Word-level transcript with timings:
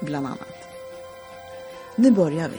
bland 0.00 0.26
annat. 0.26 0.68
Nu 1.94 2.10
börjar 2.10 2.48
vi. 2.48 2.58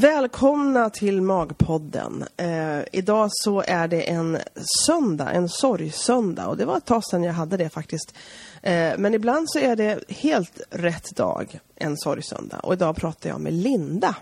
Välkomna 0.00 0.90
till 0.90 1.22
Magpodden. 1.22 2.24
Eh, 2.36 2.80
idag 2.92 3.28
så 3.32 3.62
är 3.66 3.88
det 3.88 4.02
en 4.02 4.38
söndag, 4.86 5.30
en 5.30 5.48
sorgsöndag 5.48 6.46
och 6.46 6.56
det 6.56 6.64
var 6.64 6.76
ett 6.76 6.84
tag 6.84 7.04
sedan 7.04 7.24
jag 7.24 7.32
hade 7.32 7.56
det 7.56 7.68
faktiskt. 7.68 8.14
Eh, 8.62 8.98
men 8.98 9.14
ibland 9.14 9.50
så 9.50 9.58
är 9.58 9.76
det 9.76 10.04
helt 10.08 10.60
rätt 10.70 11.16
dag, 11.16 11.60
en 11.74 11.96
sorgsöndag. 11.96 12.58
Och 12.58 12.72
idag 12.72 12.96
pratar 12.96 13.30
jag 13.30 13.40
med 13.40 13.52
Linda. 13.52 14.16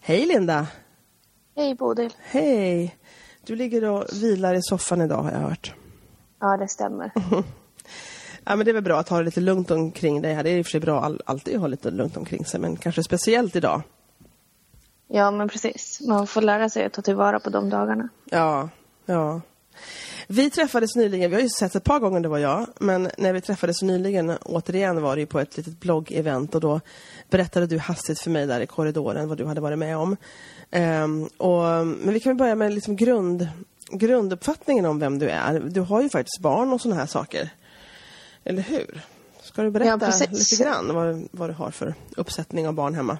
Hej 0.00 0.26
Linda! 0.26 0.66
Hej 1.56 1.74
Bodil. 1.74 2.10
Hej! 2.18 2.96
Du 3.46 3.56
ligger 3.56 3.84
och 3.84 4.04
vilar 4.12 4.54
i 4.54 4.62
soffan 4.62 5.00
idag 5.00 5.22
har 5.22 5.30
jag 5.30 5.38
hört. 5.38 5.74
Ja, 6.40 6.56
det 6.56 6.68
stämmer. 6.68 7.12
Ja, 8.44 8.56
men 8.56 8.64
det 8.64 8.70
är 8.70 8.74
väl 8.74 8.82
bra 8.82 8.98
att 8.98 9.08
ha 9.08 9.18
det 9.18 9.24
lite 9.24 9.40
lugnt 9.40 9.70
omkring 9.70 10.22
dig 10.22 10.34
här. 10.34 10.42
Det 10.42 10.50
är 10.50 10.58
i 10.58 10.62
och 10.62 10.66
för 10.66 10.70
sig 10.70 10.80
bra 10.80 11.00
all, 11.00 11.22
alltid 11.26 11.54
att 11.54 11.60
ha 11.60 11.66
lite 11.66 11.90
lugnt 11.90 12.16
omkring 12.16 12.44
sig, 12.44 12.60
men 12.60 12.76
kanske 12.76 13.02
speciellt 13.02 13.56
idag. 13.56 13.82
Ja, 15.12 15.30
men 15.30 15.48
precis. 15.48 16.00
Man 16.00 16.26
får 16.26 16.42
lära 16.42 16.68
sig 16.68 16.84
att 16.84 16.92
ta 16.92 17.02
tillvara 17.02 17.40
på 17.40 17.50
de 17.50 17.70
dagarna. 17.70 18.08
Ja, 18.24 18.68
ja. 19.06 19.40
Vi 20.26 20.50
träffades 20.50 20.96
nyligen, 20.96 21.30
vi 21.30 21.36
har 21.36 21.42
ju 21.42 21.48
sett 21.48 21.74
ett 21.74 21.84
par 21.84 21.98
gånger 21.98 22.20
det 22.20 22.28
var 22.28 22.38
jag, 22.38 22.66
men 22.80 23.10
när 23.18 23.32
vi 23.32 23.40
träffades 23.40 23.82
nyligen, 23.82 24.30
återigen 24.30 25.02
var 25.02 25.16
det 25.16 25.20
ju 25.20 25.26
på 25.26 25.40
ett 25.40 25.56
litet 25.56 25.80
bloggevent 25.80 26.54
och 26.54 26.60
då 26.60 26.80
berättade 27.30 27.66
du 27.66 27.78
hastigt 27.78 28.20
för 28.20 28.30
mig 28.30 28.46
där 28.46 28.60
i 28.60 28.66
korridoren 28.66 29.28
vad 29.28 29.38
du 29.38 29.46
hade 29.46 29.60
varit 29.60 29.78
med 29.78 29.96
om. 29.96 30.16
Ehm, 30.70 31.26
och, 31.36 31.86
men 31.86 32.12
vi 32.12 32.20
kan 32.20 32.30
väl 32.30 32.38
börja 32.38 32.54
med 32.54 32.74
liksom 32.74 32.96
grund, 32.96 33.48
grunduppfattningen 33.92 34.86
om 34.86 34.98
vem 34.98 35.18
du 35.18 35.28
är. 35.28 35.60
Du 35.60 35.80
har 35.80 36.02
ju 36.02 36.08
faktiskt 36.08 36.40
barn 36.40 36.72
och 36.72 36.80
sådana 36.80 37.00
här 37.00 37.06
saker. 37.06 37.50
Eller 38.44 38.62
hur? 38.62 39.00
Ska 39.42 39.62
du 39.62 39.70
berätta 39.70 40.12
Ja, 40.20 40.26
lite 40.30 40.64
grann 40.64 40.94
vad, 40.94 41.28
vad 41.30 41.50
du 41.50 41.54
har 41.54 41.70
för 41.70 41.94
uppsättning 42.16 42.68
av 42.68 42.74
barn 42.74 42.94
hemma? 42.94 43.18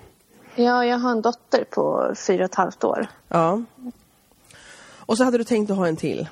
Ja, 0.65 0.85
jag 0.85 0.99
har 0.99 1.11
en 1.11 1.23
dotter 1.23 1.65
på 1.71 2.15
fyra 2.27 2.45
och 2.45 2.51
ett 2.51 2.55
halvt 2.55 2.85
år. 2.85 3.07
Ja. 3.29 3.63
Och 4.97 5.17
så 5.17 5.25
hade 5.25 5.39
du 5.39 5.45
tänkt 5.45 5.71
att 5.71 5.77
ha 5.77 5.89
en 5.89 5.97
till? 5.97 6.29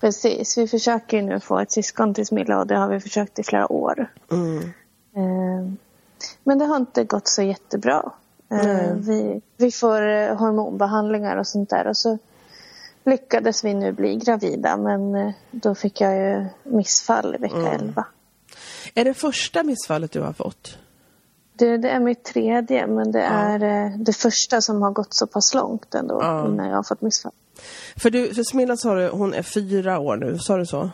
Precis. 0.00 0.58
Vi 0.58 0.68
försöker 0.68 1.16
ju 1.16 1.22
nu 1.22 1.40
få 1.40 1.58
ett 1.58 1.72
syskon 1.72 2.14
till 2.14 2.26
Smilla 2.26 2.58
och 2.58 2.66
det 2.66 2.76
har 2.76 2.88
vi 2.88 3.00
försökt 3.00 3.38
i 3.38 3.42
flera 3.42 3.72
år. 3.72 4.12
Mm. 4.30 4.58
Eh, 5.16 5.72
Men 6.44 6.58
det 6.58 6.64
har 6.64 6.76
inte 6.76 7.04
gått 7.04 7.28
så 7.28 7.42
jättebra. 7.42 8.12
Nej. 8.48 8.92
Vi, 8.96 9.40
vi 9.56 9.70
får 9.70 10.08
eh, 10.08 10.36
hormonbehandlingar 10.36 11.36
och 11.36 11.46
sånt 11.46 11.70
där 11.70 11.86
och 11.86 11.96
så 11.96 12.18
lyckades 13.04 13.64
vi 13.64 13.74
nu 13.74 13.92
bli 13.92 14.16
gravida 14.16 14.76
men 14.76 15.14
eh, 15.14 15.32
då 15.50 15.74
fick 15.74 16.00
jag 16.00 16.14
ju 16.16 16.46
missfall 16.62 17.34
i 17.34 17.38
vecka 17.38 17.56
Mm. 17.56 17.72
11. 17.72 18.04
Är 18.94 19.04
det 19.04 19.14
första 19.14 19.62
missfallet 19.62 20.12
du 20.12 20.20
har 20.20 20.32
fått? 20.32 20.78
Det, 21.58 21.76
det 21.76 21.90
är 21.90 22.00
mitt 22.00 22.24
tredje, 22.24 22.86
men 22.86 23.12
det 23.12 23.22
är 23.22 23.62
eh, 23.86 23.98
det 23.98 24.12
första 24.12 24.60
som 24.60 24.82
har 24.82 24.90
gått 24.90 25.14
så 25.14 25.26
pass 25.26 25.54
långt 25.54 25.94
ändå 25.94 26.18
Ja. 26.22 26.46
innan 26.48 26.66
jag 26.68 26.76
har 26.76 26.82
fått 26.82 27.00
missfall. 27.00 27.32
För, 27.96 28.10
du, 28.10 28.34
för 28.34 28.42
Smilla 28.42 28.76
sa 28.76 28.94
du, 28.94 29.08
hon 29.08 29.34
är 29.34 29.42
fyra 29.42 29.98
år 29.98 30.16
nu, 30.16 30.38
sa 30.38 30.56
du 30.56 30.66
så? 30.66 30.90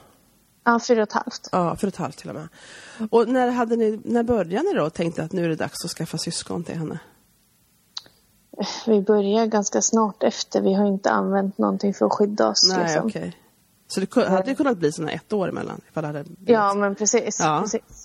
Ja, 0.65 0.81
fyra 0.89 1.03
och 1.03 1.09
ett 1.09 1.13
halvt. 1.13 1.49
Ja, 1.53 1.77
för 1.77 1.87
ett 1.89 1.97
halvt 1.97 2.19
till 2.19 2.29
och 2.29 2.35
med. 2.35 2.49
Och 3.11 3.29
när, 3.29 3.51
hade 3.51 3.77
ni, 3.77 4.01
när 4.05 4.23
började 4.23 4.69
ni 4.69 4.75
då 4.75 4.85
och 4.85 4.95
tänkte 4.95 5.23
att 5.23 5.33
nu 5.33 5.45
är 5.45 5.49
det 5.49 5.55
dags 5.57 5.85
att 5.85 5.91
skaffa 5.91 6.19
syskon 6.19 6.65
till 6.65 6.75
henne? 6.79 6.99
Vi 8.87 9.01
börjar 9.01 9.47
ganska 9.47 9.83
snart 9.83 10.23
efter. 10.23 10.61
Vi 10.61 10.75
har 10.75 10.87
inte 10.87 11.11
använt 11.11 11.59
någonting 11.59 11.95
för 11.95 12.07
att 12.07 12.13
skydda 12.13 12.49
oss. 12.49 12.69
Nej, 12.69 12.83
liksom. 12.85 13.07
okej. 13.07 13.37
Så 13.89 14.01
det 14.01 14.15
hade 14.29 14.43
det 14.43 14.55
kunnat 14.55 14.79
bli 14.79 14.93
såna 14.93 15.11
ett 15.11 15.33
år 15.33 15.49
emellan? 15.49 15.81
Ifall 15.89 16.03
det 16.03 16.07
hade 16.07 16.25
blivit... 16.25 16.49
Ja, 16.49 16.75
men 16.75 16.95
precis, 16.95 17.41
Ja. 17.41 17.61
precis. 17.63 18.00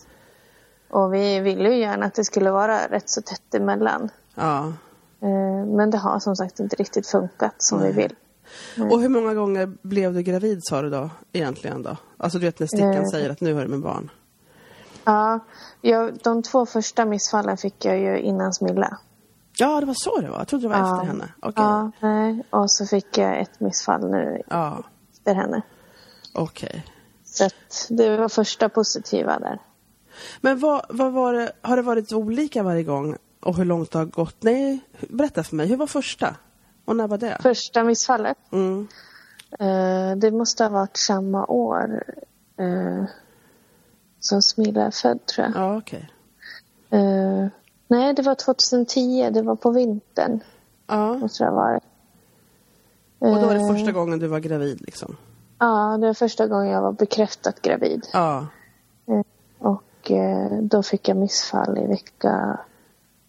Och 0.95 1.13
vi 1.13 1.39
ville 1.39 1.69
ju 1.69 1.77
gärna 1.79 2.05
att 2.05 2.13
det 2.13 2.23
skulle 2.25 2.51
vara 2.51 2.87
rätt 2.87 3.09
så 3.09 3.21
tätt 3.21 3.55
emellan. 3.55 4.09
ja. 4.35 4.73
Eh, 5.21 5.65
Men 5.65 5.89
det 5.91 5.97
har 5.97 6.19
som 6.19 6.35
sagt 6.35 6.59
inte 6.59 6.75
riktigt 6.75 7.07
funkat 7.07 7.53
som 7.57 7.81
vi 7.81 7.91
vill. 7.91 8.15
Och 8.91 9.01
hur 9.01 9.09
många 9.09 9.33
gånger 9.33 9.65
blev 9.81 10.13
du 10.13 10.21
gravid 10.21 10.59
sa 10.63 10.81
du 10.81 10.89
då, 10.89 11.09
egentligen 11.33 11.83
då? 11.83 11.97
Alltså 12.17 12.39
du 12.39 12.45
vet 12.45 12.59
när 12.59 12.67
stickan 12.67 12.93
Eh. 12.95 13.05
säger 13.05 13.29
att 13.29 13.41
nu 13.41 13.53
har 13.53 13.61
du 13.61 13.67
med 13.67 13.79
barn. 13.81 14.11
Ja, 15.03 15.39
jag, 15.81 16.17
de 16.23 16.43
två 16.43 16.65
första 16.65 17.05
missfallen 17.05 17.57
fick 17.57 17.85
jag 17.85 17.99
ju 17.99 18.19
innan 18.19 18.53
Smilla. 18.53 18.97
Ja, 19.57 19.79
det 19.79 19.85
var 19.85 19.93
så 19.97 20.21
det 20.21 20.29
var. 20.29 20.37
Jag 20.37 20.47
trodde 20.47 20.63
det 20.63 20.69
var 20.69 20.77
Ja. 20.77 20.95
efter 20.95 21.07
henne. 21.07 21.27
Okej. 21.41 21.63
Ja, 21.63 21.91
nej. 21.99 22.43
Och 22.49 22.71
så 22.71 22.85
fick 22.85 23.17
jag 23.17 23.39
ett 23.39 23.59
missfall 23.59 24.09
nu 24.11 24.41
Ja, 24.49 24.83
efter 25.13 25.33
henne. 25.35 25.61
okej. 26.33 26.85
Så 27.25 27.45
att 27.45 27.87
det 27.89 28.17
var 28.17 28.29
första 28.29 28.69
positiva 28.69 29.39
där. 29.39 29.59
Men 30.41 30.59
vad, 30.59 30.85
vad 30.89 31.11
var 31.13 31.33
det, 31.33 31.51
har 31.61 31.75
det 31.75 31.81
varit 31.81 32.13
olika 32.13 32.63
varje 32.63 32.83
gång? 32.83 33.15
Och 33.39 33.55
hur 33.57 33.65
långt 33.65 33.91
det 33.91 33.97
har 33.97 34.05
gått? 34.05 34.35
Nej, 34.39 34.79
berätta 35.09 35.43
för 35.43 35.55
mig. 35.55 35.67
Hur 35.67 35.77
var 35.77 35.87
första? 35.87 36.35
Och 36.85 36.95
när 36.95 37.07
var 37.07 37.17
det? 37.17 37.37
Första 37.41 37.83
missfallet, 37.83 38.37
Mm. 38.51 38.87
eh, 39.59 40.17
det 40.17 40.31
måste 40.31 40.63
ha 40.63 40.69
varit 40.69 40.97
samma 40.97 41.45
år 41.45 42.03
eh, 42.57 43.03
som 44.19 44.41
Smilla 44.41 44.81
är 44.85 44.91
född 44.91 45.25
tror 45.25 45.47
jag. 45.47 45.55
Ja, 45.55 45.77
okej. 45.77 46.09
Eh, 46.89 47.47
nej, 47.87 48.13
det 48.13 48.21
var 48.21 48.35
2010, 48.35 49.29
det 49.33 49.41
var 49.41 49.55
på 49.55 49.71
vintern. 49.71 50.39
Ja, 50.87 51.13
Måste 51.13 51.43
det 51.43 51.49
ha 51.49 51.55
varit. 51.55 51.83
och 53.19 53.27
då 53.35 53.47
var 53.47 53.53
det 53.53 53.73
första 53.77 53.91
gången 53.91 54.19
du 54.19 54.27
var 54.27 54.39
gravid 54.39 54.81
liksom? 54.81 55.17
Ja, 55.59 55.97
det 56.01 56.07
var 56.07 56.13
första 56.13 56.47
gången 56.47 56.67
jag 56.67 56.81
var 56.81 56.91
bekräftat 56.91 57.61
gravid. 57.61 58.07
Ja. 58.13 58.47
Och 59.59 59.83
eh, 60.11 60.47
då 60.61 60.83
fick 60.83 61.07
jag 61.09 61.17
missfall 61.17 61.77
i 61.77 61.87
vecka 61.87 62.59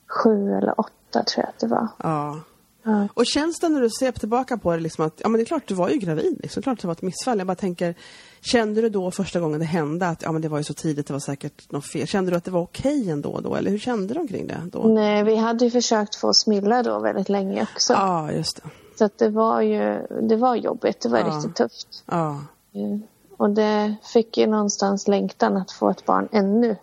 sju 0.08 0.52
eller 0.52 0.80
åtta 0.80 1.22
tror 1.24 1.44
jag 1.44 1.48
att 1.48 1.58
det 1.58 1.66
var. 1.66 1.88
ja. 2.02 2.40
Ja. 2.88 3.08
Och 3.14 3.26
känns 3.26 3.58
det 3.60 3.68
när 3.68 3.80
du 3.80 3.90
ser 3.90 4.12
tillbaka 4.12 4.58
på 4.58 4.72
det 4.72 4.78
liksom 4.80 5.06
att, 5.06 5.12
ja 5.22 5.28
men 5.28 5.38
det 5.38 5.42
är 5.42 5.46
klart 5.46 5.62
du 5.68 5.74
var 5.74 5.88
ju 5.88 5.96
gravid 5.98 6.38
liksom, 6.42 6.62
klart 6.62 6.80
det 6.80 6.86
var 6.86 6.92
ett 6.92 7.02
missfall. 7.02 7.38
Jag 7.38 7.46
bara 7.46 7.54
tänker, 7.54 7.94
kände 8.40 8.80
du 8.80 8.88
då 8.88 9.10
första 9.10 9.40
gången 9.40 9.60
det 9.60 9.66
hände 9.66 10.08
att, 10.08 10.22
ja 10.22 10.32
men 10.32 10.42
det 10.42 10.48
var 10.48 10.58
ju 10.58 10.64
så 10.64 10.74
tidigt, 10.74 11.06
det 11.06 11.12
var 11.12 11.20
säkert 11.20 11.72
något 11.72 11.86
fel. 11.86 12.06
Kände 12.06 12.30
du 12.30 12.36
att 12.36 12.44
det 12.44 12.50
var 12.50 12.60
okej 12.60 13.10
ändå 13.10 13.40
då, 13.40 13.54
eller 13.54 13.70
hur 13.70 13.78
kände 13.78 14.14
du 14.14 14.20
omkring 14.20 14.46
det 14.46 14.60
då? 14.72 14.82
Nej, 14.88 15.24
vi 15.24 15.36
hade 15.36 15.64
ju 15.64 15.70
försökt 15.70 16.14
få 16.16 16.32
Smilla 16.34 16.82
då 16.82 16.98
väldigt 16.98 17.28
länge 17.28 17.66
också. 17.74 17.92
Ja, 17.92 18.32
just 18.32 18.56
det. 18.56 18.68
Så 18.98 19.04
att 19.04 19.18
det 19.18 19.28
var 19.28 19.60
ju 19.60 20.06
det 20.28 20.36
var 20.36 20.56
jobbigt, 20.56 21.00
det 21.00 21.08
var 21.08 21.18
Ja. 21.18 21.26
riktigt 21.26 21.54
tufft. 21.54 22.04
Ja. 22.06 22.30
Eh, 22.74 22.98
Och 23.36 23.50
det 23.50 23.96
fick 24.02 24.38
ju 24.38 24.46
någonstans 24.46 25.08
längtan 25.08 25.56
att 25.56 25.72
få 25.72 25.90
ett 25.90 26.04
barn 26.06 26.28
ännu, 26.32 26.76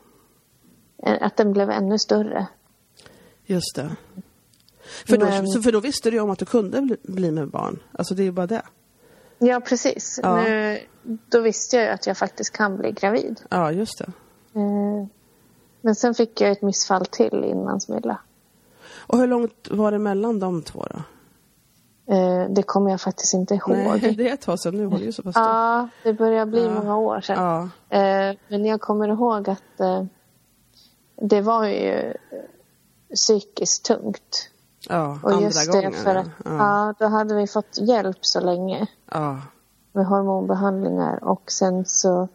eh, 1.04 1.18
att 1.22 1.38
den 1.38 1.54
blev 1.54 1.70
ännu 1.70 2.00
större. 2.00 2.48
Just 3.46 3.76
det. 3.76 3.96
För 5.08 5.18
då, 5.18 5.26
Men- 5.26 5.48
så, 5.48 5.62
för 5.62 5.72
då 5.72 5.80
visste 5.80 6.10
du 6.12 6.18
ju 6.18 6.22
om 6.24 6.30
att 6.30 6.40
du 6.40 6.46
kunde 6.46 6.82
bli, 6.82 6.98
bli 7.04 7.32
med 7.32 7.48
barn. 7.50 7.80
Alltså 7.92 8.16
det 8.16 8.22
är 8.22 8.26
ju 8.26 8.32
bara 8.32 8.48
det. 8.48 8.62
Ja, 9.40 9.60
precis. 9.60 10.20
Ja. 10.24 10.42
Nu, 10.44 10.80
då 11.04 11.40
visste 11.42 11.76
jag 11.76 11.86
ju 11.86 11.92
att 11.92 12.08
jag 12.08 12.18
faktiskt 12.18 12.52
kan 12.54 12.78
bli 12.78 12.92
gravid. 12.92 13.42
Ja, 13.50 13.72
just 13.72 13.98
det. 13.98 14.12
Eh, 14.60 15.08
Men 15.82 15.96
sen 15.96 16.14
fick 16.16 16.42
jag 16.42 16.52
ett 16.52 16.62
missfall 16.62 17.06
till 17.06 17.44
innan 17.44 17.82
Smilla. 17.82 18.20
Och 19.08 19.18
hur 19.20 19.28
långt 19.28 19.68
var 19.72 19.92
det 19.92 20.00
mellan 20.00 20.40
de 20.40 20.62
två 20.62 20.86
då? 20.90 21.02
Eh, 22.08 22.46
det 22.50 22.64
kommer 22.64 22.92
jag 22.92 23.02
faktiskt 23.02 23.34
inte 23.34 23.54
ihåg. 23.56 23.78
Nej, 23.78 24.00
det 24.18 24.30
är 24.30 24.34
ett 24.34 24.42
tag 24.42 24.60
sedan 24.60 24.78
nu. 24.78 24.86
Hon 24.86 24.94
är 24.94 25.06
ju 25.06 25.12
så 25.12 25.24
pass. 25.24 25.36
Ja, 25.36 25.88
det 26.04 26.14
börjar 26.14 26.46
bli 26.46 26.64
Ja. 26.66 26.72
många 26.74 26.98
år 26.98 27.22
sedan. 27.22 27.70
Ja. 27.90 27.98
Eh, 27.98 28.36
men 28.48 28.66
jag 28.66 28.82
kommer 28.82 29.08
ihåg 29.08 29.50
att 29.50 29.80
eh, 29.80 30.04
det 31.16 31.42
var 31.42 31.66
ju 31.66 31.92
eh, 32.00 32.14
psykiskt 33.16 33.86
tungt. 33.86 34.50
Ja, 34.90 35.20
Och 35.24 35.32
andra 35.32 35.46
just 35.46 35.72
gången. 35.72 35.92
det 35.92 35.98
för 35.98 36.16
att 36.16 36.28
ja. 36.46 36.52
ja. 36.58 36.94
då 37.00 37.06
hade 37.06 37.36
vi 37.36 37.48
fått 37.48 37.78
hjälp 37.78 38.18
så 38.22 38.40
länge 38.40 38.88
Ja. 39.12 39.38
med 39.92 40.06
hormonbehandlingar 40.06 41.24
och 41.24 41.52
sen 41.52 41.86
så 41.86 42.28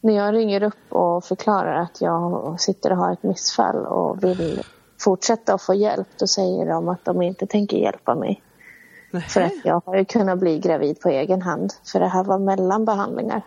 när 0.00 0.12
jag 0.14 0.34
ringer 0.34 0.62
upp 0.62 0.92
och 0.92 1.24
förklarar 1.24 1.74
att 1.74 2.00
jag 2.00 2.60
sitter 2.60 2.90
och 2.90 2.96
har 2.96 3.12
ett 3.12 3.22
missfall 3.22 3.86
och 3.86 4.24
vill 4.24 4.62
fortsätta 5.00 5.54
att 5.54 5.62
få 5.62 5.74
hjälp 5.74 6.08
då 6.18 6.26
säger 6.26 6.66
de 6.66 6.88
att 6.88 7.04
de 7.04 7.22
inte 7.22 7.46
tänker 7.46 7.76
hjälpa 7.76 8.14
mig. 8.14 8.42
För 9.28 9.40
att 9.40 9.52
jag 9.64 9.82
har 9.86 9.96
ju 9.96 10.04
kunnat 10.04 10.38
bli 10.38 10.58
gravid 10.58 11.00
på 11.00 11.08
egen 11.08 11.42
hand 11.42 11.72
för 11.92 12.00
det 12.00 12.08
här 12.08 12.24
var 12.24 12.38
mellan 12.38 12.84
behandlingar. 12.84 13.42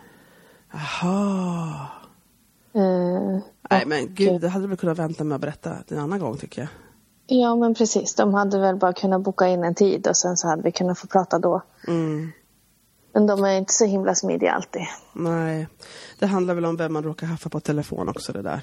Jaha. 0.72 1.86
Eh, 2.74 3.38
Nej 3.70 3.86
men 3.86 4.14
gud, 4.14 4.40
det 4.40 4.48
hade 4.48 4.66
du 4.66 4.76
kunnat 4.76 4.98
vänta 4.98 5.24
med 5.24 5.34
att 5.34 5.40
berätta 5.40 5.76
en 5.88 5.98
annan 5.98 6.18
gång 6.18 6.36
tycker 6.36 6.60
jag. 6.60 6.68
Ja 7.26 7.56
men 7.56 7.74
precis, 7.74 8.14
de 8.14 8.34
hade 8.34 8.58
väl 8.58 8.76
bara 8.76 8.92
kunnat 8.92 9.22
boka 9.22 9.48
in 9.48 9.64
en 9.64 9.74
tid 9.74 10.06
och 10.06 10.16
sen 10.16 10.36
så 10.36 10.48
hade 10.48 10.62
vi 10.62 10.72
kunnat 10.72 10.98
få 10.98 11.06
prata 11.06 11.38
då. 11.38 11.62
Mm. 11.88 12.32
Men 13.12 13.26
de 13.26 13.44
är 13.44 13.58
inte 13.58 13.72
så 13.72 13.84
himla 13.84 14.14
smidiga 14.14 14.52
alltid. 14.52 14.82
Nej, 15.12 15.68
det 16.18 16.26
handlar 16.26 16.54
väl 16.54 16.64
om 16.64 16.76
vem 16.76 16.92
man 16.92 17.02
råkar 17.02 17.26
haffa 17.26 17.48
på 17.48 17.60
telefon 17.60 18.08
också 18.08 18.32
det 18.32 18.42
där. 18.42 18.60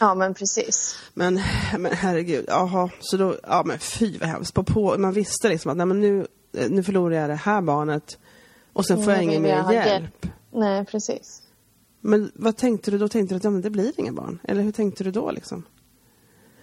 Ja 0.00 0.14
men 0.14 0.34
precis. 0.34 0.98
Men, 1.14 1.40
men 1.78 1.92
herregud, 1.92 2.44
jaha, 2.48 2.90
så 3.00 3.16
då, 3.16 3.36
ja 3.42 3.62
men 3.66 3.78
fy 3.78 4.18
vad 4.18 4.28
hemskt. 4.28 4.54
På, 4.54 4.62
på, 4.62 4.98
man 4.98 5.12
visste 5.12 5.48
liksom 5.48 5.70
att 5.70 5.76
nej, 5.76 5.86
men 5.86 6.00
nu, 6.00 6.26
eh, 6.56 6.70
nu 6.70 6.82
förlorar 6.82 7.16
jag 7.16 7.30
det 7.30 7.34
här 7.34 7.60
barnet 7.62 8.18
och 8.72 8.86
sen 8.86 9.04
får 9.04 9.12
jag 9.12 9.18
Nu 9.18 9.24
ingen 9.24 9.44
jag 9.44 9.66
mer 9.66 9.72
hjälp. 9.72 9.86
hjälp. 9.86 10.26
Nej 10.52 10.84
precis. 10.84 11.42
Men 12.00 12.32
vad 12.34 12.56
tänkte 12.56 12.90
du 12.90 12.98
då? 12.98 13.08
Tänkte 13.08 13.34
du 13.34 13.36
att 13.36 13.44
ja, 13.44 13.50
men 13.50 13.60
det 13.62 13.70
blir 13.70 14.00
ingen 14.00 14.14
barn? 14.14 14.38
Eller 14.44 14.62
hur 14.62 14.72
tänkte 14.72 15.04
du 15.04 15.10
då 15.10 15.30
liksom? 15.30 15.62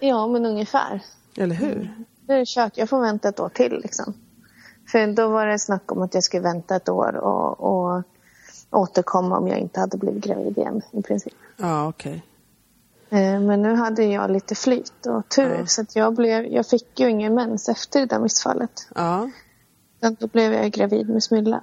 Ja 0.00 0.26
men 0.26 0.46
ungefär. 0.46 1.02
Eller 1.36 1.54
hur? 1.54 1.94
Nu 2.26 2.34
är 2.34 2.38
det 2.38 2.46
kört, 2.48 2.76
jag 2.76 2.88
får 2.88 3.00
vänta 3.00 3.28
ett 3.28 3.40
år 3.40 3.48
till 3.48 3.80
liksom. 3.82 4.14
För 4.92 5.06
då 5.12 5.28
var 5.28 5.46
det 5.46 5.58
snack 5.58 5.92
om 5.92 6.02
att 6.02 6.14
jag 6.14 6.24
skulle 6.24 6.42
vänta 6.42 6.76
ett 6.76 6.88
år 6.88 7.16
och, 7.16 7.60
och 7.60 8.02
återkomma 8.70 9.38
om 9.38 9.48
jag 9.48 9.58
inte 9.58 9.80
hade 9.80 9.96
blivit 9.96 10.24
gravid 10.24 10.58
igen 10.58 10.82
i 10.92 11.02
princip. 11.02 11.34
Ja, 11.56 11.88
okej. 11.88 12.12
Eh, 12.12 12.20
Men 13.10 13.62
nu 13.62 13.74
hade 13.74 14.04
jag 14.04 14.30
lite 14.30 14.54
flyt 14.54 15.06
och 15.06 15.28
tur 15.28 15.54
Ja. 15.58 15.66
så 15.66 15.82
att 15.82 15.96
jag, 15.96 16.14
blev, 16.14 16.46
jag 16.46 16.66
fick 16.66 17.00
ju 17.00 17.10
ingen 17.10 17.34
mens 17.34 17.68
efter 17.68 18.00
det 18.00 18.06
där 18.06 18.18
missfallet. 18.20 18.88
Ja. 18.94 19.30
Sen 20.00 20.16
Då 20.20 20.26
blev 20.26 20.52
jag 20.52 20.70
gravid 20.70 21.08
med 21.08 21.22
Smilla. 21.22 21.60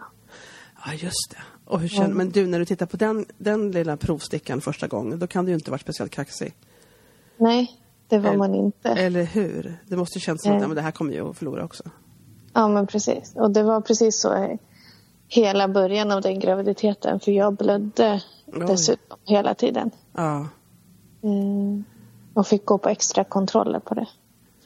ja, 0.86 0.94
just 0.94 1.32
det. 1.32 1.38
Och 1.66 1.80
hur 1.80 1.88
känner, 1.88 2.14
Men 2.14 2.30
du, 2.30 2.48
när 2.48 2.60
du 2.60 2.66
tittar 2.66 2.86
på 2.86 2.98
den, 2.98 3.26
den 3.38 3.72
lilla 3.72 3.98
provstickan 3.98 4.62
första 4.62 4.88
gången, 4.88 5.20
då 5.20 5.28
kan 5.28 5.46
du 5.46 5.52
ju 5.52 5.56
inte 5.56 5.72
varit 5.72 5.82
speciellt 5.82 6.12
kaxig. 6.12 6.54
Nej, 7.38 7.72
det 8.08 8.18
var 8.18 8.30
Eller- 8.30 8.38
man 8.38 8.56
inte. 8.56 8.90
Eller 8.90 9.24
hur? 9.24 9.78
Det 9.88 9.98
måste 9.98 10.18
ju 10.20 10.22
kännas 10.22 10.42
som 10.42 10.56
att 10.56 10.62
ja, 10.62 10.68
men 10.68 10.76
det 10.76 10.82
här 10.82 10.92
kommer 10.92 11.14
jag 11.14 11.30
att 11.30 11.38
förlora 11.38 11.64
också. 11.66 11.84
Ja, 12.54 12.68
men 12.68 12.88
precis. 12.88 13.34
Och 13.36 13.52
det 13.52 13.64
var 13.64 13.82
precis 13.82 14.20
så 14.22 14.34
eh, 14.34 14.58
hela 15.28 15.68
början 15.68 16.12
av 16.12 16.22
den 16.22 16.40
graviditeten. 16.40 17.20
För 17.20 17.32
jag 17.32 17.56
blödde 17.56 18.22
Oj. 18.46 18.64
dessutom 18.68 19.18
hela 19.26 19.54
tiden. 19.54 19.92
Ja. 20.14 20.48
Mm. 21.26 21.84
Och 22.34 22.48
fick 22.48 22.66
gå 22.66 22.78
på 22.78 22.90
extra 22.90 23.24
kontroller 23.24 23.80
på 23.80 23.94
det. 23.94 24.08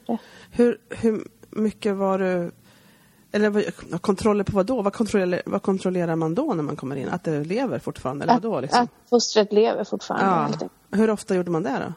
Det. 0.08 0.18
Hur, 0.52 0.78
hur 0.90 1.28
mycket 1.50 1.96
var 1.96 2.20
du... 2.20 2.52
Eller 3.32 3.64
kontroller 3.98 4.44
på 4.44 4.52
vad 4.56 4.66
då? 4.66 4.82
Vad 4.82 4.94
kontrollerar, 4.94 5.44
vad 5.46 5.62
kontrollerar 5.62 6.16
man 6.16 6.36
då 6.36 6.54
när 6.54 6.64
man 6.64 6.76
kommer 6.76 6.96
in? 6.96 7.10
Att 7.10 7.24
det 7.24 7.44
lever 7.44 7.80
fortfarande? 7.80 8.24
Eller 8.24 8.34
Att, 8.34 8.44
vad 8.44 8.54
då? 8.54 8.60
Liksom? 8.62 8.84
att 8.84 8.90
fostret 9.10 9.54
lever 9.54 9.84
fortfarande. 9.84 10.58
ja. 10.62 10.98
Hur 10.98 11.10
ofta 11.10 11.36
gjorde 11.36 11.52
man 11.52 11.64
det 11.64 11.80
då? 11.88 11.94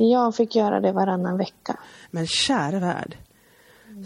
Jag 0.00 0.34
fick 0.34 0.56
göra 0.56 0.80
det 0.80 0.92
varannan 0.92 1.36
vecka. 1.38 1.76
Men 2.10 2.26
kära 2.26 2.78
värld. 2.78 3.16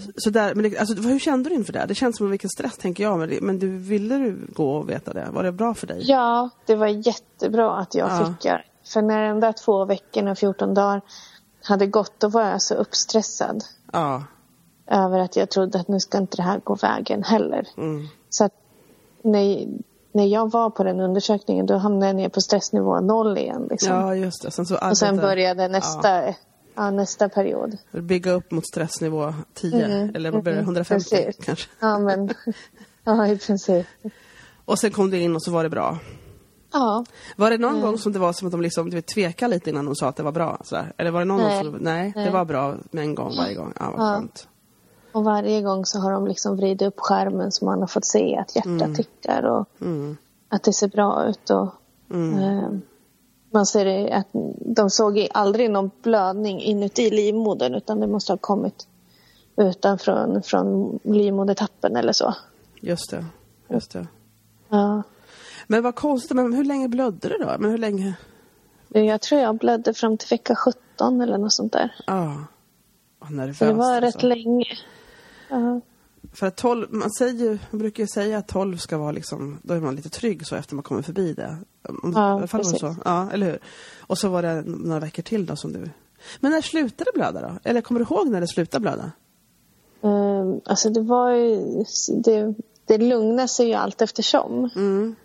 Så- 0.04 0.12
Så 0.16 0.30
där, 0.30 0.54
men 0.54 0.70
det, 0.70 0.78
alltså, 0.78 0.94
hur 1.08 1.18
kände 1.18 1.48
du 1.48 1.54
inför 1.54 1.72
det? 1.72 1.84
Det 1.88 1.94
känns 1.94 2.16
som 2.16 2.30
vilken 2.30 2.50
stress 2.50 2.76
tänker 2.76 3.04
jag. 3.04 3.18
Men, 3.18 3.28
det, 3.28 3.40
men 3.40 3.58
du, 3.58 3.78
ville 3.78 4.16
du 4.18 4.38
gå 4.52 4.70
och 4.76 4.90
veta 4.90 5.12
det? 5.12 5.28
Var 5.32 5.42
det 5.42 5.52
bra 5.52 5.74
för 5.74 5.86
dig? 5.86 6.00
Ja, 6.02 6.50
det 6.66 6.74
var 6.74 6.86
jättebra 6.86 7.76
att 7.76 7.94
jag 7.94 8.10
Ja. 8.10 8.26
fick 8.26 8.44
göra 8.44 8.56
det. 8.58 8.64
För 8.86 9.02
när 9.02 9.28
de 9.28 9.40
där 9.40 9.52
två 9.52 9.84
veckorna, 9.84 10.34
14 10.34 10.74
dagar, 10.74 11.00
hade 11.62 11.86
gått, 11.86 12.20
då 12.20 12.28
var 12.28 12.42
jag 12.42 12.62
så 12.62 12.74
uppstressad. 12.74 13.64
Ja. 13.92 14.24
Över 14.86 15.18
att 15.18 15.36
jag 15.36 15.50
trodde 15.50 15.80
att 15.80 15.88
nu 15.88 16.00
ska 16.00 16.18
inte 16.18 16.36
det 16.36 16.42
här 16.42 16.60
gå 16.64 16.74
vägen 16.74 17.22
heller. 17.22 17.68
Mm. 17.76 18.08
Så 18.30 18.44
att 18.44 18.52
när, 19.22 19.66
när 20.12 20.26
jag 20.26 20.50
var 20.50 20.70
på 20.70 20.84
den 20.84 21.00
undersökningen 21.00 21.66
då 21.66 21.76
hamnade 21.76 22.06
jag 22.06 22.16
ner 22.16 22.28
på 22.28 22.40
stressnivå 22.40 23.00
noll 23.00 23.38
igen. 23.38 23.66
Liksom. 23.70 23.92
ja, 23.92 24.14
just 24.14 24.42
det. 24.42 24.50
Sen 24.50 24.66
så 24.66 24.88
och 24.90 24.98
sen 24.98 25.16
började 25.16 25.68
nästa, 25.68 26.34
ja. 26.74 26.90
nästa 26.90 27.28
period. 27.28 27.76
Ja, 27.90 28.00
bygga 28.00 28.32
upp 28.32 28.50
mot 28.50 28.66
stressnivå 28.66 29.34
10. 29.54 29.84
Mm, 29.84 30.14
Eller 30.14 30.30
vad 30.30 30.42
blir 30.42 30.52
det? 30.52 30.58
mm, 30.58 30.64
150 30.64 31.10
precis. 31.10 31.44
kanske. 31.44 31.68
Ja, 31.80 31.98
men 31.98 32.30
ja, 33.04 33.26
i 33.26 33.38
princip. 33.38 33.86
Och 34.64 34.78
sen 34.78 34.90
kom 34.90 35.10
du 35.10 35.18
in 35.18 35.36
och 35.36 35.42
så 35.42 35.50
var 35.50 35.62
det 35.62 35.70
bra. 35.70 35.98
Ja, 36.72 37.04
Var 37.36 37.50
det 37.50 37.58
någon 37.58 37.70
Mm. 37.70 37.82
gång 37.82 37.98
som 37.98 38.12
det 38.12 38.18
var 38.18 38.32
som 38.32 38.46
att 38.48 38.52
de 38.52 38.60
liksom, 38.60 38.90
du 38.90 38.96
vet, 38.96 39.06
tvekade 39.06 39.54
lite 39.54 39.70
innan 39.70 39.84
de 39.84 39.94
sa 39.94 40.08
att 40.08 40.16
det 40.16 40.22
var 40.22 40.32
bra? 40.32 40.60
Sådär? 40.64 40.92
Eller 40.96 41.10
var 41.10 41.18
det 41.20 41.24
någon 41.24 41.40
Nej. 41.40 41.62
gång 41.64 41.72
som, 41.72 41.82
nej, 41.84 42.12
det 42.14 42.20
Nej. 42.20 42.32
var 42.32 42.44
bra 42.44 42.74
med 42.90 43.04
en 43.04 43.14
gång 43.14 43.36
varje 43.36 43.54
gång? 43.54 43.72
Ja, 43.80 43.90
vad 43.96 44.06
Ja. 44.08 44.14
skönt. 44.14 44.48
och 45.12 45.24
varje 45.24 45.62
gång 45.62 45.84
så 45.86 45.98
har 46.00 46.12
de 46.12 46.26
liksom 46.26 46.56
vridit 46.56 46.82
upp 46.88 46.94
skärmen 47.00 47.52
så 47.52 47.64
man 47.64 47.80
har 47.80 47.86
fått 47.86 48.06
se 48.06 48.36
att 48.36 48.56
hjärtat 48.56 48.94
tickar 48.94 49.42
och 49.42 49.68
Mm. 49.80 50.16
att 50.48 50.62
det 50.62 50.72
ser 50.72 50.88
bra 50.88 51.24
ut. 51.28 51.50
Och, 51.50 51.68
Mm. 52.10 52.38
eh, 52.58 52.68
man 53.50 53.66
ser 53.66 53.84
det 53.84 54.12
att 54.12 54.26
de 54.60 54.90
såg 54.90 55.28
aldrig 55.34 55.70
någon 55.70 55.90
blödning 56.02 56.60
inuti 56.60 57.10
livmodern 57.10 57.74
utan 57.74 58.00
det 58.00 58.06
måste 58.06 58.32
ha 58.32 58.36
kommit 58.38 58.86
utanför 59.56 60.40
från 60.44 60.98
livmodertappen 61.02 61.96
eller 61.96 62.12
så. 62.12 62.34
Just 62.80 63.10
det. 63.10 63.24
Just 63.68 63.90
det. 63.92 64.06
Ja. 64.68 65.02
Men 65.66 65.82
vad 65.82 65.94
konstigt, 65.94 66.36
men 66.36 66.52
hur 66.52 66.64
länge 66.64 66.88
blödde 66.88 67.28
du 67.28 67.38
då? 67.38 67.56
Men 67.58 67.70
hur 67.70 67.78
länge? 67.78 68.14
Jag 68.88 69.20
tror 69.20 69.40
jag 69.40 69.58
blödde 69.58 69.94
fram 69.94 70.16
till 70.18 70.28
vecka 70.28 70.54
17 70.54 71.20
eller 71.20 71.38
något 71.38 71.52
sånt 71.52 71.72
där. 71.72 71.94
Ja. 72.06 72.44
Vad 73.18 73.30
nervöst. 73.30 73.58
Så 73.58 73.64
det 73.64 73.72
var 73.72 74.00
rätt 74.00 74.14
alltså. 74.14 74.26
länge. 74.26 74.64
Ja. 75.50 75.80
För 76.32 76.46
att 76.46 76.56
12, 76.56 76.86
man, 76.90 77.10
säger, 77.10 77.58
man 77.70 77.78
brukar 77.78 78.02
ju 78.02 78.06
säga 78.06 78.38
att 78.38 78.48
12 78.48 78.76
ska 78.76 78.98
vara 78.98 79.12
liksom, 79.12 79.58
då 79.62 79.74
är 79.74 79.80
man 79.80 79.96
lite 79.96 80.08
trygg 80.08 80.46
så 80.46 80.56
efter 80.56 80.74
man 80.74 80.82
kommer 80.82 81.02
förbi 81.02 81.32
det. 81.32 81.56
Om, 81.88 82.12
Ja, 82.16 82.44
I 82.44 82.46
precis. 82.46 82.80
så. 82.80 82.96
Ja, 83.04 83.30
eller 83.32 83.46
hur? 83.46 83.58
Och 83.98 84.18
så 84.18 84.28
var 84.28 84.42
det 84.42 84.62
några 84.66 85.00
veckor 85.00 85.22
till 85.22 85.46
då 85.46 85.56
som 85.56 85.72
du... 85.72 85.90
Men 86.40 86.50
när 86.50 86.60
slutade 86.60 87.10
det 87.14 87.18
blöda 87.18 87.40
då? 87.40 87.58
Eller 87.64 87.80
kommer 87.80 88.00
du 88.00 88.04
ihåg 88.04 88.28
när 88.28 88.40
det 88.40 88.48
slutade 88.48 88.82
blöda? 88.82 89.12
Um, 90.00 90.60
alltså 90.64 90.90
det 90.90 91.00
var 91.00 91.30
ju... 91.30 91.84
Det, 92.24 92.54
det 92.84 92.98
lugnade 92.98 93.48
sig 93.48 93.66
ju 93.66 93.74
allt 93.74 94.02
eftersom. 94.02 94.70
Mm. 94.76 95.16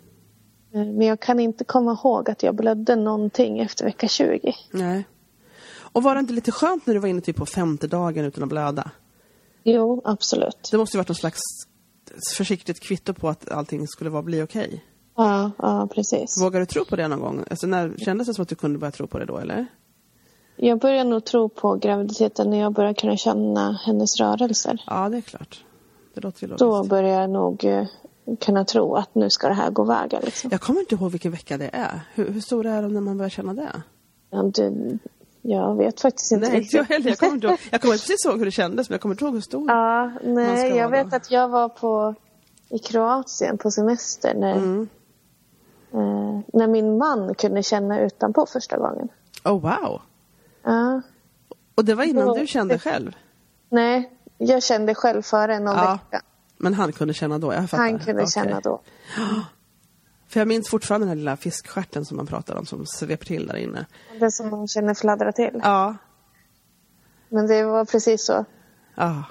Eh, 0.74 0.86
Men 0.86 1.06
jag 1.06 1.20
kan 1.20 1.40
inte 1.40 1.64
komma 1.64 1.92
ihåg 1.92 2.30
att 2.30 2.42
jag 2.42 2.54
blödde 2.54 2.96
någonting 2.96 3.60
efter 3.60 3.84
vecka 3.84 4.08
20. 4.08 4.54
Nej. 4.70 5.04
Och 5.92 6.02
var 6.02 6.14
det 6.14 6.20
inte 6.20 6.32
lite 6.32 6.52
skönt 6.52 6.86
när 6.86 6.94
du 6.94 7.00
var 7.00 7.08
inne 7.08 7.20
typ 7.20 7.36
på 7.36 7.46
femte 7.46 7.86
dagen 7.86 8.24
utan 8.24 8.42
att 8.42 8.48
blöda? 8.48 8.90
Jo, 9.64 10.02
absolut. 10.04 10.68
Det 10.70 10.78
måste 10.78 10.96
ju 10.96 10.98
varit 10.98 11.08
någon 11.08 11.14
slags 11.16 11.40
försiktigt 12.36 12.80
kvitto 12.80 13.14
på 13.14 13.28
att 13.28 13.50
allting 13.50 13.88
skulle 13.88 14.10
vara, 14.10 14.22
bli 14.22 14.42
okej. 14.42 14.84
Ja, 15.16 15.50
ja, 15.58 15.88
precis. 15.94 16.42
Vågar 16.42 16.60
du 16.60 16.66
tro 16.66 16.84
på 16.84 16.96
det 16.96 17.08
någon 17.08 17.20
gång? 17.20 17.44
Alltså 17.50 17.66
när, 17.66 17.94
kändes 17.98 18.26
det 18.26 18.34
som 18.34 18.42
att 18.42 18.48
du 18.48 18.54
kunde 18.54 18.78
börja 18.78 18.90
tro 18.90 19.06
på 19.06 19.18
det 19.18 19.24
då, 19.24 19.38
eller? 19.38 19.66
Jag 20.56 20.78
börjar 20.78 21.04
nog 21.04 21.24
tro 21.24 21.48
på 21.48 21.74
graviditeten 21.74 22.50
när 22.50 22.58
jag 22.58 22.72
börjar 22.72 22.94
kunna 22.94 23.16
känna 23.16 23.80
hennes 23.86 24.20
rörelser. 24.20 24.82
Ja, 24.86 25.08
det 25.08 25.16
är 25.16 25.20
klart. 25.20 25.64
Det 26.14 26.20
låter 26.20 26.42
ju 26.42 26.48
logiskt. 26.48 26.60
Då 26.60 26.84
börjar 26.84 27.20
jag 27.20 27.30
nog 27.30 27.64
eh, 27.64 27.86
kunna 28.40 28.64
tro 28.64 28.94
att 28.96 29.14
nu 29.14 29.30
ska 29.30 29.48
det 29.48 29.54
här 29.54 29.70
gå 29.70 29.84
vägen. 29.84 30.22
Liksom. 30.24 30.50
Jag 30.52 30.60
kommer 30.60 30.80
inte 30.80 30.94
ihåg 30.94 31.10
vilken 31.10 31.32
vecka 31.32 31.58
det 31.58 31.70
är. 31.72 32.00
Hur, 32.14 32.28
hur 32.30 32.40
stor 32.40 32.66
är 32.66 32.82
de 32.82 32.94
när 32.94 33.00
man 33.00 33.18
börjar 33.18 33.30
känna 33.30 33.54
det? 33.54 33.82
Ja, 34.30 34.42
du, 34.42 34.98
jag 35.42 35.76
vet 35.76 36.00
faktiskt 36.00 36.32
inte 36.32 36.48
Nej, 36.48 36.56
inte 36.62 36.76
jag 36.76 36.82
riktigt. 36.82 36.96
heller. 36.96 37.08
Jag 37.10 37.18
kommer 37.18 37.32
inte 37.34 37.46
ihåg. 37.46 37.58
Jag 37.70 37.80
kommer 37.80 37.94
precis 37.94 38.24
ihåg 38.26 38.38
hur 38.38 38.44
det 38.44 38.50
kändes, 38.50 38.88
men 38.88 38.94
jag 38.94 39.00
kommer 39.00 39.14
inte 39.14 39.24
ihåg 39.24 39.34
hur 39.34 39.40
stor. 39.40 39.70
Ja, 39.70 40.10
nej, 40.24 40.76
jag 40.76 40.88
vet 40.88 41.10
då. 41.10 41.16
att 41.16 41.30
jag 41.30 41.48
var 41.48 41.68
på 41.68 42.14
i 42.68 42.78
Kroatien 42.78 43.58
på 43.58 43.70
semester 43.70 44.34
när, 44.34 44.56
Mm. 44.56 44.88
eh, 45.92 46.40
när 46.52 46.66
min 46.66 46.98
man 46.98 47.34
kunde 47.34 47.62
känna 47.62 48.00
utanpå 48.00 48.46
första 48.52 48.76
gången. 48.78 49.08
Oh, 49.44 49.60
wow! 49.60 50.00
Ja. 50.62 51.02
Och 51.74 51.84
det 51.84 51.94
var 51.94 52.04
innan 52.04 52.26
Då- 52.26 52.34
du 52.34 52.46
kände 52.46 52.78
själv? 52.78 53.16
Nej, 53.68 54.10
jag 54.38 54.62
kände 54.62 54.94
själv 54.94 55.22
före 55.22 55.58
någon 55.58 55.76
Ja, 55.76 55.98
vecka. 56.10 56.22
Men 56.62 56.74
han 56.74 56.92
kunde 56.92 57.14
känna 57.14 57.38
då? 57.38 57.52
Jag 57.52 57.70
fattar. 57.70 57.84
Han 57.84 57.98
kunde 57.98 58.22
Okej. 58.22 58.32
känna 58.32 58.60
då. 58.60 58.80
För 60.28 60.40
jag 60.40 60.48
minns 60.48 60.68
fortfarande 60.70 61.04
den 61.04 61.08
här 61.08 61.16
lilla 61.16 61.36
fiskstjärten 61.36 62.04
som 62.04 62.16
man 62.16 62.26
pratade 62.26 62.58
om 62.58 62.66
som 62.66 62.86
sveper 62.86 63.26
till 63.26 63.46
där 63.46 63.56
inne. 63.56 63.86
Det 64.20 64.30
som 64.30 64.50
man 64.50 64.68
känner 64.68 64.94
fladdra 64.94 65.32
till. 65.32 65.60
Ja. 65.62 65.96
men 67.28 67.46
det 67.46 67.64
var 67.64 67.84
precis 67.84 68.24
så. 68.24 68.44
Ja. 68.94 69.24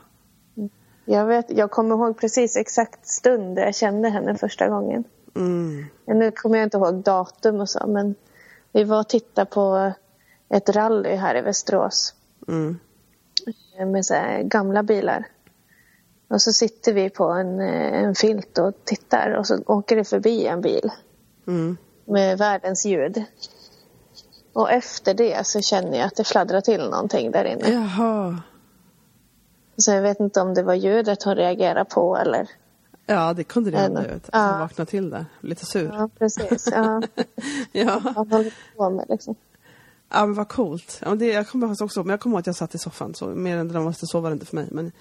Jag, 1.05 1.25
vet, 1.25 1.45
jag 1.50 1.71
kommer 1.71 1.95
ihåg 1.95 2.19
precis 2.19 2.55
exakt 2.57 3.07
stund 3.07 3.55
där 3.55 3.63
jag 3.65 3.75
kände 3.75 4.09
henne 4.09 4.38
första 4.38 4.67
gången. 4.69 5.03
Mm. 5.35 5.85
Nu 6.05 6.31
kommer 6.31 6.57
jag 6.57 6.65
inte 6.65 6.77
ihåg 6.77 6.95
datum 7.03 7.59
och 7.59 7.69
så, 7.69 7.88
men 7.88 8.15
vi 8.71 8.83
var 8.83 9.00
och 9.00 9.09
tittade 9.09 9.50
på 9.51 9.91
ett 10.50 10.69
rally 10.69 11.15
här 11.15 11.35
i 11.38 11.41
Västerås 11.41 12.15
Mm. 12.47 12.79
med 13.91 14.05
så 14.05 14.13
här 14.13 14.43
gamla 14.43 14.83
bilar. 14.83 15.25
Och 16.31 16.41
så 16.41 16.53
sitter 16.53 16.93
vi 16.93 17.09
på 17.09 17.23
en, 17.25 17.59
eh, 17.59 18.03
en 18.03 18.15
filt 18.15 18.57
och 18.57 18.73
tittar 18.85 19.31
och 19.31 19.47
så 19.47 19.57
åker 19.65 19.95
det 19.95 20.03
förbi 20.03 20.45
en 20.45 20.61
bil 20.61 20.91
Mm. 21.47 21.77
med 22.05 22.38
världens 22.38 22.85
ljud. 22.85 23.23
Och 24.53 24.71
efter 24.71 25.13
det 25.13 25.47
så 25.47 25.61
känner 25.61 25.97
jag 25.97 26.07
att 26.07 26.15
det 26.15 26.23
fladdrar 26.23 26.61
till 26.61 26.89
någonting 26.89 27.31
där 27.31 27.45
inne. 27.45 27.69
Jaha. 27.69 28.41
Så 29.77 29.91
jag 29.91 30.01
vet 30.01 30.19
inte 30.19 30.41
om 30.41 30.53
det 30.53 30.63
var 30.63 30.73
ljudet 30.73 31.23
hon 31.23 31.35
reagerade 31.35 31.85
på 31.85 32.17
eller... 32.17 32.50
Ja, 33.05 33.33
det 33.33 33.43
kunde 33.43 33.71
det. 33.71 33.77
Eller- 33.77 34.01
ju, 34.03 34.15
Att 34.15 34.29
han 34.31 34.59
vaknade 34.59 34.91
till 34.91 35.09
där. 35.09 35.25
Lite 35.41 35.65
sur. 35.65 35.93
Ja, 35.93 36.09
precis. 36.19 36.67
Ja, 36.71 37.01
Ja. 37.71 38.01
vad 38.15 38.31
håller 38.31 38.53
på 38.77 38.89
med 38.89 39.05
liksom. 39.09 39.35
Ja 40.13 40.25
men 40.25 40.33
vad 40.33 40.47
coolt. 40.50 40.97
Ja, 41.01 41.09
men 41.09 41.19
det, 41.19 41.25
jag 41.25 41.47
kommer 41.47 41.67
faktiskt 41.67 41.81
också 41.81 42.00
men 42.03 42.09
jag 42.09 42.19
kommer 42.19 42.33
ihåg 42.35 42.39
att 42.39 42.47
jag 42.47 42.55
satt 42.55 42.75
i 42.75 42.77
soffan 42.77 43.15
så 43.15 43.25
mer 43.25 43.57
än 43.57 43.67
dramatiskt 43.67 44.11
så 44.11 44.19
var 44.19 44.29
det 44.29 44.33
inte 44.33 44.45
för 44.45 44.55
mig. 44.55 44.67
Men, 44.71 44.91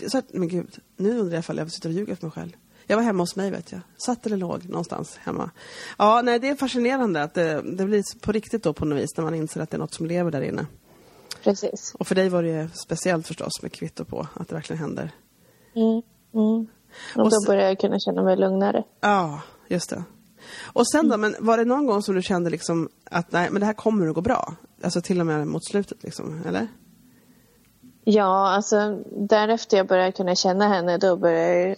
jag 0.00 0.10
satt, 0.10 0.24
men 0.34 0.48
gud, 0.48 0.78
nu 0.96 1.18
undrar 1.18 1.34
jag 1.34 1.40
ifall 1.40 1.58
jag 1.58 1.72
sitter 1.72 1.88
och 1.88 1.94
ljuger 1.94 2.14
för 2.14 2.26
mig 2.26 2.32
själv. 2.32 2.52
Jag 2.86 2.96
var 2.96 3.04
hemma 3.04 3.22
hos 3.22 3.36
mig 3.36 3.50
vet 3.50 3.72
jag. 3.72 3.80
Satt 3.96 4.26
eller 4.26 4.36
låg 4.36 4.64
någonstans 4.68 5.16
hemma. 5.16 5.50
Ja, 5.98 6.22
nej 6.22 6.38
det 6.38 6.48
är 6.48 6.54
fascinerande 6.56 7.22
att 7.22 7.34
det, 7.34 7.62
det 7.76 7.84
blir 7.84 8.20
på 8.20 8.32
riktigt 8.32 8.62
då 8.62 8.72
på 8.72 8.84
något 8.84 8.98
vis 8.98 9.16
när 9.16 9.24
man 9.24 9.34
inser 9.34 9.60
att 9.60 9.70
det 9.70 9.76
är 9.76 9.78
något 9.78 9.94
som 9.94 10.06
lever 10.06 10.30
där 10.30 10.40
inne. 10.42 10.66
Precis. 11.42 11.94
Och 11.98 12.06
för 12.06 12.14
dig 12.14 12.28
var 12.28 12.42
det 12.42 12.48
ju 12.48 12.68
speciellt 12.84 13.26
förstås 13.26 13.62
med 13.62 13.72
kvitto 13.72 14.04
på 14.04 14.28
att 14.34 14.48
det 14.48 14.54
verkligen 14.54 14.80
händer. 14.82 15.10
Mm. 15.74 15.86
Mm. 15.88 16.02
Och, 16.34 17.24
Och 17.24 17.24
då 17.24 17.30
så- 17.30 17.46
börjar 17.50 17.68
jag 17.68 17.80
kunna 17.80 17.98
känna 17.98 18.22
mig 18.22 18.36
lugnare. 18.36 18.84
Ja, 19.00 19.40
just 19.68 19.90
det. 19.90 20.04
Och 20.72 20.88
sen 20.88 21.08
då, 21.08 21.16
men 21.16 21.34
var 21.40 21.56
det 21.58 21.64
någon 21.64 21.86
gång 21.86 22.02
som 22.02 22.14
du 22.14 22.22
kände 22.22 22.50
liksom 22.50 22.88
att 23.10 23.32
nej, 23.32 23.48
men 23.50 23.60
det 23.60 23.66
här 23.66 23.72
kommer 23.72 24.08
att 24.08 24.14
gå 24.14 24.20
bra? 24.20 24.54
Alltså 24.82 25.00
till 25.00 25.20
och 25.20 25.26
med 25.26 25.46
mot 25.46 25.64
slutet 25.66 26.02
liksom, 26.02 26.42
eller? 26.46 26.68
Ja, 28.10 28.48
alltså 28.48 29.02
därefter 29.10 29.76
jag 29.76 29.86
började 29.86 30.12
kunna 30.12 30.34
känna 30.34 30.68
henne 30.68 30.98
då 30.98 31.16
började 31.16 31.68
jag 31.68 31.76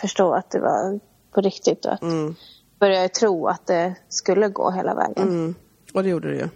förstå 0.00 0.34
att 0.34 0.50
det 0.50 0.60
var 0.60 1.00
på 1.34 1.40
riktigt 1.40 1.84
och 1.86 1.92
att 1.92 2.02
Mm. 2.02 2.34
började 2.78 3.02
jag 3.02 3.14
tro 3.14 3.46
att 3.48 3.66
det 3.66 3.94
skulle 4.08 4.48
gå 4.48 4.70
hela 4.70 4.94
vägen. 4.94 5.28
Mm. 5.28 5.54
Och 5.94 6.02
det 6.02 6.08
gjorde 6.08 6.30
det 6.30 6.36
ju. 6.36 6.48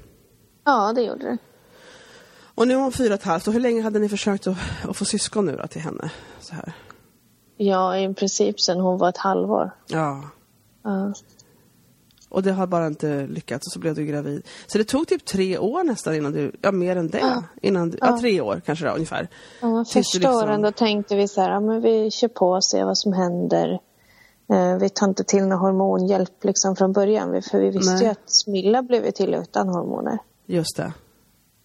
Ja, 0.64 0.92
det 0.92 1.02
gjorde 1.02 1.24
det. 1.24 1.38
Och 2.54 2.68
nu 2.68 2.74
är 2.74 2.78
hon 2.78 2.92
fyra 2.92 3.14
och 3.14 3.20
ett 3.20 3.26
halvt. 3.26 3.46
Och 3.46 3.52
hur 3.52 3.60
länge 3.60 3.82
hade 3.82 3.98
ni 3.98 4.08
försökt 4.08 4.46
att, 4.46 4.56
att 4.88 4.96
få 4.96 5.04
syskon 5.04 5.46
nu 5.46 5.56
då 5.56 5.66
till 5.66 5.80
henne? 5.80 6.10
Så 6.40 6.54
här. 6.54 6.72
Ja, 7.56 7.98
i 7.98 8.14
princip 8.14 8.60
sen 8.60 8.80
hon 8.80 8.98
var 8.98 9.08
ett 9.08 9.16
halvår. 9.16 9.70
Ja. 9.86 10.22
Ja, 10.82 11.12
Och 12.28 12.42
det 12.42 12.52
har 12.52 12.66
bara 12.66 12.86
inte 12.86 13.26
lyckats 13.26 13.66
och 13.66 13.72
så 13.72 13.78
blev 13.78 13.94
du 13.94 14.04
gravid. 14.06 14.46
Så 14.66 14.78
det 14.78 14.84
tog 14.84 15.08
typ 15.08 15.24
tre 15.24 15.58
år 15.58 15.84
nästan 15.84 16.14
innan 16.14 16.32
du, 16.32 16.52
ja 16.62 16.72
mer 16.72 16.96
än 16.96 17.08
det. 17.08 17.18
Ja. 17.18 17.42
Innan 17.62 17.90
du, 17.90 17.98
ja. 18.00 18.06
Ja. 18.10 18.18
tre 18.18 18.40
år 18.40 18.62
kanske 18.66 18.84
då, 18.84 18.92
ungefär. 18.92 19.28
Ja, 19.60 19.84
första 19.84 20.18
liksom- 20.18 20.34
åren 20.34 20.62
då 20.62 20.72
tänkte 20.72 21.16
vi 21.16 21.28
så 21.28 21.40
här, 21.40 21.50
ja, 21.50 21.60
men 21.60 21.80
vi 21.80 22.10
kör 22.10 22.28
på 22.28 22.50
och 22.50 22.64
ser 22.64 22.84
vad 22.84 22.98
som 22.98 23.12
händer. 23.12 23.80
Eh, 24.52 24.76
vi 24.76 24.88
tar 24.88 25.08
inte 25.08 25.24
till 25.24 25.46
någon 25.46 25.58
hormonhjälp 25.58 26.44
liksom 26.44 26.76
från 26.76 26.92
början. 26.92 27.42
För 27.42 27.58
vi 27.58 27.70
visste 27.70 27.94
Nej. 27.94 28.04
ju 28.04 28.08
att 28.10 28.30
Smilla 28.30 28.82
blev 28.82 29.04
ju 29.04 29.10
till 29.10 29.34
utan 29.34 29.68
hormoner. 29.68 30.18
Just 30.46 30.76
det. 30.76 30.92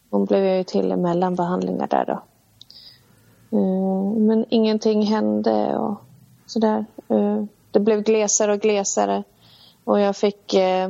Hon 0.10 0.26
blev 0.26 0.46
ju 0.46 0.64
till 0.64 0.96
mellan 0.98 1.36
behandlingar 1.36 1.88
där 1.88 2.06
då. 2.06 2.24
Eh, 3.58 4.20
men 4.28 4.46
ingenting 4.50 5.02
hände 5.06 5.78
och 5.78 6.02
sådär. 6.46 6.86
Eh, 7.08 7.44
det 7.72 7.80
blev 7.80 8.02
glesare 8.02 8.54
och 8.54 8.60
glesare. 8.60 9.24
Och 9.84 10.00
jag 10.00 10.16
fick... 10.16 10.54
Eh, 10.54 10.90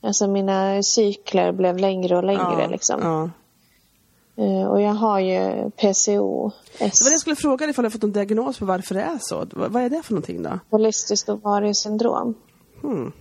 alltså 0.00 0.26
mina 0.26 0.82
cykler 0.82 1.52
blev 1.52 1.76
längre 1.76 2.16
och 2.16 2.24
längre 2.24 2.62
ja. 2.62 2.66
liksom. 2.66 3.00
Ja. 3.02 3.30
Eh, 4.36 4.66
och 4.66 4.80
jag 4.80 4.94
har 4.94 5.20
ju 5.20 5.70
PCOS. 5.70 6.54
Det 6.78 7.04
var 7.04 7.10
det 7.10 7.14
jag 7.14 7.20
skulle 7.20 7.36
fråga 7.36 7.66
ifall 7.66 7.84
har 7.84 7.90
fått 7.90 8.02
någon 8.02 8.12
diagnos 8.12 8.58
på 8.58 8.64
varför 8.64 8.94
det 8.94 9.02
är 9.02 9.18
så. 9.20 9.46
Vad 9.50 9.82
är 9.82 9.90
det 9.90 10.02
för 10.02 10.12
någonting 10.12 10.42
då? 10.42 10.58
Polycystiskt 10.70 11.28
ovariesyndrom. 11.28 12.34
Hmm. 12.82 13.12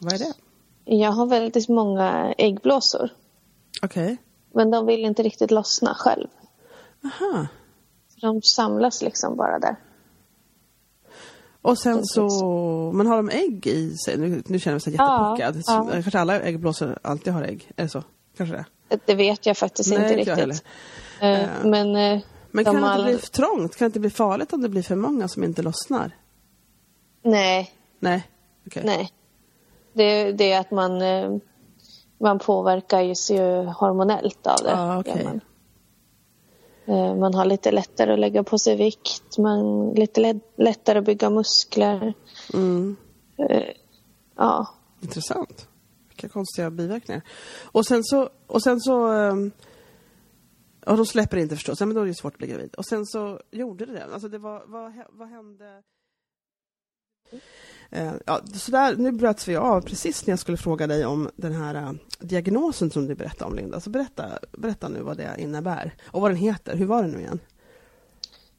Vad 0.00 0.12
är 0.12 0.18
det? 0.18 0.34
Jag 0.84 1.12
har 1.12 1.26
väldigt 1.26 1.68
många 1.68 2.34
äggblåsor. 2.38 3.10
Okej. 3.82 4.16
Men 4.54 4.70
de 4.70 4.86
vill 4.86 5.04
inte 5.04 5.22
riktigt 5.22 5.50
lossna 5.50 5.94
själv. 5.94 6.28
Aha. 7.04 7.46
De 8.20 8.42
samlas 8.42 9.02
liksom 9.02 9.36
bara 9.36 9.58
där. 9.58 9.76
Och 11.62 11.78
sen 11.78 12.04
så, 12.04 12.28
men 12.94 13.06
har 13.06 13.16
de 13.16 13.28
ägg 13.30 13.66
i 13.66 13.96
sig? 13.96 14.18
Nu, 14.18 14.42
nu 14.46 14.58
känner 14.58 14.72
jag 14.72 14.74
mig 14.74 14.80
så 14.80 14.90
Ja, 14.90 15.36
jättepuckad. 15.38 15.62
ja. 15.66 15.88
Kanske 16.02 16.18
alla 16.20 16.40
äggblåsor 16.40 16.98
alltid 17.02 17.32
har 17.32 17.42
ägg? 17.42 17.70
Är 17.76 17.82
det 17.82 17.88
så? 17.88 18.02
Kanske 18.36 18.56
det? 18.88 18.98
Det- 19.06 19.14
vet 19.14 19.46
jag 19.46 19.56
faktiskt 19.56 19.90
Nej, 19.90 19.98
inte 19.98 20.20
inte 20.20 20.46
riktigt. 20.46 20.64
Eh, 21.20 21.48
Men, 21.64 21.96
eh, 21.96 22.20
Men 22.50 22.64
kan 22.64 22.74
det 22.74 22.78
inte 22.78 22.90
all- 22.90 23.04
bli 23.04 23.18
trångt? 23.18 23.76
Kan 23.76 23.84
det 23.84 23.86
inte 23.86 24.00
bli 24.00 24.10
farligt 24.10 24.52
om 24.52 24.62
det 24.62 24.68
blir 24.68 24.82
för 24.82 24.96
många 24.96 25.28
som 25.28 25.44
inte 25.44 25.62
lossnar? 25.62 26.16
Nej, 27.22 27.70
Nej, 28.00 28.28
okej. 28.66 28.82
nej. 28.86 29.10
Det, 29.92 30.32
det 30.32 30.52
är 30.52 30.60
att 30.60 30.70
man, 30.70 31.02
eh, 31.02 31.36
man 32.20 32.38
påverkas 32.38 33.30
ju 33.30 33.64
hormonellt 33.64 34.46
av 34.46 34.56
det. 34.64 34.70
Ja, 34.70 34.98
okej. 35.00 35.40
Man. 36.90 36.98
Eh, 36.98 37.14
man 37.16 37.34
har 37.34 37.44
lite 37.44 37.70
lättare 37.72 38.12
att 38.12 38.18
lägga 38.18 38.42
på 38.44 38.58
sig 38.58 38.76
vikt, 38.76 39.38
man 39.38 39.90
lite 39.94 40.20
lä- 40.20 40.40
lättare 40.56 40.98
att 40.98 41.04
bygga 41.04 41.30
muskler. 41.30 42.14
Mm, 42.54 42.96
Eh, 43.50 43.62
Ja, 44.36 44.66
intressant. 45.00 45.68
Vilka 46.08 46.28
konstiga 46.28 46.70
biverkningar. 46.70 47.22
Och 47.72 47.86
sen 47.86 48.04
så, 48.04 48.28
och 48.46 48.62
sen 48.62 48.80
så 48.80 49.06
ehm, 49.06 49.50
Ja, 50.86 50.96
de 50.96 51.06
släpper 51.06 51.36
inte 51.36 51.54
förstås. 51.56 51.80
Ja, 51.80 51.86
men 51.86 51.94
då 51.94 52.00
är 52.00 52.04
det 52.04 52.10
ju 52.10 52.14
svårt 52.14 52.32
att 52.32 52.38
bli 52.38 52.46
gravid. 52.48 52.74
Och 52.74 52.86
sen 52.86 53.06
så 53.06 53.40
gjorde 53.50 53.86
det 53.86 53.92
det. 53.92 54.04
Alltså 54.04 54.28
det 54.28 54.38
var, 54.38 54.64
vad, 54.66 54.92
vad 55.10 55.28
hände? 55.28 55.82
Eh, 57.90 58.12
ja, 58.26 58.40
så 58.54 58.70
där, 58.70 58.96
nu 58.96 59.12
bröts 59.12 59.48
vi 59.48 59.56
av 59.56 59.80
precis 59.80 60.26
när 60.26 60.32
jag 60.32 60.38
skulle 60.38 60.56
fråga 60.56 60.86
dig 60.86 61.06
om 61.06 61.30
den 61.36 61.52
här 61.52 61.74
eh, 61.74 61.92
diagnosen 62.20 62.90
som 62.90 63.06
du 63.06 63.14
berättade 63.14 63.50
om, 63.50 63.56
Linda. 63.56 63.80
Så 63.80 63.90
berätta, 63.90 64.24
berätta 64.58 64.88
nu 64.88 65.00
vad 65.02 65.16
det 65.16 65.36
innebär 65.38 65.94
och 66.06 66.20
vad 66.20 66.30
den 66.30 66.38
heter. 66.38 66.76
Hur 66.76 66.86
var 66.86 67.02
det 67.02 67.08
nu 67.08 67.18
igen? 67.20 67.40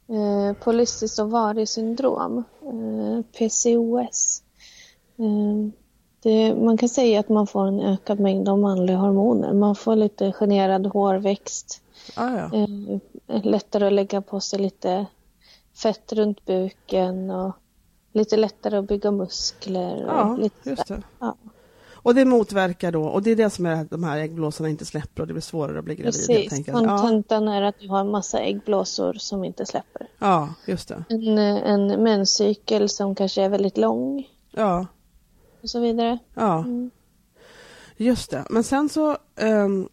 Eh, 0.08 0.56
Polycystiskt 0.64 1.18
ovariesyndrom, 1.18 2.44
eh, 2.62 3.22
PCOS. 3.38 4.42
Eh, 5.18 5.68
det, 6.22 6.54
man 6.54 6.76
kan 6.76 6.88
säga 6.88 7.20
att 7.20 7.28
man 7.28 7.46
får 7.46 7.66
en 7.66 7.80
ökad 7.80 8.20
mängd 8.20 8.48
av 8.48 8.58
manliga 8.58 8.96
hormoner. 8.96 9.52
Man 9.52 9.74
får 9.76 9.96
lite 9.96 10.32
generad 10.32 10.86
hårväxt, 10.86 11.82
Ah, 12.16 12.28
ja. 12.36 12.50
eh, 12.58 12.98
lättare 13.44 13.86
att 13.86 13.92
lägga 13.92 14.20
på 14.20 14.40
sig 14.40 14.58
lite 14.58 15.06
fett 15.82 16.12
runt 16.12 16.44
buken 16.44 17.30
och 17.30 17.56
lite 18.12 18.36
lättare 18.36 18.76
att 18.76 18.88
bygga 18.88 19.10
muskler. 19.10 20.04
Och 20.04 20.10
ja, 20.12 20.36
lite 20.40 20.70
just 20.70 20.86
det. 20.86 21.02
Ja, 21.18 21.36
Och 21.94 22.14
det 22.14 22.24
motverkar 22.24 22.92
då, 22.92 23.04
och 23.04 23.22
det 23.22 23.30
är 23.30 23.36
det 23.36 23.50
som 23.50 23.66
är 23.66 23.82
att 23.82 23.90
de 23.90 24.04
här 24.04 24.18
äggblåsorna 24.18 24.68
inte 24.68 24.84
släpper 24.84 25.22
och 25.22 25.26
det 25.26 25.32
blir 25.34 25.40
svårare 25.42 25.78
att 25.78 25.84
bli 25.84 25.94
gravid 25.94 26.12
precis. 26.12 26.52
enkelt. 26.52 26.82
Ja, 26.82 26.98
Kontentan 26.98 27.48
är 27.48 27.62
att 27.62 27.78
du 27.80 27.88
har 27.88 28.00
en 28.00 28.10
massa 28.10 28.38
äggblåsor 28.40 29.12
som 29.12 29.44
inte 29.44 29.66
släpper. 29.66 30.06
ja, 30.18 30.54
just 30.66 30.88
det. 30.88 31.04
En, 31.08 31.38
en 31.38 32.02
menscykel 32.02 32.88
som 32.88 33.14
kanske 33.14 33.42
är 33.42 33.48
väldigt 33.48 33.76
lång 33.78 34.28
Ja, 34.50 34.86
och 35.62 35.70
så 35.70 35.80
vidare. 35.80 36.18
ja. 36.34 36.58
Mm. 36.58 36.90
Just 37.96 38.30
det. 38.30 38.44
Men 38.50 38.64
sen 38.64 38.88
så, 38.88 39.16
ehm, 39.36 39.88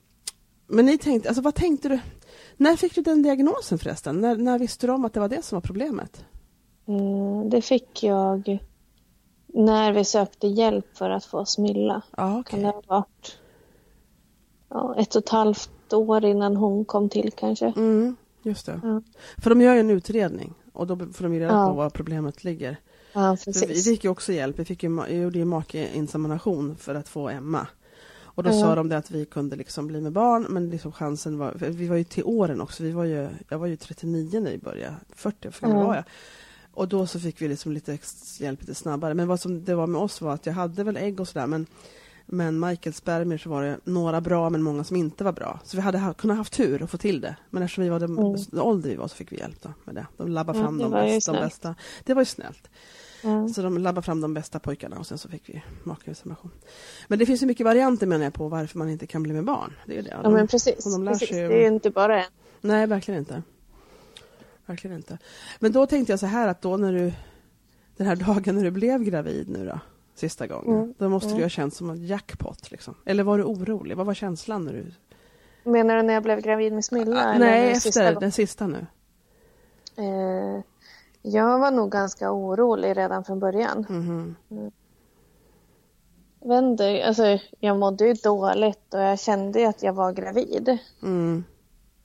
men 0.68 0.86
ni 0.86 0.98
tänkte, 0.98 1.30
alltså 1.30 1.42
vad 1.42 1.56
tänkte 1.56 1.90
du? 1.90 2.00
När 2.58 2.76
fick 2.76 2.96
du 2.96 3.02
den 3.02 3.24
diagnosen 3.24 3.80
förresten? 3.80 4.22
När, 4.22 4.36
när 4.36 4.60
visste 4.60 4.88
du 4.88 4.94
om 4.94 5.06
att 5.06 5.14
det 5.14 5.20
var 5.20 5.28
det 5.30 5.46
som 5.46 5.56
var 5.56 5.62
problemet? 5.62 6.26
Eh, 6.90 7.46
Det 7.50 7.62
fick 7.62 8.04
jag 8.04 8.60
när 9.48 9.94
vi 9.94 10.06
sökte 10.06 10.48
hjälp 10.48 10.86
för 10.98 11.10
att 11.10 11.26
få 11.26 11.46
Smilla. 11.46 12.02
Ja, 12.18 12.40
okej. 12.40 12.52
Kan 12.52 12.60
det 12.62 12.68
ha 12.76 12.82
varit 12.98 13.38
ja, 14.70 14.96
ett 14.98 15.16
och 15.16 15.24
ett 15.24 15.30
halvt 15.30 15.94
år 15.94 16.26
innan 16.26 16.56
hon 16.56 16.86
kom 16.86 17.10
till 17.10 17.32
kanske. 17.32 17.66
Mm, 17.78 18.16
just 18.42 18.66
det. 18.66 18.80
Ja. 18.84 19.02
För 19.38 19.50
de 19.50 19.62
gör 19.62 19.74
ju 19.74 19.80
en 19.80 19.90
utredning 19.90 20.54
och 20.74 20.88
då 20.88 20.96
får 21.14 21.24
de 21.24 21.34
ju 21.34 21.40
reda 21.40 21.54
Ja. 21.54 21.68
på 21.68 21.74
var 21.74 21.90
problemet 21.90 22.44
ligger. 22.44 22.78
Ja, 23.14 23.38
vi 23.68 23.82
fick 23.82 24.04
ju 24.04 24.10
också 24.10 24.34
hjälp. 24.34 24.60
Vi 24.60 24.66
fick 24.66 24.84
ju, 24.84 24.96
jag 25.10 25.14
gjorde 25.18 25.38
ju 25.40 25.46
makeinsemination 25.46 26.76
för 26.76 26.96
att 26.96 27.08
få 27.10 27.30
Emma. 27.30 27.68
Och 28.22 28.44
då 28.44 28.50
Ja. 28.50 28.54
sa 28.62 28.76
de 28.76 28.90
det 28.90 28.98
att 28.98 29.12
vi 29.12 29.26
kunde 29.26 29.56
liksom 29.56 29.88
bli 29.88 30.02
med 30.02 30.12
barn, 30.12 30.46
men 30.50 30.70
liksom 30.70 30.92
chansen 30.92 31.38
var... 31.38 31.54
Vi 31.56 31.88
var 31.88 31.96
ju 31.96 32.04
till 32.04 32.24
åren 32.26 32.62
också. 32.62 32.84
Vi 32.84 32.92
var 32.92 33.04
ju, 33.04 33.30
jag 33.50 33.60
var 33.60 33.68
ju 33.68 33.76
39 33.78 34.40
när 34.40 34.52
vi 34.52 34.58
började. 34.58 34.96
40, 35.10 35.52
för 35.52 35.68
gammal 35.68 35.86
var 35.86 35.96
jag. 35.96 36.04
Och 36.80 36.88
då 36.88 37.08
så 37.08 37.20
fick 37.20 37.42
vi 37.42 37.48
liksom 37.48 37.72
lite 37.72 37.98
hjälp 38.40 38.62
lite 38.62 38.76
snabbare. 38.76 39.14
Men 39.14 39.28
vad 39.28 39.40
som 39.40 39.64
det 39.66 39.76
var 39.76 39.88
med 39.88 40.02
oss 40.02 40.22
var 40.22 40.34
att 40.34 40.46
jag 40.46 40.54
hade 40.54 40.84
väl 40.84 40.98
ägg 40.98 41.20
och 41.20 41.28
sådär, 41.28 41.48
men 41.48 41.66
Men 42.32 42.60
Michaels 42.60 42.98
spermier 42.98 43.38
så 43.38 43.50
var 43.50 43.64
det 43.64 43.80
några 43.84 44.22
bra 44.22 44.50
men 44.50 44.62
många 44.62 44.84
som 44.84 44.98
inte 44.98 45.24
var 45.24 45.32
bra. 45.32 45.60
Så 45.64 45.78
vi 45.78 45.82
hade 45.82 45.98
ha, 45.98 46.14
kunnat 46.14 46.38
haft 46.38 46.54
tur 46.54 46.84
och 46.84 46.90
få 46.90 46.98
till 46.98 47.22
det. 47.22 47.36
Men 47.50 47.64
eftersom 47.64 47.84
vi 47.84 47.90
var 47.90 48.00
den 48.00 48.18
mm. 48.18 48.36
ålder 48.54 48.90
vi 48.90 48.96
var 48.96 49.08
så 49.08 49.16
fick 49.16 49.32
vi 49.32 49.38
hjälp 49.38 49.62
då 49.62 49.74
med 49.86 49.96
det. 49.96 50.08
De 50.18 50.28
labbade 50.28 50.60
fram 50.60 50.78
de, 50.78 50.92
bästa, 50.92 51.34
de 51.34 51.40
bästa. 51.40 51.76
Det 52.04 52.14
var 52.14 52.22
ju 52.22 52.26
snällt. 52.26 52.70
Mm. 53.24 53.50
Så 53.50 53.62
de 53.62 53.78
labbade 53.78 54.06
fram 54.06 54.22
de 54.22 54.34
bästa 54.34 54.60
pojkarna 54.60 55.00
och 55.00 55.08
sen 55.08 55.18
så 55.18 55.30
fick 55.30 55.50
vi 55.50 55.64
makinsemination. 55.84 56.52
Men 57.08 57.20
det 57.20 57.26
finns 57.26 57.44
ju 57.44 57.48
mycket 57.48 57.66
varianter 57.66 58.08
menar 58.08 58.24
jag 58.24 58.34
på 58.34 58.48
varför 58.48 58.78
man 58.78 58.90
inte 58.90 59.08
kan 59.08 59.24
bli 59.24 59.34
med 59.34 59.44
barn. 59.44 59.74
Det 59.86 59.98
är 59.98 60.04
det. 60.04 60.10
De, 60.10 60.20
ja 60.24 60.30
men 60.30 60.48
precis. 60.48 60.84
De 60.84 61.06
precis. 61.06 61.30
Sig... 61.30 61.48
Det 61.48 61.56
är 61.56 61.62
ju 61.62 61.68
inte 61.68 61.90
bara 61.90 62.24
en. 62.24 62.32
Nej, 62.62 62.88
verkligen 62.88 63.20
inte. 63.20 63.44
Verkligen 64.70 64.98
inte. 64.98 65.18
Men 65.60 65.72
då 65.72 65.86
tänkte 65.86 66.14
jag 66.14 66.20
så 66.20 66.26
här 66.26 66.48
att 66.48 66.62
då 66.62 66.78
när 66.78 66.94
du 66.94 67.12
den 67.98 68.08
här 68.08 68.16
dagen 68.16 68.56
när 68.56 68.64
du 68.64 68.72
blev 68.72 69.04
gravid 69.04 69.50
nu 69.50 69.66
då, 69.66 69.80
sista 70.16 70.48
gången, 70.48 70.76
mm. 70.76 70.94
då 70.98 71.10
måste 71.10 71.28
mm. 71.28 71.38
du 71.38 71.44
ha 71.44 71.50
känt 71.50 71.74
som 71.74 71.90
en 71.90 72.06
jackpot 72.06 72.72
liksom. 72.72 72.96
Eller 73.06 73.24
var 73.24 73.38
du 73.38 73.44
orolig? 73.44 73.98
Vad 73.98 74.06
var 74.06 74.14
känslan 74.14 74.66
när 74.66 74.74
du... 74.74 74.92
Menar 75.64 75.96
du 75.96 76.02
när 76.02 76.14
jag 76.14 76.24
blev 76.24 76.42
gravid 76.42 76.74
med 76.74 76.86
Smilla? 76.86 77.38
Nej, 77.38 77.72
efter 77.72 77.80
sista 77.80 78.20
den 78.20 78.32
sista 78.32 78.68
nu. 78.68 78.88
Eh, 79.96 80.64
jag 81.22 81.60
var 81.60 81.72
nog 81.72 81.92
ganska 81.92 82.32
orolig 82.32 82.98
redan 82.98 83.24
från 83.24 83.40
början. 83.40 83.86
Mm. 83.90 84.36
Mm. 84.52 84.72
Jag, 86.40 86.60
inte, 86.60 87.06
alltså, 87.08 87.40
jag 87.60 87.80
mådde 87.80 88.08
ju 88.08 88.14
dåligt 88.14 88.94
och 88.94 89.00
jag 89.00 89.20
kände 89.20 89.70
att 89.70 89.84
jag 89.84 89.94
var 89.94 90.12
gravid. 90.12 90.78
Mm. 91.02 91.44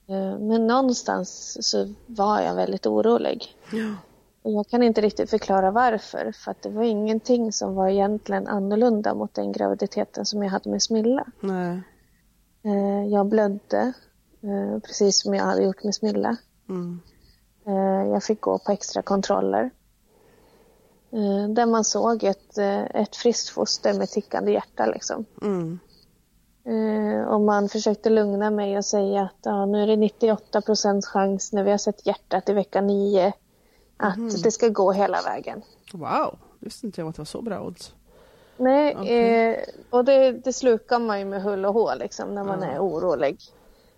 Eh, 0.07 0.39
men 0.39 0.67
någonstans 0.67 1.57
så 1.69 1.93
var 2.05 2.41
jag 2.41 2.55
väldigt 2.55 2.85
orolig. 2.85 3.55
Ja. 3.71 3.95
Jag 4.43 4.67
kan 4.67 4.83
inte 4.83 5.01
riktigt 5.01 5.29
förklara 5.29 5.71
varför, 5.71 6.31
för 6.31 6.51
att 6.51 6.61
det 6.61 6.69
var 6.69 6.83
ingenting 6.83 7.53
som 7.53 7.75
var 7.75 7.87
egentligen 7.87 8.47
annorlunda 8.47 9.13
mot 9.13 9.33
den 9.33 9.51
graviditeten 9.51 10.25
som 10.25 10.43
jag 10.43 10.49
hade 10.49 10.69
med 10.69 10.81
Smilla. 10.81 11.25
Nej. 11.39 11.81
Eh, 12.63 13.05
jag 13.07 13.25
blödde, 13.25 13.93
eh, 14.41 14.79
precis 14.79 15.21
som 15.21 15.33
jag 15.33 15.43
hade 15.43 15.63
gjort 15.63 15.83
med 15.83 15.95
Smilla. 15.95 16.37
Mm. 16.69 17.01
Jag 18.11 18.23
fick 18.23 18.41
gå 18.41 18.59
på 18.59 18.71
extra 18.71 19.01
kontroller. 19.01 19.71
Där 21.49 21.65
man 21.65 21.83
såg 21.83 22.23
ett, 22.23 22.57
ett 22.93 23.15
friskt 23.15 23.49
foster 23.49 23.93
med 23.93 24.09
tickande 24.09 24.51
hjärta. 24.51 24.85
Liksom. 24.85 25.25
Mm. 25.41 25.79
Och 27.27 27.41
man 27.41 27.69
försökte 27.69 28.09
lugna 28.09 28.49
mig 28.49 28.77
och 28.77 28.85
säga 28.85 29.21
att 29.21 29.39
ja, 29.41 29.65
nu 29.65 29.83
är 29.83 29.87
det 29.87 29.95
98 29.95 30.61
procents 30.61 31.07
chans 31.07 31.53
när 31.53 31.63
vi 31.63 31.71
har 31.71 31.77
sett 31.77 32.05
hjärtat 32.05 32.49
i 32.49 32.53
vecka 32.53 32.81
9 32.81 33.33
att 33.97 34.17
mm. 34.17 34.41
det 34.43 34.51
ska 34.51 34.69
gå 34.69 34.91
hela 34.91 35.21
vägen. 35.21 35.61
Wow, 35.93 36.37
visste 36.59 36.85
inte 36.85 37.01
jag 37.01 37.09
att 37.09 37.15
det 37.15 37.19
var 37.19 37.25
så 37.25 37.41
bra 37.41 37.61
odds. 37.61 37.93
Nej, 38.57 38.95
okay. 38.95 39.17
eh, 39.17 39.57
och 39.89 40.05
det, 40.05 40.31
det, 40.31 40.53
slukar 40.53 40.99
man 40.99 41.19
ju 41.19 41.25
med 41.25 41.43
hull 41.43 41.65
och 41.65 41.73
hår 41.73 41.95
liksom 41.99 42.35
när 42.35 42.43
man 42.43 42.63
mm. 42.63 42.75
är 42.75 42.79
orolig. 42.79 43.39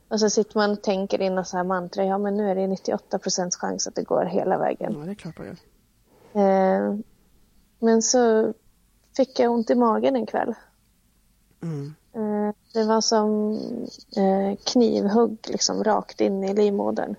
Och 0.07 0.19
så 0.19 0.29
sitter 0.29 0.57
man 0.57 0.71
och 0.71 0.81
tänker 0.81 1.21
in 1.21 1.37
och 1.37 1.47
så 1.47 1.57
här 1.57 1.63
mantra, 1.63 2.05
ja 2.05 2.17
men 2.17 2.37
nu 2.37 2.49
är 2.49 2.55
det 2.55 2.67
98 2.67 3.19
procents 3.19 3.57
chans 3.57 3.87
att 3.87 3.95
det 3.95 4.03
går 4.03 4.25
hela 4.25 4.57
vägen. 4.57 4.95
Ja, 4.99 5.05
det 5.05 5.11
är 5.11 5.15
klart 5.15 5.37
man 5.37 5.47
gör. 5.47 5.57
Eh, 6.33 6.95
men 7.79 8.01
så 8.01 8.53
fick 9.17 9.39
jag 9.39 9.51
ont 9.51 9.69
i 9.69 9.75
magen 9.75 10.15
en 10.15 10.25
kväll. 10.25 10.53
Mm. 11.63 11.95
Eh, 12.17 12.53
det 12.73 12.83
var 12.83 13.01
som 13.01 13.53
eh, 14.15 14.57
knivhugg 14.63 15.37
liksom 15.47 15.83
rakt 15.83 16.21
in 16.21 16.43
i 16.43 16.53
livmodern. 16.53 17.15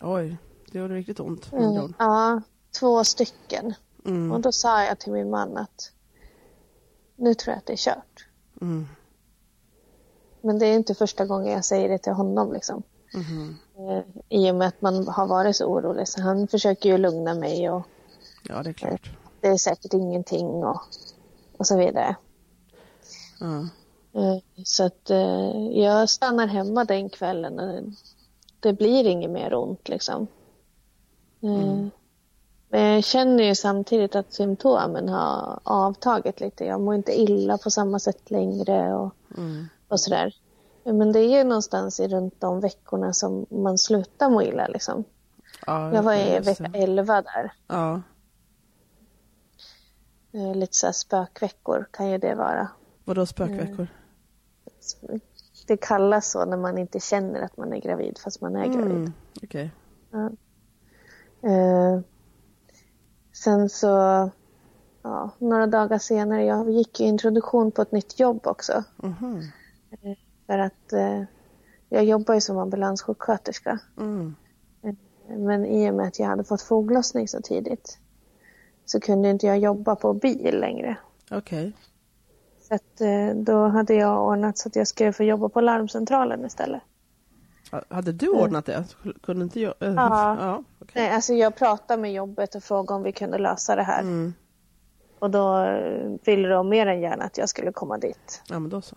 Oj. 0.00 0.36
Det 0.72 0.78
gjorde 0.78 0.94
riktigt 0.94 1.20
ont. 1.20 1.52
Mm, 1.52 1.94
ja, 1.98 2.42
två 2.80 3.04
stycken. 3.04 3.74
Mm. 4.04 4.32
Och 4.32 4.40
då 4.40 4.52
sa 4.52 4.84
jag 4.84 4.98
till 4.98 5.12
min 5.12 5.30
man 5.30 5.56
att 5.56 5.92
nu 7.16 7.34
tror 7.34 7.52
jag 7.52 7.58
att 7.58 7.66
det 7.66 7.72
är 7.72 7.76
kört. 7.76 8.28
Mm. 8.60 8.86
Men 10.40 10.58
det 10.58 10.66
är 10.66 10.74
inte 10.74 10.94
första 10.94 11.26
gången 11.26 11.52
jag 11.52 11.64
säger 11.64 11.88
det 11.88 11.98
till 11.98 12.12
honom 12.12 12.52
liksom. 12.52 12.82
Mm. 13.14 13.54
I 14.28 14.50
och 14.50 14.54
med 14.54 14.68
att 14.68 14.82
man 14.82 15.08
har 15.08 15.26
varit 15.26 15.56
så 15.56 15.66
orolig. 15.66 16.08
Så 16.08 16.22
han 16.22 16.48
försöker 16.48 16.88
ju 16.88 16.98
lugna 16.98 17.34
mig 17.34 17.70
och 17.70 17.82
Ja, 18.48 18.62
det 18.62 18.70
är 18.70 18.74
klart. 18.74 19.10
Det 19.40 19.48
är 19.48 19.56
säkert 19.56 19.94
ingenting 19.94 20.46
och, 20.46 20.80
och 21.56 21.66
så 21.66 21.78
vidare. 21.78 22.16
Ja. 23.40 23.68
Eh, 24.14 24.64
så 24.64 24.84
att 24.84 25.10
eh, 25.10 25.68
jag 25.72 26.08
stannar 26.08 26.46
hemma 26.46 26.84
den 26.84 27.08
kvällen 27.08 27.58
och 27.58 27.82
det 28.60 28.72
blir 28.72 29.06
inget 29.06 29.30
mer 29.30 29.54
ont 29.54 29.88
liksom. 29.88 30.26
Mm. 31.40 31.90
Men 32.68 32.82
jag 32.82 33.04
känner 33.04 33.44
ju 33.44 33.54
samtidigt 33.54 34.14
att 34.14 34.32
symptomen 34.32 35.08
har 35.08 35.60
avtagit 35.62 36.40
lite. 36.40 36.64
Jag 36.64 36.80
mår 36.80 36.94
inte 36.94 37.20
illa 37.20 37.58
på 37.58 37.70
samma 37.70 37.98
sätt 37.98 38.30
längre 38.30 38.94
och, 38.94 39.14
mm. 39.36 39.66
och 39.88 40.00
sådär. 40.00 40.34
Men 40.84 41.12
det 41.12 41.20
är 41.20 41.38
ju 41.38 41.44
någonstans 41.44 42.00
i 42.00 42.08
runt 42.08 42.40
de 42.40 42.60
veckorna 42.60 43.12
som 43.12 43.46
man 43.48 43.78
slutar 43.78 44.30
må 44.30 44.42
illa 44.42 44.66
liksom. 44.66 45.04
Ja, 45.66 45.94
jag 45.94 46.02
var 46.02 46.14
i 46.14 46.40
vecka 46.40 46.70
11 46.74 47.22
där. 47.22 47.52
Ja. 47.66 48.02
Eh, 50.32 50.54
lite 50.54 50.76
så 50.76 50.92
spökveckor 50.92 51.88
kan 51.90 52.10
ju 52.10 52.18
det 52.18 52.34
vara. 52.34 52.68
Vadå 53.04 53.26
spökveckor? 53.26 53.88
Det 55.66 55.76
kallas 55.76 56.30
så 56.30 56.44
när 56.44 56.56
man 56.56 56.78
inte 56.78 57.00
känner 57.00 57.42
att 57.42 57.56
man 57.56 57.72
är 57.72 57.80
gravid 57.80 58.18
fast 58.18 58.40
man 58.40 58.56
är 58.56 58.66
gravid. 58.66 58.96
Mm, 58.96 59.12
okay. 59.42 59.68
ja. 60.10 60.30
Eh, 61.50 62.00
sen 63.32 63.68
så, 63.68 63.86
ja, 65.02 65.30
några 65.38 65.66
dagar 65.66 65.98
senare, 65.98 66.44
jag 66.44 66.70
gick 66.70 67.00
i 67.00 67.04
introduktion 67.04 67.72
på 67.72 67.82
ett 67.82 67.92
nytt 67.92 68.20
jobb 68.20 68.46
också. 68.46 68.84
Mm. 69.02 69.38
Eh, 69.90 70.16
för 70.46 70.58
att 70.58 70.92
eh, 70.92 71.22
jag 71.88 72.04
jobbar 72.04 72.34
ju 72.34 72.40
som 72.40 72.58
ambulanssjuksköterska. 72.58 73.78
Mm. 73.98 74.34
Eh, 74.82 74.94
men 75.38 75.66
i 75.66 75.90
och 75.90 75.94
med 75.94 76.06
att 76.06 76.18
jag 76.18 76.26
hade 76.26 76.44
fått 76.44 76.62
foglossning 76.62 77.28
så 77.28 77.40
tidigt 77.40 77.98
så 78.84 79.00
kunde 79.00 79.30
inte 79.30 79.46
jag 79.46 79.58
jobba 79.58 79.96
på 79.96 80.12
bil 80.12 80.60
längre. 80.60 80.96
Okej. 81.30 81.38
Okay. 81.38 81.72
Så 82.68 82.74
att, 82.74 83.00
eh, 83.00 83.36
då 83.36 83.68
hade 83.68 83.94
jag 83.94 84.26
ordnat 84.28 84.58
så 84.58 84.68
att 84.68 84.76
jag 84.76 84.88
skulle 84.88 85.12
få 85.12 85.24
jobba 85.24 85.48
på 85.48 85.60
larmcentralen 85.60 86.44
istället. 86.44 86.82
Hade 87.88 88.12
du 88.12 88.28
ordnat 88.28 88.66
det? 88.66 88.84
Kunde 89.22 89.44
inte 89.44 89.60
jag? 89.60 89.74
Ja. 89.78 89.86
ja 90.40 90.62
okay. 90.80 91.02
Nej, 91.02 91.10
alltså 91.10 91.32
jag 91.34 91.56
pratade 91.56 92.02
med 92.02 92.12
jobbet 92.12 92.54
och 92.54 92.62
frågade 92.62 92.94
om 92.94 93.02
vi 93.02 93.12
kunde 93.12 93.38
lösa 93.38 93.76
det 93.76 93.82
här. 93.82 94.00
Mm. 94.00 94.34
Och 95.18 95.30
då 95.30 95.66
ville 96.24 96.48
de 96.48 96.68
mer 96.68 96.86
än 96.86 97.00
gärna 97.00 97.24
att 97.24 97.38
jag 97.38 97.48
skulle 97.48 97.72
komma 97.72 97.98
dit. 97.98 98.42
Ja, 98.48 98.58
men 98.58 98.70
då 98.70 98.80
så. 98.80 98.96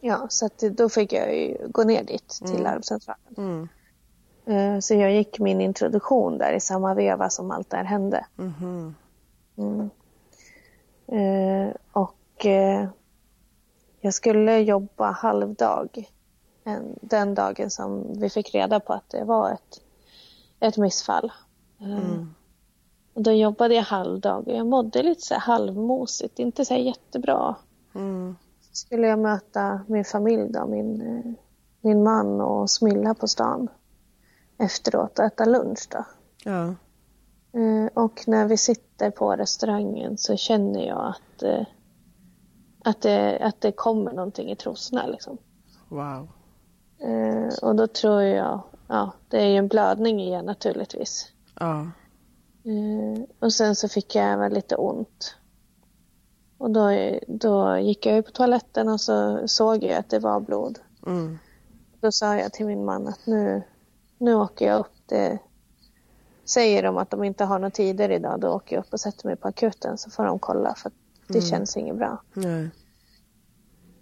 Ja, 0.00 0.26
så 0.28 0.46
att 0.46 0.58
då 0.58 0.88
fick 0.88 1.12
jag 1.12 1.36
ju 1.36 1.56
gå 1.68 1.84
ner 1.84 2.04
dit 2.04 2.28
till 2.28 2.50
mm. 2.50 2.62
larmcentralen. 2.62 3.34
Mm. 3.36 3.68
Eh, 4.46 4.80
så 4.80 4.94
jag 4.94 5.12
gick 5.12 5.38
min 5.38 5.60
introduktion 5.60 6.38
där 6.38 6.52
i 6.52 6.60
samma 6.60 6.94
veva 6.94 7.30
som 7.30 7.50
allt 7.50 7.70
det 7.70 7.76
här 7.76 7.84
hände. 7.84 8.26
Mm-hmm. 8.36 8.92
Mm. 9.56 9.90
Och 12.36 12.44
uh, 12.44 12.88
jag 14.00 14.14
skulle 14.14 14.58
jobba 14.58 15.10
halvdag 15.10 16.10
den 17.00 17.34
dagen 17.34 17.70
som 17.70 18.20
vi 18.20 18.30
fick 18.30 18.54
reda 18.54 18.80
på 18.80 18.92
att 18.92 19.10
det 19.10 19.24
var 19.24 19.50
ett, 19.50 19.80
ett 20.60 20.76
missfall. 20.76 21.32
Mm. 21.80 22.34
Och 23.14 23.22
då 23.22 23.32
jobbade 23.32 23.74
jag 23.74 23.82
halvdag 23.82 24.48
och 24.48 24.54
jag 24.54 24.66
mådde 24.66 25.02
lite 25.02 25.22
så 25.22 25.34
halvmosigt, 25.34 26.38
inte 26.38 26.64
så 26.64 26.74
jättebra. 26.74 27.56
Mm. 27.94 28.36
Så 28.60 28.74
skulle 28.74 29.06
jag 29.06 29.18
möta 29.18 29.80
min 29.86 30.04
familj 30.04 30.52
då, 30.52 30.66
min, 30.66 31.00
eh, 31.00 31.32
min 31.80 32.02
man 32.02 32.40
och 32.40 32.70
Smilla 32.70 33.14
på 33.14 33.28
stan 33.28 33.68
efteråt 34.58 35.18
och 35.18 35.24
äta 35.24 35.44
lunch 35.44 35.88
då. 35.90 36.04
Ja. 36.44 36.66
Eh, 37.60 37.86
och 37.94 38.24
när 38.26 38.44
vi 38.44 38.56
sitter 38.56 39.10
på 39.10 39.36
restaurangen 39.36 40.18
så 40.18 40.36
känner 40.36 40.86
jag 40.86 41.06
att, 41.14 41.42
eh, 41.42 41.66
att, 42.86 43.00
det, 43.00 43.38
att 43.38 43.60
det 43.60 43.72
kommer 43.72 44.12
någonting 44.12 44.50
i 44.50 44.56
trosorna 44.56 45.06
liksom. 45.06 45.38
Wow. 45.88 46.28
Eh, 46.98 47.58
och 47.62 47.76
då 47.76 47.86
tror 47.86 48.22
jag, 48.22 48.60
ja, 48.88 49.12
det 49.28 49.42
är 49.42 49.46
ju 49.46 49.56
en 49.56 49.68
blödning 49.68 50.20
igen 50.20 50.44
naturligtvis. 50.44 51.32
Ja. 51.60 51.80
Eh, 52.64 53.24
och 53.38 53.52
sen 53.52 53.76
så 53.76 53.88
fick 53.88 54.14
jag 54.14 54.32
även 54.32 54.52
lite 54.52 54.76
ont. 54.76 55.36
Och 56.58 56.70
då, 56.70 56.90
då 57.28 57.78
gick 57.78 58.06
jag 58.06 58.16
ju 58.16 58.22
på 58.22 58.30
toaletten 58.30 58.88
och 58.88 59.00
så 59.00 59.48
såg 59.48 59.84
jag 59.84 59.92
att 59.92 60.10
det 60.10 60.18
var 60.18 60.40
blod. 60.40 60.78
Mm. 61.06 61.38
Då 62.00 62.12
sa 62.12 62.36
jag 62.36 62.52
till 62.52 62.66
min 62.66 62.84
man 62.84 63.08
att 63.08 63.26
nu, 63.26 63.62
nu 64.18 64.34
åker 64.34 64.66
jag 64.66 64.80
upp. 64.80 64.92
Det, 65.06 65.38
säger 66.44 66.82
de 66.82 66.96
att 66.96 67.10
de 67.10 67.24
inte 67.24 67.44
har 67.44 67.58
några 67.58 67.70
tider 67.70 68.10
idag, 68.10 68.40
då 68.40 68.48
åker 68.48 68.76
jag 68.76 68.84
upp 68.84 68.92
och 68.92 69.00
sätter 69.00 69.26
mig 69.26 69.36
på 69.36 69.48
akuten 69.48 69.98
så 69.98 70.10
får 70.10 70.24
de 70.24 70.38
kolla 70.38 70.74
för 70.74 70.92
det 71.26 71.38
mm. 71.38 71.50
känns 71.50 71.76
inget 71.76 71.96
bra. 71.96 72.22
Nej. 72.34 72.70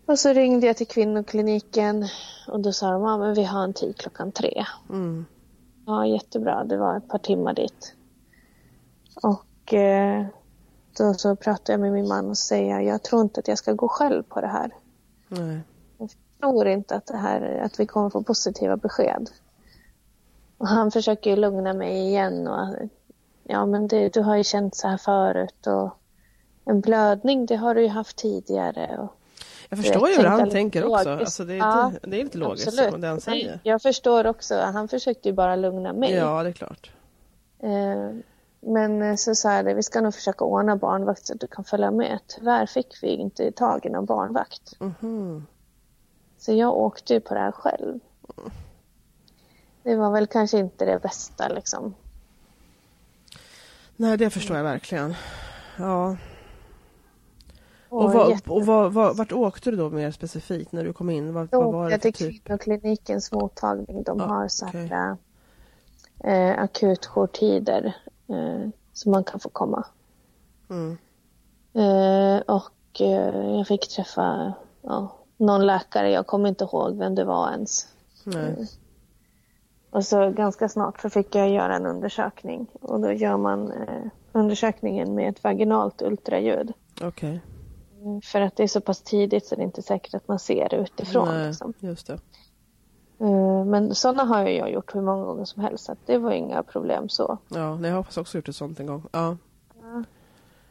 Och 0.07 0.19
så 0.19 0.33
ringde 0.33 0.67
jag 0.67 0.77
till 0.77 0.87
kvinnokliniken 0.87 2.09
och 2.49 2.61
då 2.61 2.73
sa 2.73 2.91
de 2.91 3.05
att 3.05 3.29
ja, 3.29 3.35
vi 3.35 3.45
har 3.45 3.65
en 3.65 3.73
tid 3.73 3.97
klockan 3.97 4.33
tre. 4.33 4.65
Mm. 4.91 5.27
Ja, 5.87 6.07
jättebra. 6.07 6.65
Det 6.65 6.77
var 6.77 6.97
ett 6.97 7.09
par 7.09 7.19
timmar 7.19 7.55
dit. 7.55 7.95
Och 9.23 9.75
eh, 9.75 10.27
då 10.97 11.15
så 11.15 11.37
pratar 11.37 11.73
jag 11.73 11.81
med 11.81 11.93
min 11.93 12.09
man 12.09 12.31
och 12.31 12.39
säger 12.39 12.81
jag 12.81 13.03
tror 13.03 13.23
inte 13.23 13.41
att 13.41 13.49
jag 13.49 13.59
ska 13.59 13.73
gå 13.73 13.89
själv 13.89 14.23
på 14.23 14.41
det 14.41 14.47
här. 14.47 14.71
Nej. 15.29 15.61
Jag 15.99 16.11
tror 16.41 16.67
inte 16.67 16.97
att, 16.97 17.07
det 17.07 17.17
här, 17.17 17.61
att 17.65 17.81
vi 17.81 17.87
kommer 17.87 18.11
få 18.11 18.23
positiva 18.23 18.77
besked. 18.77 19.31
Och 20.59 20.69
han 20.69 20.91
försöker 20.91 21.37
lugna 21.37 21.73
mig 21.73 22.07
igen 22.07 22.49
och 22.49 22.75
ja 23.43 23.67
men 23.67 23.89
det, 23.89 24.09
du 24.09 24.21
har 24.21 24.37
ju 24.37 24.45
känt 24.45 24.77
så 24.77 24.89
här 24.89 24.97
förut 24.97 25.67
och 25.67 25.99
en 26.65 26.81
blödning 26.81 27.47
det 27.47 27.57
har 27.57 27.75
du 27.75 27.83
ju 27.83 27.89
haft 27.89 28.17
tidigare. 28.17 28.99
Och, 28.99 29.17
Jag 29.69 29.79
förstår 29.79 30.09
ju 30.09 30.17
hur 30.17 30.25
han 30.25 30.39
lite 30.39 30.51
tänker 30.51 30.85
också. 30.85 31.11
Alltså, 31.11 31.45
det, 31.45 31.55
är 31.55 31.59
Ja, 31.59 31.87
inte, 31.87 32.07
det 32.07 32.17
är 32.17 32.21
inte 32.21 32.39
logiskt 32.39 32.69
absolut. 32.69 33.01
det 33.01 33.07
han 33.09 33.21
säger. 33.21 33.47
Nej, 33.51 33.61
Jag 33.63 33.83
förstår 33.83 34.27
också, 34.27 34.61
han 34.61 34.89
försökte 34.89 35.29
ju 35.29 35.33
bara 35.35 35.57
lugna 35.57 35.93
mig. 35.93 36.13
Ja, 36.13 36.43
det 36.43 36.49
är 36.49 36.53
klart. 36.53 36.91
Eh, 37.59 38.11
Men 38.61 39.03
eh, 39.03 39.17
så 39.17 39.35
sa 39.35 39.53
jag 39.53 39.65
det, 39.65 39.75
vi 39.75 39.83
ska 39.83 40.01
nog 40.01 40.15
försöka 40.15 40.45
ordna 40.45 40.77
barnvakt 40.77 41.27
så 41.27 41.33
att 41.35 41.41
du 41.41 41.47
kan 41.47 41.65
följa 41.65 41.91
med. 41.91 42.19
Tyvärr 42.27 42.67
fick 42.67 43.03
vi 43.03 43.09
inte 43.09 43.53
tag 43.53 43.87
i 43.87 43.91
någon 43.91 44.05
barnvakt. 44.07 44.81
Mhm. 44.81 45.47
Så 46.39 46.53
jag 46.53 46.75
åkte 46.77 47.15
ju 47.15 47.21
på 47.21 47.35
det 47.35 47.41
här 47.41 47.53
själv. 47.53 48.01
Det 49.83 49.97
var 49.97 50.11
väl 50.11 50.27
kanske 50.27 50.59
inte 50.59 50.85
det 50.85 50.99
bästa 51.03 51.49
liksom. 51.49 51.95
Nej, 53.97 54.17
det 54.17 54.31
förstår 54.31 54.57
jag 54.57 54.65
verkligen. 54.65 55.15
Ja. 55.79 56.17
Och, 57.95 58.05
Och 58.05 58.13
vad, 58.13 58.31
jätte- 58.31 58.51
och 58.51 58.67
vad, 58.67 58.93
vad, 58.93 59.17
vart 59.17 59.33
åkte 59.33 59.71
du 59.71 59.77
då 59.77 59.91
mer 59.91 60.11
specifikt 60.11 60.73
när 60.73 60.85
du 60.85 60.93
kom 60.93 61.11
in? 61.11 61.33
Vad, 61.33 61.49
Då 61.49 61.61
vad 61.63 61.73
var 61.73 61.85
det 61.85 61.91
jag 61.91 62.03
för 62.03 62.11
typ? 62.11 62.45
kvinnoklinikens 62.45 63.33
mottagning. 63.33 64.03
De 64.03 64.19
Ja, 64.19 64.25
har 64.27 64.49
så 64.49 64.67
okej. 64.67 64.87
här 64.87 65.17
eh, 66.25 66.63
akutjourtider 66.63 67.97
eh, 68.29 68.69
som 68.93 69.13
man 69.13 69.25
kan 69.25 69.41
få 69.41 69.49
komma. 69.49 69.85
Mm. 70.71 70.97
Eh, 71.75 72.43
och 72.47 73.01
eh, 73.01 73.57
jag 73.57 73.67
fick 73.67 73.89
träffa 73.89 74.53
ja, 74.83 75.15
någon 75.37 75.67
läkare, 75.67 76.11
jag 76.11 76.27
kommer 76.27 76.49
inte 76.49 76.65
ihåg 76.65 76.97
vem 76.99 77.15
det 77.15 77.25
var 77.25 77.51
ens. 77.53 77.89
Nej. 78.25 78.69
Och 79.91 80.05
så 80.05 80.31
ganska 80.31 80.69
snart 80.69 81.01
så 81.01 81.11
fick 81.11 81.35
jag 81.35 81.51
göra 81.51 81.77
en 81.77 81.87
undersökning 81.87 82.67
och 82.81 83.01
då 83.01 83.13
gör 83.13 83.37
man 83.37 83.73
eh, 83.73 84.05
undersökningen 84.33 85.15
med 85.15 85.29
ett 85.29 85.45
vaginalt 85.45 86.03
ultraljud. 86.03 86.73
Okej. 87.03 87.41
Mm, 88.05 88.21
För 88.21 88.41
att 88.41 88.57
det 88.57 88.63
är 88.63 88.67
så 88.69 88.81
pass 88.81 89.03
tidigt 89.03 89.47
så 89.47 89.55
det 89.55 89.63
är 89.63 89.65
inte 89.65 89.83
säkert 89.83 90.15
att 90.15 90.29
man 90.29 90.39
ser 90.39 90.69
det 90.69 90.77
utifrån. 90.77 91.29
Nej, 91.29 91.47
Liksom. 91.47 91.75
just 91.81 92.07
det. 92.07 92.19
Eh, 93.19 93.65
Men 93.65 93.95
sådana 93.95 94.25
har 94.25 94.43
jag 94.49 94.71
gjort 94.73 94.95
hur 94.95 95.01
många 95.03 95.25
gånger 95.25 95.45
som 95.45 95.63
helst 95.63 95.85
så 95.85 95.97
det 96.07 96.19
var 96.19 96.31
inga 96.31 96.63
problem 96.63 97.09
så. 97.09 97.39
Ja, 97.49 97.79
jag 97.83 97.93
har 97.93 97.99
också 97.99 98.39
gjort 98.39 98.49
ett 98.49 98.57
sånt 98.57 98.81
en 98.81 98.87
gång. 98.87 99.03
Ja. 99.13 99.37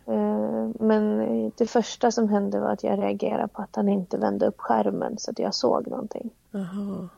Eh, 0.05 0.69
Men 0.79 1.19
det 1.57 1.65
första 1.67 2.11
som 2.11 2.29
hände 2.29 2.59
var 2.59 2.69
att 2.69 2.83
jag 2.83 2.99
reagerade 2.99 3.47
på 3.47 3.61
att 3.61 3.75
han 3.75 3.89
inte 3.89 4.17
vände 4.17 4.47
upp 4.47 4.59
skärmen 4.59 5.17
så 5.17 5.31
att 5.31 5.39
jag 5.39 5.53
såg 5.53 5.87
någonting. 5.87 6.29
Jaha. 6.51 7.09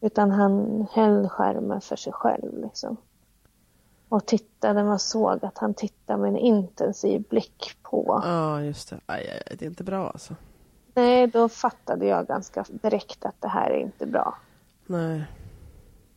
Utan 0.00 0.30
han 0.30 0.86
höll 0.92 1.28
skärmen 1.28 1.80
för 1.80 1.96
sig 1.96 2.12
själv 2.12 2.58
liksom. 2.58 2.96
Och 4.08 4.26
tittade, 4.26 4.84
man 4.84 4.98
såg 4.98 5.44
att 5.44 5.58
han 5.58 5.74
tittade 5.74 6.18
med 6.18 6.28
en 6.28 6.36
intensiv 6.36 7.24
blick 7.30 7.76
på. 7.82 8.20
Ja, 8.24 8.62
just 8.62 8.90
det. 8.90 9.00
Aj, 9.06 9.30
aj, 9.30 9.42
aj, 9.50 9.56
det 9.58 9.64
är 9.64 9.68
inte 9.68 9.84
bra 9.84 10.08
alltså. 10.08 10.34
Nej, 10.94 11.26
då 11.26 11.48
fattade 11.48 12.06
jag 12.06 12.26
ganska 12.26 12.64
direkt 12.68 13.24
att 13.24 13.40
det 13.40 13.48
här 13.48 13.70
är 13.70 13.78
inte 13.80 14.06
bra. 14.06 14.34
Nej. 14.86 15.24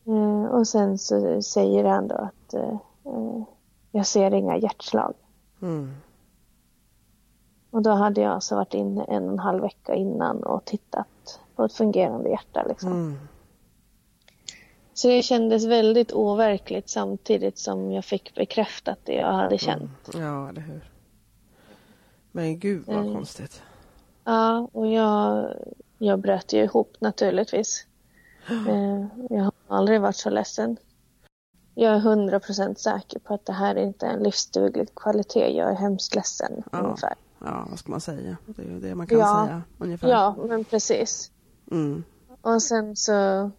Eh, 0.06 0.44
Och 0.44 0.68
sen 0.68 0.98
så 0.98 1.42
säger 1.42 1.84
han 1.84 2.08
då 2.08 2.14
att 2.14 2.54
eh, 2.54 2.78
eh, 3.04 3.42
jag 3.90 4.06
ser 4.06 4.34
inga 4.34 4.56
hjärtslag. 4.56 5.14
Mm. 5.62 5.94
Och 7.70 7.82
då 7.82 7.90
hade 7.90 8.20
jag 8.20 8.32
alltså 8.32 8.54
varit 8.56 8.74
inne 8.74 9.04
en 9.04 9.24
och 9.26 9.32
en 9.32 9.38
halv 9.38 9.62
vecka 9.62 9.94
innan 9.94 10.42
och 10.42 10.64
tittat 10.64 11.40
på 11.56 11.64
ett 11.64 11.72
fungerande 11.72 12.28
hjärta. 12.30 12.64
Liksom. 12.68 12.92
Mm. 12.92 13.18
Så 15.00 15.08
det 15.08 15.22
kändes 15.22 15.64
väldigt 15.64 16.12
overkligt 16.12 16.88
samtidigt 16.88 17.58
som 17.58 17.92
jag 17.92 18.04
fick 18.04 18.34
bekräftat 18.34 18.98
det 19.04 19.12
jag 19.14 19.32
hade 19.32 19.58
känt. 19.58 19.90
Ja, 20.14 20.48
eller 20.48 20.60
hur. 20.60 20.90
Men 22.32 22.58
gud 22.58 22.82
vad 22.86 22.96
Mm. 22.96 23.14
konstigt. 23.14 23.62
Ja, 24.24 24.68
och 24.72 24.86
jag, 24.86 25.52
jag 25.98 26.18
bröt 26.18 26.52
ju 26.52 26.62
ihop 26.64 26.96
naturligtvis. 27.00 27.86
Eh, 28.68 29.06
Jag 29.30 29.42
har 29.44 29.52
aldrig 29.68 30.00
varit 30.00 30.16
så 30.16 30.30
ledsen. 30.30 30.76
Jag 31.74 31.94
är 31.94 31.98
hundra 31.98 32.40
procent 32.40 32.78
säker 32.78 33.18
på 33.18 33.34
att 33.34 33.46
det 33.46 33.52
här 33.52 33.74
är 33.74 33.82
inte 33.82 34.06
en 34.06 34.22
livsduglig 34.22 34.94
kvalitet. 34.94 35.56
Jag 35.56 35.70
är 35.70 35.74
hemskt 35.74 36.14
ledsen 36.14 36.62
Ja. 36.72 36.78
ungefär. 36.78 37.14
Ja, 37.38 37.66
vad 37.70 37.78
ska 37.78 37.90
man 37.90 38.00
säga? 38.00 38.36
Det 38.46 38.62
är 38.62 38.66
ju 38.66 38.80
det 38.80 38.94
man 38.94 39.06
kan 39.06 39.18
Ja. 39.18 39.44
säga 39.46 39.62
ungefär. 39.78 40.08
Ja, 40.08 40.36
men 40.48 40.64
precis. 40.64 41.30
Mm. 41.70 42.04
Och 42.42 42.62
sen 42.62 42.96
så 42.96 43.50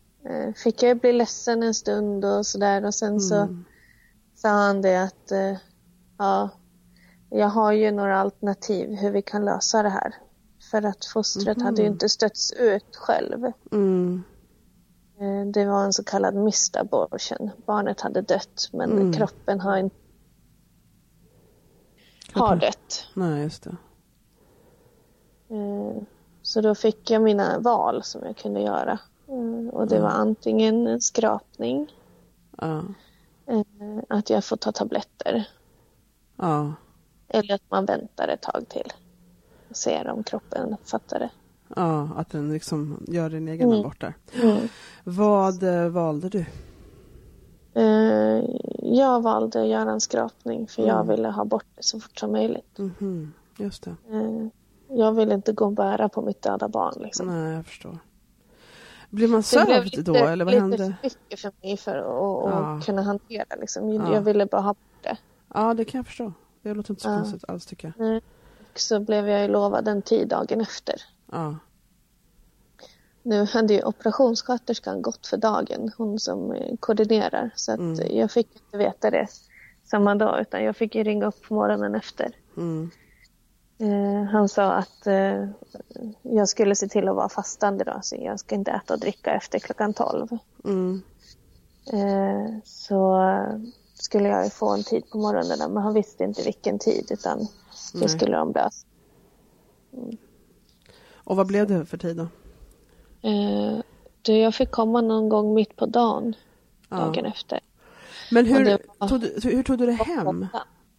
fick 0.64 0.84
jag 0.84 0.98
bli 1.00 1.14
ledsen 1.14 1.64
en 1.64 1.74
stund 1.74 2.26
och 2.26 2.46
sådär 2.46 2.86
och 2.86 2.96
sen 2.96 3.20
så 3.20 3.36
Mm. 3.36 3.66
sa 4.36 4.50
han 4.50 4.82
det 4.82 5.04
att 5.04 5.32
eh, 5.32 5.58
ja, 6.18 6.50
jag 7.30 7.48
har 7.48 7.72
ju 7.72 7.92
några 7.92 8.20
alternativ 8.20 8.96
hur 8.96 9.12
vi 9.12 9.22
kan 9.22 9.46
lösa 9.46 9.84
det 9.84 9.90
här. 9.90 10.16
För 10.72 10.86
att 10.86 11.06
fostret 11.06 11.62
hade 11.62 11.82
ju 11.82 11.88
inte 11.88 12.10
stötts 12.10 12.52
ut 12.54 12.96
själv. 12.96 13.52
Mm. 13.72 14.24
Eh, 15.20 15.46
Det 15.52 15.66
var 15.66 15.84
en 15.84 15.94
så 15.94 16.04
kallad 16.04 16.36
missed 16.36 16.82
abortion. 16.82 17.50
Barnet 17.66 18.02
hade 18.02 18.22
dött 18.22 18.70
men 18.74 18.92
Mm. 18.92 19.14
kroppen 19.14 19.60
har 19.60 19.78
inte 19.78 19.96
har 22.34 22.56
dött. 22.56 23.08
Nej, 23.14 23.44
just 23.44 23.64
det. 23.64 23.76
Eh, 25.50 26.04
Så 26.42 26.62
då 26.62 26.76
fick 26.76 27.10
jag 27.12 27.22
mina 27.22 27.60
val 27.60 28.04
som 28.04 28.22
jag 28.26 28.38
kunde 28.38 28.62
göra. 28.62 29.00
Eh, 29.32 29.70
Och 29.74 29.88
det 29.88 30.00
var 30.02 30.10
antingen 30.10 30.88
en 30.88 31.02
skrapning, 31.02 31.88
Ja. 32.58 32.84
eh, 33.46 33.64
att 34.10 34.30
jag 34.30 34.46
får 34.46 34.58
ta 34.58 34.72
tabletter 34.72 35.48
Ja. 36.36 36.74
eller 37.28 37.56
att 37.56 37.72
man 37.72 37.86
väntar 37.86 38.28
ett 38.28 38.42
tag 38.42 38.66
till 38.70 38.94
och 39.70 39.76
ser 39.78 40.10
om 40.10 40.24
kroppen 40.24 40.78
fattar 40.84 41.20
det. 41.20 41.30
Ja, 41.76 42.10
att 42.18 42.30
den 42.30 42.54
liksom 42.54 43.04
gör 43.08 43.30
din 43.30 43.48
egen 43.48 43.68
Mm. 43.68 43.80
abort 43.80 44.02
där. 44.02 44.14
Vad 45.04 45.64
eh, 45.64 45.88
valde 45.90 46.30
du? 46.30 46.46
Jag 48.84 49.22
valde 49.22 49.62
att 49.62 49.68
göra 49.68 49.92
en 49.92 50.02
skrapning 50.02 50.68
för 50.68 50.82
jag 50.88 50.96
Mm. 50.96 51.08
ville 51.08 51.28
ha 51.30 51.46
bort 51.46 51.66
det 51.76 51.84
så 51.84 52.00
fort 52.00 52.20
som 52.20 52.32
möjligt. 52.32 52.78
Mhm, 52.78 53.34
Just 53.58 53.84
det. 53.84 53.96
Jag 54.88 55.12
ville 55.12 55.34
inte 55.34 55.54
gå 55.54 55.66
och 55.66 55.72
bära 55.74 56.10
på 56.10 56.22
mitt 56.22 56.42
döda 56.42 56.68
barn. 56.68 56.94
Liksom. 57.00 57.28
Nej, 57.28 57.54
jag 57.54 57.66
förstår. 57.66 57.98
Blir 59.12 59.28
man 59.28 59.42
Det 59.42 59.66
blev 59.66 59.84
sövd 59.92 60.06
då 60.06 60.16
eller 60.16 60.46
vad 60.46 60.54
lite 60.54 60.62
hände? 60.62 60.78
för 60.78 60.96
mycket 61.04 61.40
för 61.40 61.52
mig 61.62 61.78
för 61.78 61.96
att, 61.98 62.06
Ja. 62.54 62.82
kunna 62.86 63.02
hantera. 63.02 63.46
Liksom. 63.60 63.94
Ja. 63.94 64.14
Jag 64.14 64.22
ville 64.22 64.46
bara 64.46 64.62
ha 64.62 64.74
bort 64.74 65.04
det. 65.04 65.18
Ja, 65.54 65.74
det 65.74 65.86
kan 65.86 66.00
jag 66.00 66.06
förstå. 66.06 66.34
Det 66.62 66.74
låter 66.74 66.92
inte 66.92 67.04
så 67.04 67.10
Ja. 67.10 67.18
konstigt 67.18 67.44
alls 67.50 67.66
tycker 67.66 67.94
jag. 67.98 68.18
Och 68.74 68.80
så 68.80 69.00
blev 69.00 69.28
jag 69.30 69.42
ju 69.42 69.48
lovad 69.48 69.88
en 69.88 70.02
tid 70.02 70.28
dagen 70.28 70.62
efter. 70.62 70.96
Ja. 71.32 71.56
Nu 73.24 73.46
hade 73.46 73.74
ju 73.74 73.84
operationssköterskan 73.84 75.02
gått 75.02 75.28
för 75.28 75.38
dagen, 75.38 75.92
hon 75.98 76.20
som 76.20 76.52
eh, 76.52 76.76
koordinerar. 76.80 77.50
Så 77.56 77.72
att 77.72 77.80
Mm. 77.80 78.18
jag 78.18 78.32
fick 78.32 78.48
inte 78.56 78.78
veta 78.78 79.10
det 79.12 79.28
samma 79.84 80.16
dag 80.16 80.42
utan 80.42 80.64
jag 80.64 80.76
fick 80.76 80.96
ju 80.96 81.04
ringa 81.04 81.26
upp 81.26 81.42
på 81.48 81.54
morgonen 81.54 81.96
efter. 81.96 82.36
Mm. 82.58 82.92
Eh, 83.82 84.24
han 84.32 84.50
sa 84.50 84.72
att 84.74 85.08
eh, 85.08 85.48
jag 86.22 86.50
skulle 86.50 86.76
se 86.76 86.88
till 86.88 87.08
att 87.10 87.16
vara 87.16 87.30
fastande 87.30 87.84
då, 87.84 88.00
så 88.04 88.16
jag 88.20 88.40
ska 88.40 88.56
inte 88.56 88.72
äta 88.72 88.94
och 88.94 89.00
dricka 89.00 89.32
efter 89.32 89.60
klockan 89.60 89.94
12. 89.94 90.28
Mm. 90.66 91.02
Eh, 91.94 92.54
så 92.64 93.22
skulle 93.94 94.30
jag 94.30 94.54
få 94.54 94.70
en 94.70 94.84
tid 94.84 95.10
på 95.12 95.18
morgonen 95.18 95.74
men 95.74 95.84
han 95.84 95.94
visste 95.94 96.24
inte 96.24 96.44
vilken 96.44 96.80
tid 96.80 97.08
utan 97.12 97.48
det 97.94 98.10
skulle 98.10 98.38
de 98.38 98.52
lösa. 98.54 98.88
Och 101.14 101.36
vad 101.36 101.48
blev 101.48 101.68
det 101.68 101.86
för 101.86 101.98
tid 101.98 102.18
då? 102.18 102.28
Eh, 103.30 103.80
du, 104.22 104.38
jag 104.38 104.56
fick 104.56 104.72
komma 104.72 105.02
någon 105.02 105.30
gång 105.30 105.54
mitt 105.54 105.76
på 105.76 105.86
dagen 105.86 106.34
Ja. 106.90 106.98
dagen 106.98 107.26
efter. 107.26 107.60
Men 108.32 108.46
hur, 108.46 108.80
var- 109.00 109.08
tog 109.08 109.22
du, 109.22 109.40
hur 109.44 109.64
tog 109.64 109.78
du 109.78 109.86
det 109.86 109.92
hem? 109.92 110.48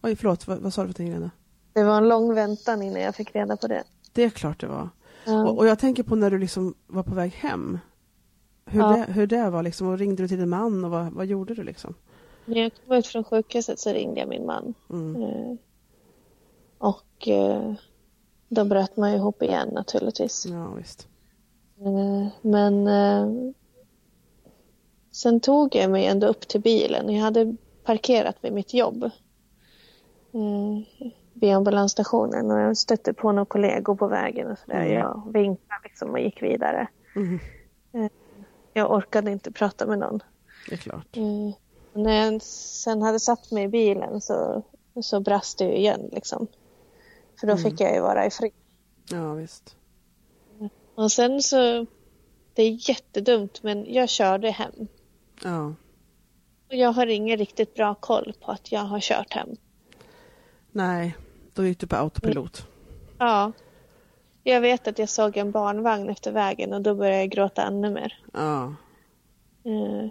Oj, 0.01 0.15
förlåt. 0.15 0.47
Vad, 0.47 0.57
vad 0.59 0.73
sa 0.73 0.83
du 0.85 0.93
för 0.93 1.03
någonting? 1.03 1.29
Det 1.73 1.83
var 1.83 1.97
en 1.97 2.07
lång 2.07 2.33
väntan 2.35 2.81
innan 2.81 3.01
jag 3.01 3.15
fick 3.15 3.35
reda 3.35 3.57
på 3.57 3.67
det. 3.67 3.83
Det 4.11 4.23
är 4.23 4.29
klart 4.29 4.59
det 4.59 4.67
var. 4.67 4.89
Ja. 5.25 5.49
Och, 5.49 5.57
och 5.57 5.67
jag 5.67 5.79
tänker 5.79 6.03
på 6.03 6.15
när 6.15 6.31
du 6.31 6.37
liksom 6.39 6.73
var 6.87 7.03
på 7.03 7.15
väg 7.15 7.31
hem. 7.31 7.79
Hur, 8.65 8.79
Ja. 8.81 8.87
det, 9.07 9.13
hur 9.13 9.27
det 9.27 9.49
var 9.49 9.63
liksom. 9.63 9.87
Och 9.87 9.97
ringde 9.97 10.23
du 10.23 10.27
till 10.27 10.37
din 10.39 10.49
man 10.49 10.85
och 10.85 10.91
vad, 10.91 11.13
vad 11.13 11.25
gjorde 11.25 11.53
du 11.53 11.63
liksom? 11.63 11.93
När 12.45 12.61
jag 12.61 12.71
kom 12.87 12.95
ut 12.97 13.07
från 13.07 13.23
sjukhuset 13.23 13.79
så 13.79 13.93
ringde 13.93 14.19
jag 14.19 14.29
min 14.29 14.45
man. 14.45 14.73
Mm. 14.89 15.21
Eh, 15.23 15.55
och 16.77 17.27
eh, 17.27 17.73
då 18.49 18.65
bröt 18.65 18.97
man 18.97 19.09
ihop 19.13 19.41
igen 19.43 19.69
naturligtvis. 19.73 20.45
Ja, 20.45 20.73
visst. 20.77 21.07
Eh, 21.79 22.27
Men 22.41 22.87
eh, 22.87 23.51
sen 25.11 25.39
tog 25.39 25.75
jag 25.75 25.91
mig 25.91 26.05
ändå 26.05 26.27
upp 26.27 26.47
till 26.47 26.61
bilen. 26.61 27.09
Jag 27.15 27.21
hade 27.23 27.55
parkerat 27.83 28.35
vid 28.41 28.53
mitt 28.53 28.73
jobb. 28.73 29.09
Förbi 31.43 31.51
ambulansstationen 31.53 32.51
och 32.51 32.59
jag 32.59 32.77
stötte 32.77 33.13
på 33.13 33.31
några 33.31 33.45
kollegor 33.45 33.95
på 33.95 34.07
vägen 34.07 34.51
och 34.51 34.57
sådär. 34.59 34.75
Mm. 34.81 34.93
Jag 34.93 35.31
vinkade 35.33 35.79
liksom 35.83 36.09
och 36.11 36.19
gick 36.19 36.41
vidare. 36.43 36.87
Mm. 37.15 37.39
Eh, 37.93 38.11
Jag 38.73 38.91
orkade 38.91 39.31
inte 39.31 39.51
prata 39.51 39.85
med 39.87 39.99
någon. 39.99 40.19
Det 40.69 40.73
är 40.75 40.77
klart. 40.77 41.17
Eh, 41.17 41.53
När 42.01 42.11
jag 42.25 42.41
sen 42.41 43.01
hade 43.01 43.19
satt 43.19 43.51
mig 43.51 43.63
i 43.63 43.67
bilen 43.67 44.21
så, 44.21 44.63
så 45.01 45.19
brast 45.19 45.57
det 45.57 45.65
ju 45.65 45.75
igen 45.75 46.09
liksom. 46.11 46.47
För 47.39 47.47
då 47.47 47.57
fick 47.57 47.81
jag 47.81 47.93
ju 47.93 48.01
vara 48.01 48.25
i 48.25 48.29
fred. 48.29 48.51
Ja, 49.09 49.33
visst. 49.33 49.75
Och 50.95 51.11
sen 51.11 51.41
så, 51.41 51.85
det 52.53 52.63
är 52.63 52.89
jättedumt 52.89 53.63
men 53.63 53.93
jag 53.93 54.09
körde 54.09 54.51
hem. 54.51 54.87
Ja. 55.43 55.73
Och 56.69 56.75
jag 56.75 56.91
har 56.91 57.07
ingen 57.07 57.37
riktigt 57.37 57.73
bra 57.75 57.95
koll 57.95 58.33
på 58.45 58.51
att 58.51 58.71
jag 58.71 58.81
har 58.81 58.99
kört 58.99 59.33
hem. 59.33 59.49
Nej, 60.71 61.15
då 61.53 61.65
gick 61.65 61.79
du 61.79 61.87
på 61.87 61.95
autopilot. 61.95 62.67
Ja. 63.17 63.51
Jag 64.43 64.61
vet 64.61 64.87
att 64.87 64.99
jag 64.99 65.09
såg 65.09 65.37
en 65.37 65.51
barnvagn 65.51 66.09
efter 66.09 66.31
vägen 66.31 66.73
och 66.73 66.81
då 66.81 66.95
började 66.95 67.17
jag 67.19 67.29
gråta 67.29 67.61
ännu 67.63 67.89
mer. 67.89 68.19
Ja. 68.33 68.63
Eh, 69.65 70.09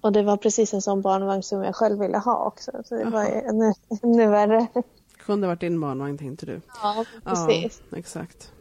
och 0.00 0.12
det 0.12 0.22
var 0.22 0.36
precis 0.36 0.74
en 0.74 0.82
sån 0.82 1.02
barnvagn 1.02 1.42
som 1.42 1.64
jag 1.64 1.74
själv 1.76 1.98
ville 1.98 2.18
ha 2.18 2.44
också. 2.46 2.72
Så 2.84 2.94
det 2.94 3.04
var 3.04 3.24
ju 3.24 3.30
ännu, 3.30 3.72
ännu 4.02 4.26
värre. 4.26 4.66
Kunde 5.18 5.46
varit 5.46 5.60
din 5.60 5.80
barnvagn 5.80 6.18
tänkte 6.18 6.46
du. 6.46 6.60
Ja, 6.82 7.04
precis. 7.24 7.82
Ja, 7.90 7.98
exakt. 7.98 8.52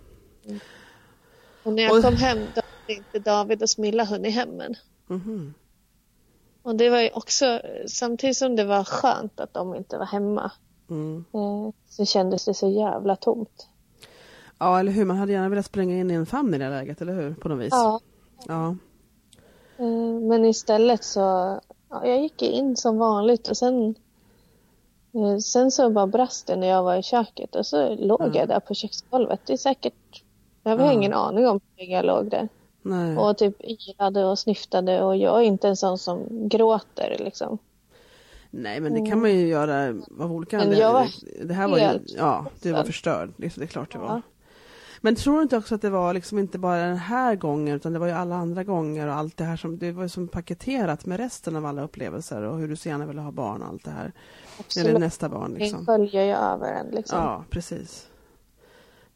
Och 1.63 1.73
när 1.73 1.83
jag 1.83 1.97
Och- 1.97 2.03
kom 2.03 2.15
hem 2.15 2.37
då 2.55 2.61
hade 2.61 2.93
inte 2.93 3.19
David 3.19 3.61
och 3.63 3.69
Smilla 3.69 4.03
hunnit 4.03 4.33
hem 4.35 4.61
än. 4.61 4.75
Mhm. 5.07 5.53
Och 6.61 6.75
det 6.75 6.89
var 6.89 6.99
ju 6.99 7.09
också, 7.09 7.61
samtidigt 7.87 8.37
som 8.37 8.55
det 8.55 8.63
var 8.63 8.83
skönt 8.83 9.39
att 9.39 9.53
de 9.53 9.75
inte 9.75 9.97
var 9.97 10.05
hemma, 10.05 10.51
Mm. 10.89 11.25
så 11.89 12.05
kändes 12.05 12.45
det 12.45 12.53
så 12.53 12.69
jävla 12.69 13.15
tomt. 13.15 13.67
Ja, 14.57 14.79
eller 14.79 14.91
hur? 14.91 15.05
Man 15.05 15.17
hade 15.17 15.31
gärna 15.31 15.49
velat 15.49 15.65
spränga 15.65 15.97
in 15.97 16.11
i 16.11 16.13
en 16.13 16.25
famn 16.25 16.53
i 16.53 16.57
det 16.57 16.69
läget, 16.69 17.01
eller 17.01 17.13
hur? 17.13 17.33
På 17.33 17.49
något 17.49 17.59
vis. 17.59 17.69
Ja. 17.71 17.99
Ja. 18.47 18.75
Eh, 19.77 20.19
Men 20.29 20.45
istället 20.45 21.03
så, 21.03 21.19
ja, 21.89 22.05
jag 22.05 22.21
gick 22.21 22.41
in 22.41 22.75
som 22.77 22.97
vanligt 22.97 23.47
och 23.47 23.57
sen 23.57 23.95
eh, 25.13 25.37
Sen 25.37 25.71
så 25.71 25.89
bara 25.89 26.07
brast 26.07 26.47
det 26.47 26.55
när 26.55 26.67
jag 26.67 26.83
var 26.83 26.95
i 26.95 27.03
köket 27.03 27.55
och 27.55 27.65
så 27.65 27.95
låg 27.95 28.35
jag 28.35 28.47
där 28.47 28.59
på 28.59 28.73
köksgolvet. 28.73 29.39
Det 29.45 29.53
är 29.53 29.57
säkert, 29.57 30.23
jag 30.63 30.77
har 30.77 30.85
Ja. 30.85 30.91
ingen 30.93 31.13
aning 31.13 31.47
om 31.47 31.59
hur 31.75 31.83
länge 31.83 31.95
jag 31.95 32.05
låg 32.05 32.29
där. 32.29 32.49
Nej. 32.81 33.17
Och 33.17 33.37
typ 33.37 33.55
ylade 33.63 34.25
och 34.25 34.39
sniftade 34.39 35.03
och 35.03 35.17
jag 35.17 35.37
är 35.39 35.43
inte 35.43 35.67
en 35.67 35.77
sån 35.77 35.97
som 35.97 36.19
gråter 36.49 37.15
liksom. 37.19 37.57
Nej, 38.51 38.79
men 38.79 38.93
det 38.93 39.09
kan 39.09 39.21
man 39.21 39.31
ju 39.31 39.47
göra 39.47 40.01
av 40.19 40.31
olika 40.33 40.57
Men 40.57 40.77
jag 40.77 40.93
var 40.93 41.07
Det 41.45 41.53
här 41.53 41.67
var 41.67 41.77
ju, 41.77 41.99
ja, 42.17 42.45
du 42.61 42.71
var 42.71 42.83
förstörd. 42.83 43.29
Det, 43.37 43.55
det 43.55 43.63
är 43.63 43.67
klart 43.67 43.91
det 43.91 43.97
var. 43.97 44.21
Men 45.01 45.15
tror 45.15 45.35
du 45.35 45.41
inte 45.41 45.57
också 45.57 45.75
att 45.75 45.81
det 45.81 45.89
var 45.89 46.13
liksom 46.13 46.39
inte 46.39 46.59
bara 46.59 46.81
den 46.81 46.97
här 46.97 47.35
gången 47.35 47.75
utan 47.75 47.93
det 47.93 47.99
var 47.99 48.07
ju 48.07 48.13
alla 48.13 48.35
andra 48.35 48.63
gånger 48.63 49.07
och 49.07 49.13
allt 49.13 49.37
det 49.37 49.43
här 49.43 49.57
som, 49.57 49.77
det 49.77 49.91
var 49.91 50.07
som 50.07 50.27
paketerat 50.27 51.05
med 51.05 51.17
resten 51.17 51.55
av 51.55 51.65
alla 51.65 51.83
upplevelser 51.83 52.41
och 52.41 52.57
hur 52.57 52.67
du 52.67 52.75
så 52.75 52.89
gärna 52.89 53.05
ville 53.05 53.21
ha 53.21 53.31
barn 53.31 53.61
och 53.61 53.67
allt 53.67 53.85
det 53.85 53.91
här. 53.91 54.03
Eller 54.05 54.13
Absolut. 54.59 54.99
nästa 54.99 55.29
barn 55.29 55.53
Det 55.53 55.59
liksom. 55.59 55.85
sköljer 55.85 56.23
ju 56.23 56.33
över 56.33 56.73
en 56.73 56.87
liksom. 56.87 57.19
Ja, 57.19 57.43
precis. 57.49 58.07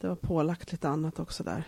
Det 0.01 0.07
var 0.07 0.15
pålagt 0.15 0.71
lite 0.71 0.89
annat 0.89 1.19
också 1.19 1.43
där. 1.43 1.63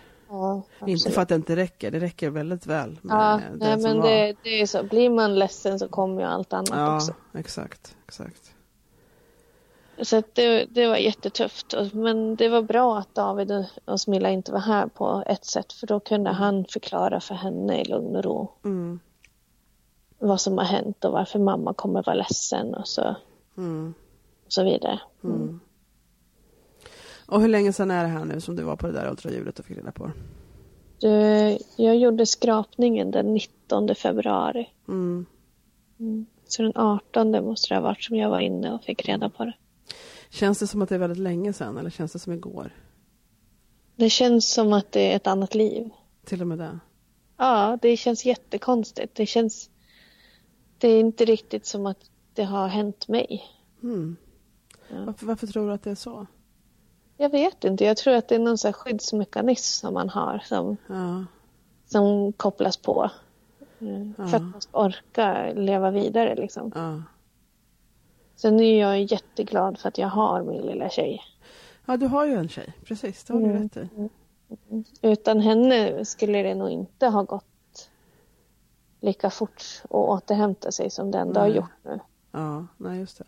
Ja, 0.79 0.87
Inte 0.87 1.11
för 1.11 1.21
att 1.21 1.29
det 1.29 1.35
inte 1.35 1.55
räcker, 1.55 1.91
det 1.91 1.99
räcker 1.99 2.29
väldigt 2.29 2.65
väl 2.65 2.99
Ja, 3.03 3.41
nej, 3.55 3.77
men 3.77 3.97
var. 3.97 4.09
det, 4.09 4.35
det 4.43 4.61
är 4.61 4.65
så. 4.65 4.83
Blir 4.83 5.09
man 5.09 5.35
ledsen 5.35 5.79
så 5.79 5.87
kommer 5.87 6.21
ju 6.21 6.27
allt 6.27 6.53
annat 6.53 6.69
Ja, 6.69 6.95
också. 6.95 7.13
exakt, 7.33 7.95
exakt. 8.07 8.51
Så 10.01 10.23
det, 10.33 10.65
det 10.65 10.87
var 10.87 10.95
jättetufft. 10.97 11.73
Men 11.93 12.35
det 12.35 12.49
var 12.49 12.61
bra 12.61 12.97
att 12.97 13.15
David 13.15 13.51
och- 13.51 13.65
och 13.93 14.01
Smilla 14.01 14.29
inte 14.29 14.51
var 14.51 14.59
här 14.59 14.87
på 14.87 15.23
ett 15.27 15.45
sätt. 15.45 15.73
För 15.73 15.87
då 15.87 15.99
kunde 15.99 16.29
han 16.29 16.65
förklara 16.65 17.19
för 17.19 17.35
henne 17.35 17.81
i 17.81 17.85
lugn 17.85 18.15
och 18.15 18.23
ro 18.23 18.51
Mm, 18.65 18.99
vad 20.19 20.41
som 20.41 20.57
har 20.57 20.65
hänt 20.65 21.05
och 21.05 21.11
varför 21.11 21.39
mamma 21.39 21.73
kommer 21.73 22.03
vara 22.03 22.15
ledsen 22.15 22.73
och 22.75 22.87
så, 22.87 23.15
mm, 23.57 23.93
och 24.45 24.51
så 24.53 24.63
vidare. 24.63 24.99
mm. 25.23 25.59
Och 27.27 27.41
hur 27.41 27.47
länge 27.47 27.73
sedan 27.73 27.91
är 27.91 28.03
det 28.03 28.09
här 28.09 28.25
nu 28.25 28.41
som 28.41 28.55
du 28.55 28.63
var 28.63 28.75
på 28.75 28.87
det 28.87 28.93
där 28.93 29.09
ultraljudet 29.09 29.59
och 29.59 29.65
fick 29.65 29.77
reda 29.77 29.91
på? 29.91 30.11
Du, 30.99 31.09
jag 31.75 31.97
gjorde 31.97 32.25
skrapningen 32.25 33.11
den 33.11 33.33
19 33.33 33.95
februari. 33.95 34.69
Mm. 34.87 35.25
Så 36.47 36.61
den 36.61 36.71
18 36.75 37.31
måste 37.31 37.73
det 37.73 37.75
ha 37.75 37.81
varit 37.81 38.03
som 38.03 38.15
jag 38.15 38.29
var 38.29 38.39
inne 38.39 38.71
och 38.71 38.83
fick 38.83 39.05
reda 39.05 39.29
på 39.29 39.45
det. 39.45 39.53
Känns 40.29 40.59
det 40.59 40.67
som 40.67 40.81
att 40.81 40.89
det 40.89 40.95
är 40.95 40.99
väldigt 40.99 41.19
länge 41.19 41.53
sedan 41.53 41.77
eller 41.77 41.89
känns 41.89 42.13
det 42.13 42.19
som 42.19 42.33
igår? 42.33 42.71
Det 43.95 44.09
känns 44.09 44.53
som 44.53 44.73
att 44.73 44.91
det 44.91 45.11
är 45.11 45.15
ett 45.15 45.27
annat 45.27 45.55
liv. 45.55 45.89
Till 46.25 46.41
och 46.41 46.47
med 46.47 46.57
det? 46.57 46.79
Ja, 47.37 47.77
det 47.81 47.97
känns 47.97 48.25
jättekonstigt. 48.25 49.15
Det 49.15 49.25
känns... 49.25 49.69
Det 50.77 50.87
är 50.87 50.99
inte 50.99 51.25
riktigt 51.25 51.65
som 51.65 51.85
att 51.85 52.09
det 52.33 52.43
har 52.43 52.67
hänt 52.67 53.07
mig. 53.07 53.43
Mm. 53.83 54.15
Ja. 54.89 55.05
Varför, 55.05 55.25
varför 55.25 55.47
tror 55.47 55.67
du 55.67 55.73
att 55.73 55.83
det 55.83 55.91
är 55.91 55.95
så? 55.95 56.27
Jag 57.17 57.29
vet 57.29 57.63
inte. 57.63 57.85
Jag 57.85 57.97
tror 57.97 58.13
att 58.15 58.27
det 58.27 58.35
är 58.35 58.39
någon 58.39 58.57
här 58.63 58.71
skyddsmekanism 58.71 59.85
som 59.87 59.93
man 59.93 60.09
har 60.09 60.39
som, 60.45 60.77
Ja, 60.87 61.25
som 61.85 62.33
kopplas 62.33 62.77
på. 62.77 63.09
eh, 63.79 64.09
Ja. 64.17 64.27
För 64.27 64.37
att 64.37 64.41
man 64.43 64.61
ska 64.61 64.79
orka 64.85 65.53
leva 65.55 65.91
vidare 65.91 66.35
liksom. 66.35 66.71
ja. 66.75 67.01
Sen 68.35 68.59
är 68.59 68.79
jag 68.81 69.01
jätteglad 69.03 69.79
för 69.79 69.87
att 69.87 69.97
jag 69.97 70.07
har 70.07 70.43
min 70.43 70.61
lilla 70.61 70.89
tjej. 70.89 71.21
ja, 71.85 71.97
du 71.97 72.07
har 72.07 72.25
ju 72.25 72.33
en 72.33 72.49
tjej. 72.49 72.73
Precis, 72.85 73.23
det 73.23 73.33
har 73.33 73.39
du 73.39 73.45
Mm. 73.45 73.61
rätt 73.63 73.77
i. 73.77 74.09
Utan 75.01 75.39
henne 75.39 76.05
skulle 76.05 76.43
det 76.43 76.55
nog 76.55 76.69
inte 76.69 77.07
ha 77.07 77.23
gått 77.23 77.89
lika 79.01 79.29
fort 79.29 79.63
att 79.83 79.91
återhämta 79.91 80.71
sig 80.71 80.89
som 80.89 81.11
det 81.11 81.17
ändå 81.17 81.39
har 81.39 81.47
gjort 81.47 81.71
nu. 81.83 81.99
Ja, 82.31 82.65
nej 82.77 82.99
just 82.99 83.17
det. 83.17 83.23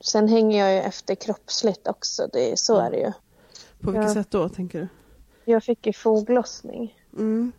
Sen 0.00 0.28
hänger 0.28 0.58
jag 0.66 0.72
ju 0.74 0.80
efter 0.80 1.14
kroppsligt 1.14 1.88
också. 1.88 2.28
Det, 2.32 2.58
så 2.58 2.76
är 2.78 2.90
det 2.90 2.96
ju. 2.98 3.12
På 3.80 3.90
vilket 3.90 4.08
Ja. 4.08 4.14
sätt 4.14 4.30
då, 4.30 4.48
tänker 4.48 4.80
du? 4.80 4.88
Jag 5.52 5.62
fick 5.64 5.86
ju 5.86 5.92
foglossning 5.92 6.98
Mm. 7.16 7.52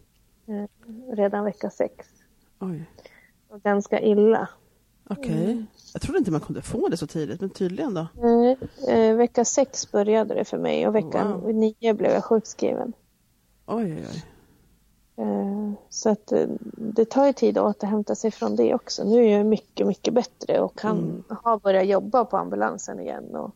redan 1.14 1.44
vecka 1.44 1.70
sex. 1.70 2.08
Oj, 2.60 2.84
Och 3.50 3.62
ganska 3.62 4.00
illa. 4.02 4.50
okej. 5.10 5.52
Mm. 5.52 5.68
Jag 5.94 6.02
trodde 6.02 6.18
inte 6.20 6.32
man 6.32 6.42
kunde 6.42 6.62
få 6.62 6.88
det 6.88 6.98
så 6.98 7.08
tidigt, 7.08 7.42
men 7.42 7.50
tydligen 7.50 7.94
då. 7.94 8.08
Eh, 8.88 8.96
eh, 8.96 9.16
vecka 9.16 9.46
sex 9.46 9.92
började 9.92 10.34
det 10.34 10.46
för 10.46 10.58
mig 10.58 10.88
och 10.88 10.96
vecka 10.96 11.26
Wow. 11.26 11.54
nio 11.56 11.94
blev 11.94 12.12
jag 12.12 12.24
sjukskriven. 12.24 12.94
Oj, 13.66 13.84
oj, 13.94 14.06
oj. 14.14 14.24
Eh, 15.18 15.72
så 15.90 16.10
att 16.10 16.32
eh, 16.32 16.48
det 16.78 17.06
tar 17.06 17.26
ju 17.26 17.34
tid 17.34 17.58
att 17.58 17.64
återhämta 17.76 18.16
sig 18.16 18.32
från 18.32 18.56
det 18.56 18.74
också. 18.74 19.04
Nu 19.04 19.26
är 19.26 19.38
jag 19.38 19.46
mycket, 19.46 19.88
mycket 19.88 20.14
bättre 20.14 20.60
och 20.60 20.78
kan 20.80 20.98
Mm. 20.98 21.24
ha 21.44 21.58
börjat 21.60 21.88
jobba 21.88 22.26
på 22.26 22.38
ambulansen 22.38 23.00
igen 23.00 23.36
och, 23.36 23.54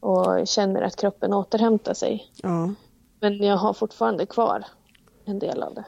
och 0.00 0.46
känner 0.46 0.82
att 0.82 0.96
kroppen 0.96 1.34
återhämtar 1.34 1.94
sig. 1.94 2.30
Ja, 2.42 2.74
Men 3.20 3.38
jag 3.38 3.56
har 3.56 3.72
fortfarande 3.74 4.26
kvar 4.26 4.64
en 5.24 5.38
del 5.38 5.62
av 5.62 5.74
det. 5.74 5.84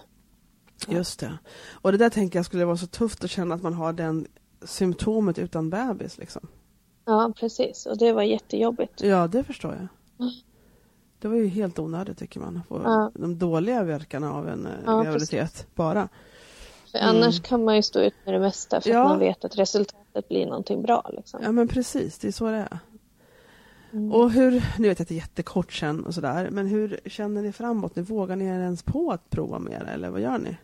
just 0.89 1.21
det. 1.21 1.39
Och 1.83 1.93
det 1.93 1.99
där 1.99 2.11
tänker 2.11 2.39
jag 2.39 2.47
skulle 2.47 2.65
vara 2.65 2.77
så 2.77 2.87
tufft 2.87 3.25
att 3.25 3.31
känna 3.31 3.55
att 3.55 3.63
man 3.63 3.75
har 3.75 3.93
den 3.93 4.27
symptomet 4.65 5.39
utan 5.39 5.71
bebis 5.71 6.19
liksom. 6.19 6.49
Ja, 7.05 7.33
precis. 7.37 7.87
Och 7.87 7.99
det 7.99 8.13
var 8.13 8.23
jättejobbigt. 8.23 9.03
Ja, 9.03 9.27
det 9.27 9.45
förstår 9.45 9.73
jag. 9.75 9.89
Det 11.23 11.29
var 11.29 11.37
ju 11.37 11.47
helt 11.47 11.79
onödigt 11.79 12.19
tycker 12.19 12.41
man. 12.41 12.57
att 12.57 12.67
få 12.67 12.81
Ja. 12.85 13.11
De 13.15 13.39
dåliga 13.39 13.83
verkarna 13.83 14.33
av 14.35 14.49
en 14.49 14.67
eh, 14.67 14.73
Ja, 14.87 15.03
graviditet 15.03 15.67
bara. 15.75 16.09
För 16.93 16.99
Mm. 16.99 17.17
annars 17.17 17.43
kan 17.43 17.65
man 17.65 17.77
ju 17.77 17.83
stå 17.83 18.01
ut 18.01 18.15
med 18.25 18.35
det 18.35 18.41
mesta 18.41 18.81
för 18.81 18.91
Ja. 18.91 19.03
att 19.03 19.09
man 19.09 19.19
vet 19.19 19.45
att 19.45 19.59
resultatet 19.59 20.29
blir 20.29 20.47
någonting 20.47 20.83
bra. 20.83 21.11
Liksom. 21.13 21.41
Ja 21.43 21.53
men 21.53 21.69
precis, 21.69 22.19
det 22.19 22.29
är 22.29 22.33
så 22.33 22.45
det 22.47 22.57
är. 22.57 22.79
Mm. 23.93 24.13
Och 24.13 24.31
hur, 24.31 24.51
nu 24.79 24.89
vet 24.89 24.99
jag 24.99 25.05
att 25.05 25.09
det 25.09 25.15
är 25.15 25.17
jättekort 25.17 25.73
sen 25.73 26.05
och 26.07 26.15
sådär, 26.15 26.49
men 26.51 26.67
hur 26.67 27.01
känner 27.07 27.43
ni 27.43 27.53
framåt? 27.53 27.97
Nu 27.97 28.03
vågar 28.03 28.37
ni 28.37 28.45
er 28.45 28.61
ens 28.61 28.83
på 28.83 29.11
att 29.13 29.31
prova 29.31 29.59
mer 29.59 29.85
eller 29.95 30.11
vad 30.11 30.21
gör 30.21 30.39
ni? 30.39 30.57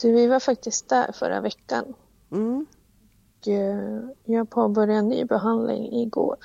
Du, 0.00 0.12
vi 0.12 0.26
var 0.26 0.40
faktiskt 0.40 0.88
där 0.88 1.12
förra 1.12 1.40
veckan. 1.40 1.84
Mm. 2.32 2.66
Och, 3.40 3.48
eh, 3.48 4.00
jag 4.24 4.50
påbörjade 4.50 4.92
en 4.98 5.08
ny 5.08 5.24
behandling 5.24 5.92
igår. 5.92 6.36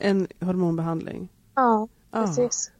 En 0.00 0.26
hormonbehandling? 0.40 1.28
Ja, 1.54 1.88
Ja. 2.12 2.26
precis. 2.26 2.70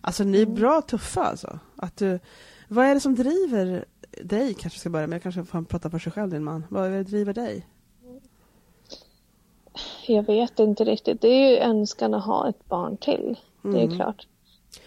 Alltså 0.00 0.24
ni 0.24 0.38
är 0.38 0.42
Mm. 0.42 0.54
bra 0.54 0.82
tuffa 0.82 1.22
alltså. 1.24 1.58
Att 1.76 1.96
du, 1.96 2.20
vad 2.68 2.86
är 2.86 2.94
det 2.94 3.00
som 3.00 3.14
driver 3.14 3.84
dig, 4.22 4.54
kanske 4.54 4.78
ska 4.78 4.90
börja 4.90 5.06
med, 5.06 5.14
jag 5.16 5.22
kanske 5.22 5.44
får 5.44 5.62
prata 5.62 5.90
för 5.90 5.98
sig 5.98 6.12
själv 6.12 6.30
din 6.30 6.44
man. 6.44 6.66
Vad 6.70 6.86
är 6.86 6.90
det 6.90 7.02
driver 7.02 7.32
dig? 7.34 7.66
Jag 10.06 10.22
vet 10.26 10.58
inte 10.58 10.84
riktigt. 10.84 11.20
Det 11.20 11.28
är 11.28 11.50
ju 11.50 11.56
önskan 11.56 12.14
att 12.14 12.24
ha 12.24 12.48
ett 12.48 12.68
barn 12.68 12.96
till. 12.96 13.38
Det 13.62 13.68
är 13.68 13.84
Mm. 13.84 13.96
klart. 13.96 14.26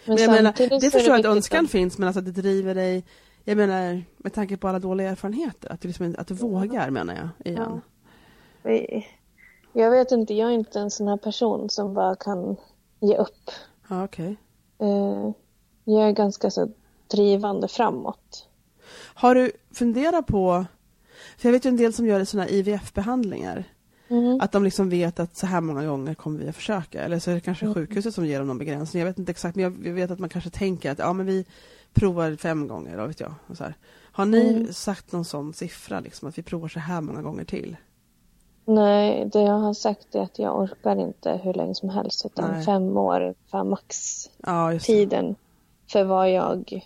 Men 0.06 0.16
jag 0.16 0.30
menar, 0.30 0.52
det 0.80 0.90
förstår 0.90 1.10
jag 1.16 1.20
att 1.20 1.26
önskan 1.36 1.64
att- 1.64 1.70
finns, 1.70 1.98
men 1.98 2.08
alltså 2.08 2.18
att 2.18 2.24
det 2.24 2.32
driver 2.32 2.74
dig, 2.74 3.04
jag 3.44 3.56
menar 3.56 4.02
med 4.16 4.32
tanke 4.32 4.56
på 4.56 4.68
alla 4.68 4.78
dåliga 4.78 5.10
erfarenheter, 5.10 5.72
att 5.72 5.80
du, 5.80 5.88
liksom, 5.88 6.14
att 6.18 6.26
du 6.26 6.34
vågar 6.34 6.90
menar 6.90 7.14
jag 7.14 7.52
igen. 7.52 7.80
Vi- 8.62 9.06
Jag 9.72 9.90
vet 9.90 10.12
inte, 10.12 10.34
jag 10.34 10.50
är 10.50 10.54
inte 10.54 10.80
en 10.80 10.90
sån 10.90 11.08
här 11.08 11.16
person 11.16 11.70
som 11.70 11.94
bara 11.94 12.16
kan 12.16 12.56
ge 13.00 13.16
upp. 13.16 13.50
Ja, 13.88 14.04
okej. 14.04 14.36
Eh, 14.78 15.30
jag 15.84 16.08
är 16.08 16.12
ganska 16.12 16.50
så 16.50 16.68
drivande 17.10 17.68
framåt. 17.68 18.48
Har 19.14 19.34
du 19.34 19.52
funderat 19.74 20.26
på, 20.26 20.66
för 21.38 21.48
jag 21.48 21.52
vet 21.52 21.64
ju 21.64 21.68
en 21.68 21.76
del 21.76 21.92
som 21.92 22.06
gör 22.06 22.24
sådana 22.24 22.48
IVF-behandlingar, 22.48 23.64
Mm. 24.08 24.40
att 24.40 24.52
de 24.52 24.64
liksom 24.64 24.88
vet 24.88 25.20
att 25.20 25.36
så 25.36 25.46
här 25.46 25.60
många 25.60 25.86
gånger 25.86 26.14
kommer 26.14 26.38
vi 26.38 26.48
att 26.48 26.56
försöka, 26.56 27.02
eller 27.02 27.18
så 27.18 27.30
är 27.30 27.34
det 27.34 27.40
kanske 27.40 27.74
sjukhuset 27.74 28.14
som 28.14 28.26
ger 28.26 28.38
dem 28.38 28.48
någon 28.48 28.58
begränsning, 28.58 29.00
jag 29.00 29.06
vet 29.06 29.18
inte 29.18 29.30
exakt, 29.30 29.56
men 29.56 29.62
jag 29.84 29.92
vet 29.92 30.10
att 30.10 30.18
man 30.18 30.28
kanske 30.28 30.50
tänker 30.50 30.90
att 30.90 30.98
ja 30.98 31.12
men 31.12 31.26
vi 31.26 31.44
provar 31.94 32.36
fem 32.36 32.68
gånger, 32.68 32.96
vad 32.96 33.08
vet 33.08 33.20
jag. 33.20 33.34
Och 33.46 33.56
så 33.56 33.64
här. 33.64 33.74
Har 34.12 34.24
ni 34.24 34.48
Mm. 34.52 34.72
sagt 34.72 35.12
någon 35.12 35.24
sån 35.24 35.52
siffra, 35.52 36.00
liksom, 36.00 36.28
att 36.28 36.38
vi 36.38 36.42
provar 36.42 36.68
så 36.68 36.78
här 36.80 37.00
många 37.00 37.22
gånger 37.22 37.44
till? 37.44 37.76
Nej, 38.68 39.24
det 39.32 39.40
jag 39.42 39.58
har 39.58 39.74
sagt 39.74 40.14
är 40.14 40.20
att 40.22 40.38
jag 40.38 40.58
orkar 40.60 40.96
inte 40.96 41.40
hur 41.44 41.54
länge 41.54 41.74
som 41.74 41.88
helst 41.88 42.26
utan 42.26 42.50
Nej. 42.50 42.64
fem 42.64 42.96
år 42.96 43.34
för 43.50 43.64
max 43.64 43.96
Ja, 44.46 44.78
tiden 44.82 45.34
för 45.92 46.04
vad 46.04 46.30
jag 46.32 46.82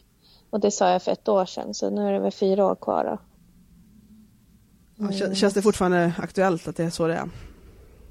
och 0.51 0.61
det 0.61 0.71
sa 0.71 0.90
jag 0.90 1.03
för 1.03 1.12
ett 1.12 1.29
år 1.29 1.45
sedan 1.45 1.75
så 1.75 1.90
nu 1.90 2.09
är 2.09 2.12
det 2.12 2.19
väl 2.19 2.33
fyra 2.33 2.66
år 2.66 2.75
kvar 2.75 3.05
då. 3.05 3.19
Ja, 4.97 5.07
kä- 5.07 5.35
Känns 5.35 5.55
det 5.55 5.62
fortfarande 5.62 6.12
aktuellt 6.19 6.69
att 6.69 6.77
det 6.77 6.85
är 6.85 6.90
så 6.90 7.07
det 7.07 7.14
är? 7.14 7.29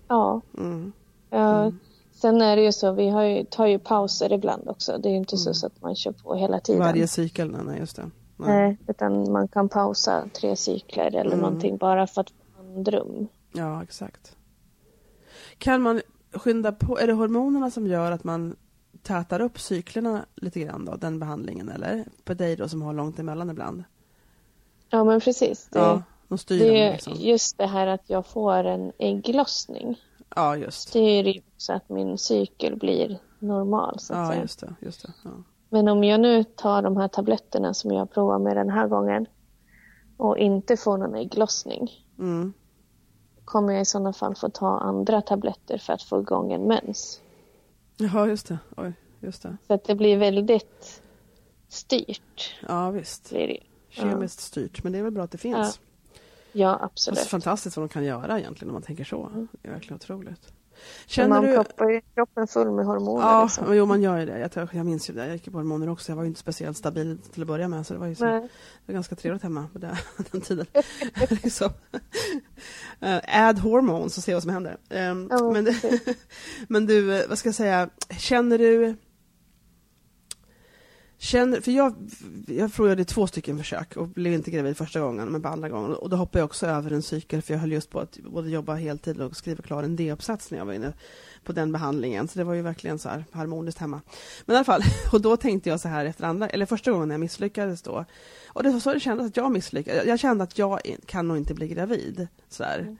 Ja, 0.07 0.41
Mm. 0.57 0.91
ja. 1.29 1.71
sen 2.11 2.41
är 2.41 2.55
det 2.55 2.61
ju 2.63 2.71
så 2.71 2.91
vi 2.91 3.09
har 3.09 3.23
ju, 3.23 3.43
tar 3.45 3.65
ju 3.65 3.79
pauser 3.79 4.33
ibland 4.33 4.69
också. 4.69 4.97
Det 4.97 5.09
är 5.09 5.11
ju 5.11 5.17
inte 5.17 5.37
så, 5.37 5.53
så 5.53 5.67
att 5.67 5.81
man 5.81 5.95
kör 5.95 6.11
på 6.11 6.35
hela 6.35 6.59
tiden. 6.59 6.81
Varje 6.81 7.07
cykel, 7.07 7.55
nej 7.65 7.79
just 7.79 7.95
det. 7.95 8.09
Nej. 8.37 8.47
Nej, 8.57 8.77
utan 8.87 9.31
man 9.31 9.47
kan 9.47 9.69
pausa 9.69 10.23
tre 10.33 10.55
cykler 10.55 11.05
eller 11.07 11.25
Mm. 11.25 11.39
någonting 11.39 11.77
bara 11.77 12.07
för 12.07 12.21
att 12.21 12.29
få 12.29 12.61
andrum. 12.61 13.27
Ja, 13.51 13.83
exakt. 13.83 14.35
Kan 15.57 15.81
man 15.81 16.01
skynda 16.33 16.71
på, 16.71 16.99
är 16.99 17.07
det 17.07 17.13
hormonerna 17.13 17.71
som 17.71 17.87
gör 17.87 18.11
att 18.11 18.23
man 18.23 18.55
tätar 19.03 19.39
upp 19.41 19.59
cyklerna 19.59 20.25
lite 20.35 20.59
grann 20.59 20.85
då, 20.85 20.95
den 20.95 21.19
behandlingen 21.19 21.69
eller? 21.69 22.05
På 22.23 22.33
dig 22.33 22.55
då 22.55 22.67
som 22.69 22.81
har 22.81 22.93
långt 22.93 23.19
emellan 23.19 23.49
ibland? 23.49 23.83
Ja 24.89 25.03
men 25.03 25.19
precis. 25.21 25.69
Det, 25.71 25.79
ja, 25.79 26.03
de 26.27 26.37
styr 26.37 26.59
det 26.59 26.81
är 26.83 26.91
liksom. 26.91 27.13
just 27.17 27.57
det 27.57 27.67
här 27.67 27.87
att 27.87 28.09
jag 28.09 28.25
får 28.25 28.63
en 28.63 28.91
ägglossning. 28.97 30.01
Ja, 30.35 30.55
just. 30.57 30.89
styr 30.89 31.23
ju 31.23 31.41
också 31.55 31.73
att 31.73 31.89
min 31.89 32.17
cykel 32.17 32.75
blir 32.75 33.19
normal 33.39 33.99
så 33.99 34.13
att 34.13 34.19
Ja, 34.19 34.27
säga. 34.29 34.41
just 34.41 34.59
det. 34.59 34.75
Just 34.81 35.01
det. 35.01 35.13
Ja. 35.23 35.29
Men 35.69 35.87
om 35.87 36.03
jag 36.03 36.19
nu 36.19 36.43
tar 36.43 36.81
de 36.81 36.97
här 36.97 37.07
tabletterna 37.07 37.73
som 37.73 37.91
jag 37.91 38.11
provar 38.11 38.39
med 38.39 38.57
den 38.57 38.69
här 38.69 38.87
gången 38.87 39.25
och 40.17 40.37
inte 40.37 40.77
får 40.77 40.97
någon 40.97 41.15
ägglossning 41.15 42.05
Mm. 42.19 42.53
Kommer 43.49 43.73
jag 43.73 43.81
i 43.81 43.85
sådana 43.85 44.13
fall 44.13 44.35
få 44.35 44.49
ta 44.49 44.79
andra 44.79 45.21
tabletter 45.21 45.77
för 45.77 45.93
att 45.93 46.03
få 46.03 46.19
igång 46.19 46.51
en 46.53 46.67
mens. 46.67 47.21
Jaha, 47.97 48.27
just 48.27 48.47
det. 48.47 48.59
Oj, 48.77 48.93
just 49.19 49.41
det. 49.43 49.57
Så 49.67 49.73
att 49.73 49.83
det 49.83 49.95
blir 49.95 50.17
väldigt 50.17 51.01
styrt. 51.67 52.55
Ja, 52.67 52.89
visst. 52.91 53.29
Blir 53.29 53.47
det. 53.47 53.59
Kemiskt 53.89 54.39
styrt, 54.39 54.83
men 54.83 54.91
det 54.93 54.99
är 54.99 55.03
väl 55.03 55.11
bra 55.11 55.23
att 55.23 55.31
det 55.31 55.37
finns. 55.37 55.57
Ja, 55.57 56.21
Ja, 56.51 56.67
Det 56.69 56.73
är 56.81 56.85
absolut. 56.85 57.19
fantastiskt 57.19 57.77
vad 57.77 57.83
de 57.89 57.89
kan 57.93 58.03
göra 58.03 58.39
egentligen 58.39 58.69
om 58.69 58.73
man 58.73 58.81
tänker 58.81 59.03
så. 59.03 59.47
Det 59.61 59.67
är 59.67 59.71
verkligen 59.71 59.95
otroligt. 59.95 60.53
Känner 61.05 61.29
man 61.29 61.43
du... 61.43 61.53
proppar 61.55 61.89
ju 61.89 62.01
kroppen 62.15 62.47
full 62.47 62.71
med 62.71 62.85
hormoner. 62.85 63.23
Ja, 63.25 63.43
liksom. 63.43 63.75
jo 63.75 63.85
man 63.85 64.01
gör 64.01 64.17
ju 64.17 64.25
det. 64.25 64.39
Jag, 64.39 64.51
tror- 64.51 64.69
jag 64.71 64.85
minns 64.85 65.09
ju 65.09 65.13
det. 65.13 65.25
Jag 65.25 65.33
gick 65.33 65.45
på 65.51 65.57
hormoner 65.57 65.89
också. 65.89 66.11
Jag 66.11 66.15
var 66.15 66.23
ju 66.23 66.27
inte 66.27 66.39
speciellt 66.39 66.77
stabil 66.77 67.17
till 67.33 67.41
att 67.41 67.47
börja 67.47 67.67
med. 67.67 67.85
Så 67.87 67.93
det 67.93 67.99
var 67.99 68.07
ju 68.07 68.15
så, 68.15 68.25
det 68.25 68.49
var 68.85 68.93
ganska 68.93 69.15
trevligt 69.15 69.43
hemma 69.43 69.67
på 69.73 69.79
det, 69.79 69.97
den 70.31 70.41
tiden. 70.41 70.65
liksom. 71.29 71.69
uh, 73.03 73.19
add 73.27 73.59
hormones 73.59 74.17
och 74.17 74.23
se 74.23 74.33
vad 74.33 74.43
som 74.43 74.51
händer. 74.51 74.77
Ehm, 74.89 75.27
Ja, 75.31 75.51
men 75.51 75.67
men 76.67 76.85
du, 76.85 77.15
eh, 77.17 77.29
vad 77.29 77.37
ska 77.37 77.47
jag 77.49 77.55
säga, 77.55 77.89
känner 78.17 78.57
du 78.57 78.95
Känner, 81.21 81.61
för 81.61 81.71
jag, 81.71 81.95
jag 82.47 82.73
provade 82.73 83.05
två 83.05 83.27
stycken 83.27 83.57
försök 83.57 83.97
och 83.97 84.07
blev 84.07 84.33
inte 84.33 84.51
gravid 84.51 84.77
första 84.77 84.99
gången 84.99 85.29
men 85.29 85.41
på 85.41 85.47
andra 85.47 85.69
gången. 85.69 85.93
Och 85.93 86.09
då 86.09 86.17
hoppade 86.17 86.39
jag 86.39 86.45
också 86.45 86.67
över 86.67 86.91
en 86.91 87.01
cykel 87.01 87.41
för 87.41 87.53
jag 87.53 87.61
höll 87.61 87.71
just 87.71 87.89
på 87.89 87.99
att 87.99 88.17
både 88.17 88.49
jobba 88.49 88.75
heltid 88.75 89.21
och 89.21 89.35
skriva 89.35 89.63
klar 89.63 89.83
en 89.83 89.95
D-uppsats 89.95 90.51
när 90.51 90.57
jag 90.57 90.65
var 90.65 90.73
inne 90.73 90.93
på 91.43 91.51
den 91.51 91.71
behandlingen. 91.71 92.27
Så 92.27 92.39
det 92.39 92.43
var 92.45 92.53
ju 92.53 92.61
verkligen 92.61 92.99
så 92.99 93.09
här 93.09 93.25
harmoniskt 93.31 93.79
hemma. 93.79 94.01
Men 94.45 94.53
i 94.53 94.57
alla 94.57 94.65
fall, 94.65 94.81
och 95.11 95.21
då 95.21 95.37
tänkte 95.37 95.69
jag 95.69 95.79
så 95.79 95.87
här 95.87 96.05
efter 96.05 96.23
andra, 96.23 96.49
eller 96.49 96.65
första 96.65 96.91
gången 96.91 97.07
när 97.07 97.13
jag 97.13 97.19
misslyckades 97.19 97.81
då. 97.81 98.05
Och 98.47 98.63
det 98.63 98.69
var 98.69 98.79
så 98.79 98.93
det 98.93 98.99
kändes 98.99 99.27
att 99.27 99.37
jag 99.37 99.51
misslyckades. 99.51 100.05
Jag 100.05 100.19
kände 100.19 100.43
att 100.43 100.57
jag 100.57 100.79
kan 101.05 101.27
nog 101.27 101.37
inte 101.37 101.53
bli 101.53 101.67
gravid. 101.67 102.27
Så 102.49 102.63
där. 102.63 102.79
Mm. 102.79 102.97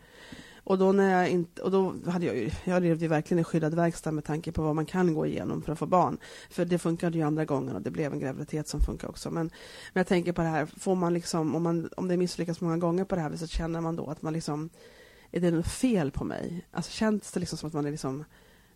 Och 0.69 0.77
då 0.77 0.91
när 0.91 1.19
jag 1.19 1.29
inte, 1.29 1.61
och 1.61 1.71
då 1.71 1.95
hade 2.07 2.25
jag 2.25 2.35
ju, 2.35 2.51
jag 2.63 2.83
levde 2.83 3.05
ju 3.05 3.07
verkligen 3.07 3.39
i 3.41 3.43
skyddad 3.43 3.73
verkstad 3.73 4.11
med 4.11 4.23
tanke 4.23 4.51
på 4.51 4.61
vad 4.61 4.75
man 4.75 4.85
kan 4.85 5.13
gå 5.13 5.25
igenom 5.25 5.61
för 5.61 5.71
att 5.71 5.79
få 5.79 5.85
barn. 5.85 6.17
För 6.49 6.65
det 6.65 6.79
funkade 6.79 7.17
ju 7.17 7.23
andra 7.23 7.45
gången 7.45 7.75
och 7.75 7.81
det 7.81 7.91
blev 7.91 8.13
en 8.13 8.19
graviditet 8.19 8.67
som 8.67 8.79
funkar 8.79 9.07
också. 9.07 9.31
Men, 9.31 9.45
men 9.93 9.99
jag 9.99 10.07
tänker 10.07 10.31
på 10.31 10.41
det 10.41 10.47
här, 10.47 10.65
får 10.65 10.95
man 10.95 11.13
liksom, 11.13 11.55
om, 11.55 11.63
man, 11.63 11.89
om 11.97 12.07
det 12.07 12.17
misslyckas 12.17 12.61
många 12.61 12.77
gånger 12.77 13.03
på 13.03 13.15
det 13.15 13.21
här 13.21 13.29
viset, 13.29 13.49
känner 13.49 13.81
man 13.81 13.95
då 13.95 14.07
att 14.07 14.21
man 14.21 14.33
liksom, 14.33 14.69
är 15.31 15.39
det 15.39 15.51
något 15.51 15.67
fel 15.67 16.11
på 16.11 16.23
mig? 16.23 16.65
Alltså 16.71 16.91
känns 16.91 17.31
det 17.31 17.39
liksom 17.39 17.57
som 17.57 17.67
att 17.67 17.73
man 17.73 17.85
är 17.85 17.91
liksom 17.91 18.25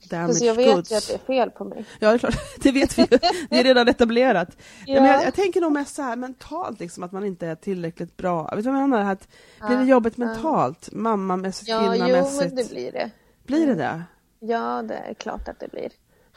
damaged 0.09 0.29
Fast 0.29 0.45
jag 0.45 0.55
vet 0.55 0.75
goods? 0.75 0.91
ju 0.91 0.95
att 0.95 1.07
det 1.07 1.13
är 1.13 1.17
fel 1.17 1.49
på 1.51 1.63
mig. 1.63 1.85
Ja, 1.99 2.09
det 2.09 2.13
är 2.13 2.17
klart. 2.17 2.35
Det 2.63 2.71
vet 2.71 2.97
vi 2.97 3.01
ju. 3.01 3.17
Det 3.49 3.59
är 3.59 3.63
redan 3.63 3.87
etablerat. 3.87 4.57
Ja. 4.85 5.01
Men 5.01 5.11
jag, 5.11 5.23
jag 5.23 5.33
tänker 5.33 5.61
nog 5.61 5.71
mest 5.71 5.95
så 5.95 6.01
här 6.01 6.15
mentalt, 6.15 6.79
liksom, 6.79 7.03
att 7.03 7.11
man 7.11 7.25
inte 7.25 7.47
är 7.47 7.55
tillräckligt 7.55 8.17
bra. 8.17 8.43
Vet 8.55 8.63
du 8.63 8.71
vad 8.71 8.81
jag 8.81 8.89
menar? 8.89 9.11
Att 9.11 9.27
blir 9.67 9.77
det 9.77 9.83
jobbigt 9.83 10.13
ja. 10.17 10.25
mentalt? 10.25 10.89
Mammamässigt, 10.91 11.69
Ja, 11.69 11.83
jo 11.85 11.91
kvinnamässigt? 11.91 12.53
men 12.53 12.55
det 12.55 12.69
blir 12.69 12.91
det. 12.91 13.11
Blir 13.45 13.67
det 13.67 13.75
det? 13.75 14.03
Ja, 14.39 14.81
det 14.81 14.95
är 14.95 15.13
klart 15.13 15.47
att 15.47 15.59
det 15.59 15.67
blir. 15.71 15.89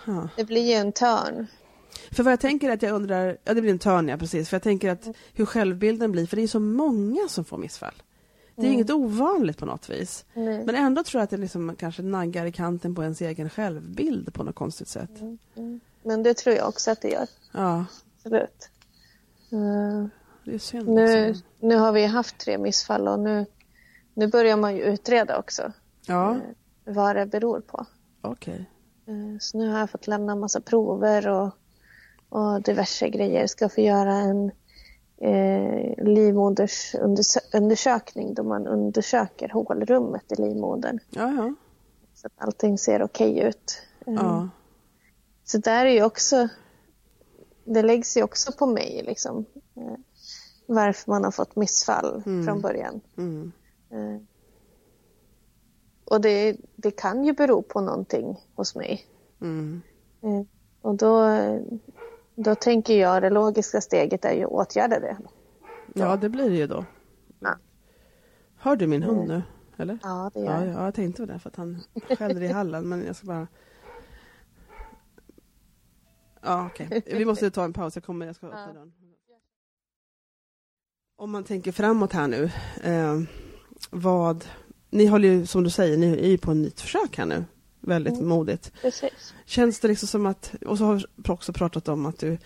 Ja. 0.07 0.29
Det 0.37 0.45
blir 0.45 0.69
ju 0.69 0.73
en 0.73 0.93
törn. 0.93 1.47
För 2.11 2.23
vad 2.23 2.33
jag 2.33 2.41
tänker 2.41 2.69
är 2.69 2.73
att 2.75 2.83
jag 2.83 2.93
undrar, 2.93 3.37
ja 3.45 3.55
det 3.55 3.61
blir 3.61 3.71
en 3.71 3.79
törn 3.79 4.09
ja, 4.09 4.17
precis, 4.17 4.49
för 4.49 4.55
jag 4.55 4.63
tänker 4.63 4.91
att 4.91 5.07
hur 5.35 5.47
självbilden 5.47 6.13
blir, 6.13 6.27
för 6.27 6.37
det 6.37 6.43
är 6.43 6.49
så 6.49 6.61
många 6.61 7.29
som 7.29 7.45
får 7.45 7.59
missfall. 7.59 7.95
Det 8.57 8.63
är 8.63 8.65
Mm. 8.65 8.75
inget 8.75 8.91
ovanligt 8.91 9.59
på 9.59 9.67
något 9.67 9.91
vis. 9.91 10.25
Nej. 10.35 10.65
Men 10.67 10.75
ändå 10.75 11.03
tror 11.05 11.19
jag 11.21 11.25
att 11.25 11.31
det 11.31 11.37
liksom 11.37 11.77
kanske 11.77 12.03
naggar 12.03 12.47
i 12.47 12.53
kanten 12.53 12.95
på 12.95 13.03
ens 13.03 13.21
egen 13.21 13.51
självbild 13.51 14.35
på 14.35 14.43
något 14.43 14.55
konstigt 14.55 14.89
sätt. 14.89 15.11
Men 16.03 16.23
det 16.23 16.35
tror 16.37 16.57
jag 16.57 16.69
också 16.69 16.91
att 16.91 17.01
det 17.03 17.09
gör. 17.11 17.27
Ja, 17.53 17.85
Absolut. 18.17 18.69
Synd. 20.61 20.89
nu, 20.89 21.27
Liksom. 21.27 21.47
nu 21.61 21.77
har 21.77 21.93
vi 21.93 22.05
haft 22.07 22.39
tre 22.39 22.59
missfall 22.59 23.09
och 23.09 23.21
nu, 23.21 23.47
nu 24.15 24.27
börjar 24.27 24.57
man 24.57 24.77
ju 24.77 24.83
utreda 24.83 25.39
också 25.39 25.73
Ja, 26.07 26.31
eh, 26.35 26.41
vad 26.95 27.17
det 27.17 27.27
beror 27.27 27.61
på. 27.61 27.87
okej. 28.21 28.71
Eh, 29.07 29.39
Så 29.41 29.59
nu 29.59 29.69
har 29.69 29.79
jag 29.79 29.91
fått 29.91 30.07
lämna 30.07 30.35
massa 30.37 30.61
prover 30.61 31.29
och, 31.29 31.51
och 32.29 32.63
diverse 32.63 33.09
grejer. 33.09 33.47
Ska 33.47 33.69
få 33.69 33.81
göra 33.81 34.13
en 34.15 34.51
eh, 35.21 36.05
livmodersundersökning 36.05 38.35
då 38.35 38.43
man 38.43 38.67
undersöker 38.67 39.49
hålrummet 39.49 40.33
i 40.33 40.43
livmodern. 40.43 40.99
Ja, 41.11 41.33
ja. 41.33 41.55
Så 42.15 42.27
att 42.27 42.33
allting 42.37 42.79
ser 42.79 43.03
okej 43.03 43.39
ut. 43.41 43.83
Eh, 44.07 44.15
ja. 44.15 44.49
Så 45.45 45.59
där 45.59 45.87
är 45.87 45.91
ju 45.91 46.05
också, 46.05 46.49
det 47.65 47.83
läggs 47.83 48.17
ju 48.17 48.23
också 48.23 48.53
på 48.53 48.67
mig 48.67 49.03
liksom. 49.07 49.45
Eh, 49.77 49.95
varför 50.67 51.11
man 51.11 51.25
har 51.25 51.31
fått 51.31 51.57
missfall 51.57 52.23
Mm. 52.27 52.47
från 52.47 52.61
början. 52.61 53.01
Mm. 53.17 53.53
Eh, 53.91 54.17
och 56.05 56.21
det, 56.21 56.57
det 56.77 56.91
kan 56.91 57.25
ju 57.25 57.33
bero 57.33 57.63
på 57.63 57.81
någonting 57.81 58.47
hos 58.55 58.75
mig. 58.75 59.07
Mm. 59.41 59.83
Och 60.81 60.95
då, 60.95 61.25
då 62.37 62.55
tänker 62.55 62.95
jag 63.01 63.23
det 63.23 63.31
logiska 63.31 63.81
steget 63.81 64.25
är 64.25 64.33
ju 64.33 64.45
att 64.45 64.51
åtgärda 64.51 65.01
det. 65.01 65.17
Ja, 65.95 66.17
det 66.17 66.29
blir 66.29 66.51
det 66.51 66.57
ju 66.57 66.67
då. 66.67 66.85
Ja. 67.41 67.57
Hör 68.57 68.77
du 68.77 68.87
min 68.87 69.03
hund 69.03 69.29
nu? 69.29 69.43
Eller? 69.77 69.99
Ja, 70.03 70.31
det 70.35 70.41
gör 70.41 70.47
Ja, 70.47 70.65
jag. 70.65 70.75
ja, 70.75 70.85
jag 70.85 70.95
tänkte 70.95 71.23
på 71.27 71.33
det 71.33 71.39
för 71.39 71.51
att 71.51 71.57
han 71.57 71.81
skäller 72.19 72.43
i 72.43 72.49
hallen 72.49 72.89
men 72.89 73.07
jag 73.07 73.17
ska 73.17 73.27
bara... 73.27 73.47
Ja, 76.43 76.67
okej. 76.67 77.03
Vi 77.07 77.25
måste 77.25 77.51
ta 77.51 77.65
en 77.65 77.73
paus. 77.73 77.95
Jag 77.97 78.05
kommer, 78.05 78.27
jag 78.27 78.37
ska 78.37 78.47
öppna 78.47 78.61
Ja. 78.67 78.73
dörren. 78.73 78.93
Om 81.17 81.31
man 81.31 81.45
tänker 81.45 81.73
framåt 81.73 82.13
här 82.13 82.29
nu. 82.29 82.51
Eh, 82.83 83.21
vad... 83.91 84.45
Ni 84.91 85.07
håller 85.07 85.29
ju, 85.29 85.47
som 85.47 85.65
du 85.65 85.71
säger, 85.71 85.97
ni 85.97 86.13
är 86.19 86.29
ju 86.29 86.39
på 86.39 86.51
ett 86.51 86.57
nytt 86.57 86.81
försök 86.81 87.19
här 87.19 87.27
nu. 87.27 87.45
Väldigt 87.87 88.15
Mm. 88.15 88.29
modigt. 88.29 88.73
Precis. 88.83 89.35
Känns 89.45 89.81
det 89.81 89.89
liksom 89.89 90.09
som 90.09 90.27
att... 90.27 90.55
Och 90.67 90.79
så 90.79 90.85
har 90.85 90.95
vi 90.95 91.05
också 91.29 91.53
pratat 91.53 91.89
om 91.89 92.07
att 92.07 92.19
du 92.19 92.39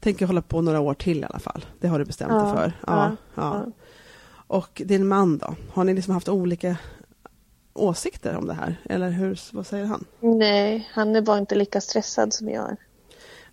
tänker 0.00 0.26
hålla 0.26 0.42
på 0.42 0.60
några 0.60 0.80
år 0.80 0.94
till 0.94 1.20
i 1.20 1.24
alla 1.24 1.38
fall. 1.38 1.64
Det 1.80 1.88
har 1.88 1.98
du 1.98 2.04
bestämt 2.04 2.30
dig 2.30 2.38
Ja, 2.38 2.54
för. 2.56 2.72
ja, 2.86 3.16
ja. 3.34 3.42
ja. 3.64 3.66
Och 4.46 4.82
din 4.84 5.06
man 5.08 5.38
då? 5.38 5.54
Har 5.72 5.84
ni 5.84 5.94
liksom 5.94 6.14
haft 6.14 6.28
olika 6.28 6.76
åsikter 7.72 8.36
om 8.36 8.46
det 8.46 8.54
här? 8.54 8.76
Eller 8.84 9.10
hur, 9.10 9.40
vad 9.52 9.66
säger 9.66 9.84
han? 9.84 10.04
Nej, 10.20 10.88
han 10.92 11.16
är 11.16 11.22
bara 11.22 11.38
inte 11.38 11.54
lika 11.54 11.80
stressad 11.80 12.32
som 12.32 12.48
jag 12.48 12.70
är. 12.70 12.76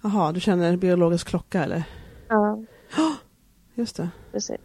Jaha, 0.03 0.31
du 0.31 0.39
känner 0.39 0.77
biologisk 0.77 1.27
klocka 1.27 1.63
eller? 1.63 1.83
Ja, 2.27 2.59
Just 3.75 3.95
det. 3.95 4.09
precis. 4.31 4.57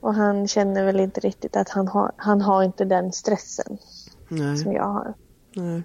Och 0.00 0.14
han 0.14 0.48
känner 0.48 0.84
väl 0.84 1.00
inte 1.00 1.20
riktigt 1.20 1.56
att 1.56 1.68
han 1.68 1.88
har, 1.88 2.12
han 2.16 2.40
har 2.40 2.62
inte 2.62 2.84
den 2.84 3.12
stressen 3.12 3.78
Nej. 4.28 4.56
som 4.58 4.72
jag 4.72 4.84
har. 4.84 5.14
Nej. 5.54 5.82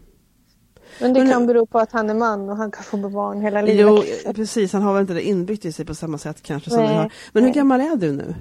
Men 1.01 1.13
det 1.13 1.19
Men- 1.23 1.31
kan 1.31 1.47
bero 1.47 1.65
på 1.65 1.79
att 1.79 1.91
han 1.91 2.09
är 2.09 2.13
man 2.13 2.49
och 2.49 2.57
han 2.57 2.71
kan 2.71 2.83
få 2.83 3.09
barn 3.09 3.41
hela 3.41 3.61
livet. 3.61 4.05
Jo, 4.25 4.33
precis. 4.33 4.73
Han 4.73 4.81
har 4.81 4.93
väl 4.93 5.01
inte 5.01 5.13
det 5.13 5.27
inbyggt 5.27 5.65
i 5.65 5.71
sig 5.71 5.85
på 5.85 5.95
samma 5.95 6.17
sätt 6.17 6.41
kanske 6.41 6.69
som 6.69 6.79
Nej. 6.79 6.87
vi 6.89 6.93
har. 6.95 7.11
Men 7.33 7.43
hur 7.43 7.49
Nej. 7.49 7.55
gammal 7.55 7.81
är 7.81 7.95
du 7.95 8.11
nu? 8.11 8.35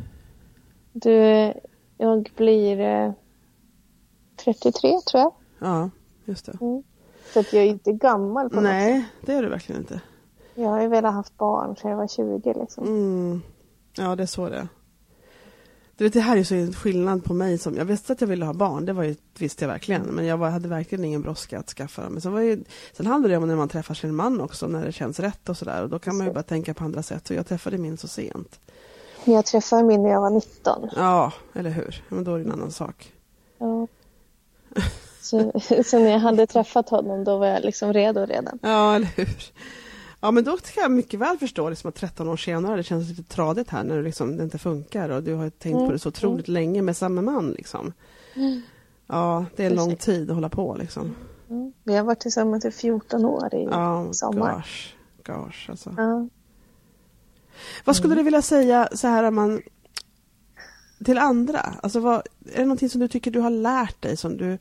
Du, 0.92 1.12
jag 1.98 2.30
blir 2.36 2.80
eh, 2.80 3.12
33 4.44 4.72
tror 5.10 5.22
jag. 5.22 5.32
Ja, 5.58 5.90
just 6.24 6.46
det. 6.46 6.58
Så 7.32 7.40
att 7.40 7.52
jag 7.52 7.62
är 7.64 7.66
inte 7.68 7.92
gammal 7.92 8.50
på 8.50 8.54
något 8.56 8.64
sätt. 8.64 8.72
Nej, 8.72 9.04
det 9.26 9.32
är 9.32 9.42
du 9.42 9.48
verkligen 9.48 9.80
inte. 9.80 10.00
Jag 10.54 10.68
har 10.68 10.80
ju 10.82 10.88
velat 10.88 11.14
haft 11.14 11.36
barn 11.38 11.76
sedan 11.76 11.90
jag 11.90 11.98
var 11.98 12.06
20 12.08 12.54
liksom. 12.60 12.84
Mm. 12.84 13.42
Ja, 13.96 14.16
det 14.16 14.22
är 14.22 14.26
så 14.26 14.48
det 14.48 14.56
är. 14.56 14.68
Du 16.00 16.04
vet, 16.04 16.12
det 16.12 16.20
här 16.20 16.36
är 16.36 16.44
så 16.44 16.54
en 16.54 16.72
skillnad 16.72 17.24
på 17.24 17.34
mig. 17.34 17.58
som 17.58 17.76
Jag 17.76 17.84
visste 17.84 18.12
att 18.12 18.20
jag 18.20 18.28
ville 18.28 18.44
ha 18.44 18.52
barn, 18.52 18.86
det 18.86 18.92
var 18.92 19.02
ju, 19.02 19.16
visste 19.38 19.64
jag 19.64 19.72
verkligen. 19.72 20.02
Men 20.02 20.26
jag 20.26 20.36
var, 20.36 20.50
hade 20.50 20.68
verkligen 20.68 21.04
ingen 21.04 21.22
brådska 21.22 21.58
att 21.58 21.68
skaffa 21.68 22.02
dem. 22.02 22.12
Men 22.12 22.22
sen, 22.22 22.32
var 22.32 22.40
ju, 22.40 22.64
sen 22.92 23.06
handlar 23.06 23.30
det 23.30 23.36
om 23.36 23.48
när 23.48 23.56
man 23.56 23.68
träffar 23.68 23.94
sin 23.94 24.14
man 24.14 24.40
också, 24.40 24.66
när 24.66 24.84
det 24.84 24.92
känns 24.92 25.20
rätt 25.20 25.48
och 25.48 25.56
sådär. 25.56 25.82
Och 25.82 25.88
då 25.88 25.98
kan 25.98 26.16
man 26.16 26.26
ju 26.26 26.32
bara 26.32 26.42
tänka 26.42 26.74
på 26.74 26.84
andra 26.84 27.02
sätt. 27.02 27.30
Och 27.30 27.36
jag 27.36 27.46
träffade 27.46 27.78
min 27.78 27.96
så 27.96 28.08
sent. 28.08 28.60
Jag 29.24 29.46
träffade 29.46 29.82
min 29.82 30.02
när 30.02 30.10
jag 30.10 30.20
var 30.20 30.30
19. 30.30 30.90
Ja, 30.96 31.32
eller 31.52 31.70
hur? 31.70 32.04
Men 32.08 32.24
då 32.24 32.34
är 32.34 32.38
det 32.38 32.44
en 32.44 32.52
annan 32.52 32.72
sak. 32.72 33.12
Ja. 33.58 33.86
Så, 35.20 35.52
så 35.84 35.98
när 35.98 36.10
jag 36.10 36.18
hade 36.18 36.46
träffat 36.46 36.88
honom 36.88 37.24
då 37.24 37.38
var 37.38 37.46
jag 37.46 37.64
liksom 37.64 37.92
redo 37.92 38.26
redan. 38.26 38.58
Ja, 38.62 38.94
eller 38.94 39.08
hur? 39.16 39.52
Ja, 40.20 40.30
men 40.30 40.44
då 40.44 40.56
kan 40.56 40.82
jag 40.82 40.90
mycket 40.90 41.20
väl 41.20 41.38
förstå 41.38 41.70
liksom 41.70 41.88
att 41.88 41.94
13 41.94 42.28
år 42.28 42.36
senare, 42.36 42.76
det 42.76 42.82
känns 42.82 43.08
lite 43.08 43.22
tradigt 43.22 43.70
här 43.70 43.84
när 43.84 43.96
det, 43.96 44.02
liksom, 44.02 44.36
det 44.36 44.44
inte 44.44 44.58
funkar 44.58 45.08
och 45.08 45.22
du 45.22 45.34
har 45.34 45.50
tänkt 45.50 45.78
på 45.78 45.92
det 45.92 45.98
så 45.98 46.08
otroligt 46.08 46.48
länge 46.48 46.82
med 46.82 46.96
samma 46.96 47.22
man. 47.22 47.50
Liksom. 47.50 47.92
Ja, 49.06 49.44
det 49.56 49.64
är 49.64 49.70
en 49.70 49.76
lång 49.76 49.96
tid 49.96 50.30
att 50.30 50.34
hålla 50.34 50.48
på. 50.48 50.76
Liksom. 50.76 51.14
Mm. 51.50 51.72
Vi 51.84 51.96
har 51.96 52.04
varit 52.04 52.20
tillsammans 52.20 52.64
i 52.64 52.70
14 52.70 53.24
år 53.24 53.54
i 53.54 53.64
Ja, 53.64 54.08
sommar. 54.12 54.54
gosh, 54.54 54.94
gosh 55.36 55.70
alltså. 55.70 55.94
Ja. 55.96 56.28
Vad 57.84 57.96
skulle 57.96 58.14
du 58.14 58.22
vilja 58.22 58.42
säga 58.42 58.88
så 58.92 59.08
här 59.08 59.24
om 59.24 59.34
man 59.34 59.62
till 61.04 61.18
andra? 61.18 61.60
Alltså 61.82 62.00
vad, 62.00 62.16
är 62.52 62.58
det 62.58 62.64
någonting 62.64 62.90
som 62.90 63.00
du 63.00 63.08
tycker 63.08 63.30
du 63.30 63.40
har 63.40 63.50
lärt 63.50 64.02
dig 64.02 64.16
som 64.16 64.36
du 64.36 64.58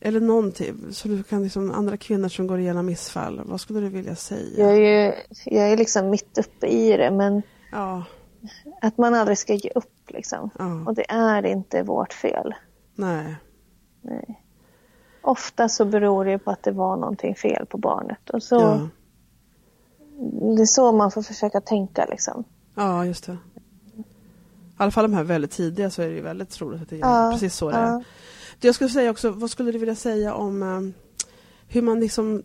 eller 0.00 0.20
någonting 0.20 0.74
som 0.92 1.16
du 1.16 1.22
kan 1.22 1.42
liksom 1.42 1.70
andra 1.72 1.96
kvinnor 1.96 2.28
som 2.28 2.46
går 2.46 2.58
igenom 2.58 2.86
missfall, 2.86 3.40
vad 3.44 3.60
skulle 3.60 3.80
du 3.80 3.88
vilja 3.88 4.16
säga? 4.16 4.58
Jag 4.68 4.76
är 4.76 5.04
ju 5.06 5.12
jag 5.44 5.72
är 5.72 5.76
liksom 5.76 6.10
mitt 6.10 6.38
uppe 6.38 6.66
i 6.66 6.96
det 6.96 7.10
men 7.10 7.42
Ja, 7.72 8.04
att 8.82 8.98
man 8.98 9.14
aldrig 9.14 9.38
ska 9.38 9.54
ge 9.54 9.70
upp 9.74 10.10
liksom. 10.10 10.50
ja, 10.58 10.84
Och 10.86 10.94
det 10.94 11.10
är 11.10 11.46
inte 11.46 11.82
vårt 11.82 12.12
fel. 12.12 12.54
nej, 12.94 13.36
Nej. 14.02 14.42
Ofta 15.22 15.68
så 15.68 15.84
beror 15.84 16.24
det 16.24 16.38
på 16.38 16.50
att 16.50 16.62
det 16.62 16.72
var 16.72 16.96
någonting 16.96 17.34
fel 17.34 17.66
på 17.66 17.78
barnet. 17.78 18.30
Och 18.30 18.42
så, 18.42 18.54
ja, 18.54 18.88
Det 20.56 20.62
är 20.62 20.66
så 20.66 20.92
man 20.92 21.10
får 21.10 21.22
försöka 21.22 21.60
tänka 21.60 22.06
liksom. 22.10 22.44
ja, 22.74 23.06
just 23.06 23.26
det. 23.26 23.32
I 23.32 24.78
alla 24.78 24.90
fall 24.90 25.04
de 25.04 25.14
här 25.14 25.24
väldigt 25.24 25.50
tidiga 25.50 25.90
så 25.90 26.02
är 26.02 26.08
det 26.08 26.14
ju 26.14 26.20
väldigt 26.20 26.50
troligt 26.50 26.82
att 26.82 26.88
det 26.88 26.96
är 26.96 27.00
Ja, 27.00 27.30
precis 27.32 27.54
så 27.54 27.70
det 27.70 27.76
är. 27.76 28.04
Jag 28.60 28.74
skulle 28.74 28.90
säga 28.90 29.10
också, 29.10 29.30
vad 29.30 29.50
skulle 29.50 29.72
du 29.72 29.78
vilja 29.78 29.94
säga 29.94 30.34
om 30.34 30.62
eh, 30.62 30.80
hur 31.68 31.82
man 31.82 32.00
liksom 32.00 32.42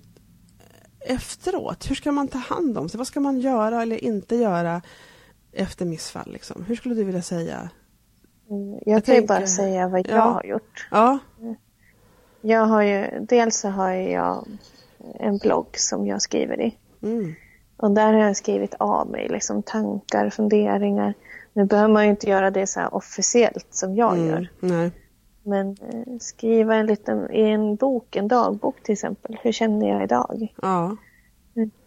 efteråt, 0.99 1.89
hur 1.89 1.95
ska 1.95 2.11
man 2.11 2.27
ta 2.27 2.37
hand 2.37 2.77
om 2.77 2.89
sig? 2.89 2.97
Vad 2.97 3.07
ska 3.07 3.19
man 3.19 3.39
göra 3.39 3.81
eller 3.81 4.03
inte 4.03 4.35
göra 4.35 4.81
efter 5.51 5.85
missfall? 5.85 6.31
Liksom? 6.33 6.65
Hur 6.67 6.75
skulle 6.75 6.95
du 6.95 7.03
vilja 7.03 7.21
säga? 7.21 7.69
Mm, 8.49 8.71
Jag, 8.73 8.81
Jag 8.85 9.05
kan 9.05 9.15
ju 9.15 9.25
bara 9.27 9.47
säga 9.47 9.87
vad 9.87 9.99
jag 10.07 10.17
Ja. 10.17 10.21
har 10.21 10.43
gjort. 10.43 10.87
Ja, 10.91 11.19
Jag 12.41 12.65
har 12.65 12.81
ju, 12.81 13.25
dels 13.29 13.57
så 13.59 13.69
har 13.69 13.91
jag 13.91 14.47
en 15.19 15.37
blogg 15.37 15.67
som 15.77 16.07
jag 16.07 16.21
skriver 16.21 16.61
i. 16.61 16.77
mm, 17.03 17.33
Och 17.77 17.91
där 17.91 18.13
har 18.13 18.19
jag 18.19 18.37
skrivit 18.37 18.73
av 18.79 19.07
mig 19.09 19.27
liksom 19.29 19.63
tankar, 19.63 20.29
funderingar. 20.29 21.13
Nu 21.53 21.65
behöver 21.65 21.93
man 21.93 22.03
ju 22.03 22.09
inte 22.09 22.29
göra 22.29 22.51
det 22.51 22.67
så 22.67 22.81
officiellt 22.87 23.67
som 23.69 23.95
jag 23.95 24.13
mm, 24.17 24.27
gör. 24.29 24.49
nej, 24.59 24.91
Men 25.43 25.69
eh, 25.81 26.17
skriva 26.19 26.75
en 26.75 26.85
liten, 26.85 27.31
i 27.31 27.41
en 27.49 27.75
bok, 27.75 28.15
en 28.15 28.27
dagbok 28.27 28.83
till 28.83 28.93
exempel. 28.93 29.37
Hur 29.41 29.51
känner 29.51 29.89
jag 29.89 30.03
idag? 30.03 30.53
ja, 30.61 30.95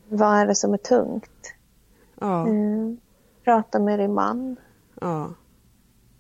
Vad 0.09 0.37
är 0.39 0.47
det 0.47 0.55
som 0.55 0.75
är 0.75 0.79
tungt? 0.79 1.55
ja, 2.21 2.49
Eh, 2.49 2.93
prata 3.45 3.79
med 3.79 3.99
din 3.99 4.15
man. 4.15 4.57
ja, 5.01 5.31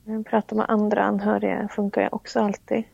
Eh, 0.06 0.22
Prata 0.22 0.54
med 0.54 0.66
andra 0.70 1.04
anhöriga 1.04 1.68
funkar 1.68 2.02
ju 2.02 2.08
också 2.12 2.40
alltid. 2.40 2.84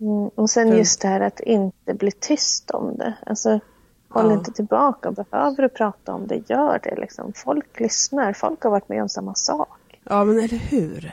Mm, 0.00 0.28
och 0.34 0.50
sen 0.50 0.68
just 0.76 1.02
det 1.02 1.08
här 1.08 1.20
att 1.20 1.40
inte 1.40 1.94
bli 1.94 2.10
tyst 2.12 2.70
om 2.70 2.96
det. 2.96 3.14
Alltså, 3.26 3.60
håll 4.08 4.32
inte 4.32 4.52
tillbaka. 4.52 5.10
Behöver 5.12 5.62
du 5.62 5.68
prata 5.68 6.14
om 6.14 6.26
det, 6.26 6.50
gör 6.50 6.80
det. 6.82 6.96
Liksom. 7.00 7.32
Folk 7.32 7.80
lyssnar. 7.80 8.32
Folk 8.32 8.62
har 8.62 8.70
varit 8.70 8.88
med 8.88 9.02
om 9.02 9.08
samma 9.08 9.34
sak. 9.34 10.00
ja, 10.04 10.24
men 10.24 10.36
eller 10.38 10.56
hur? 10.58 11.12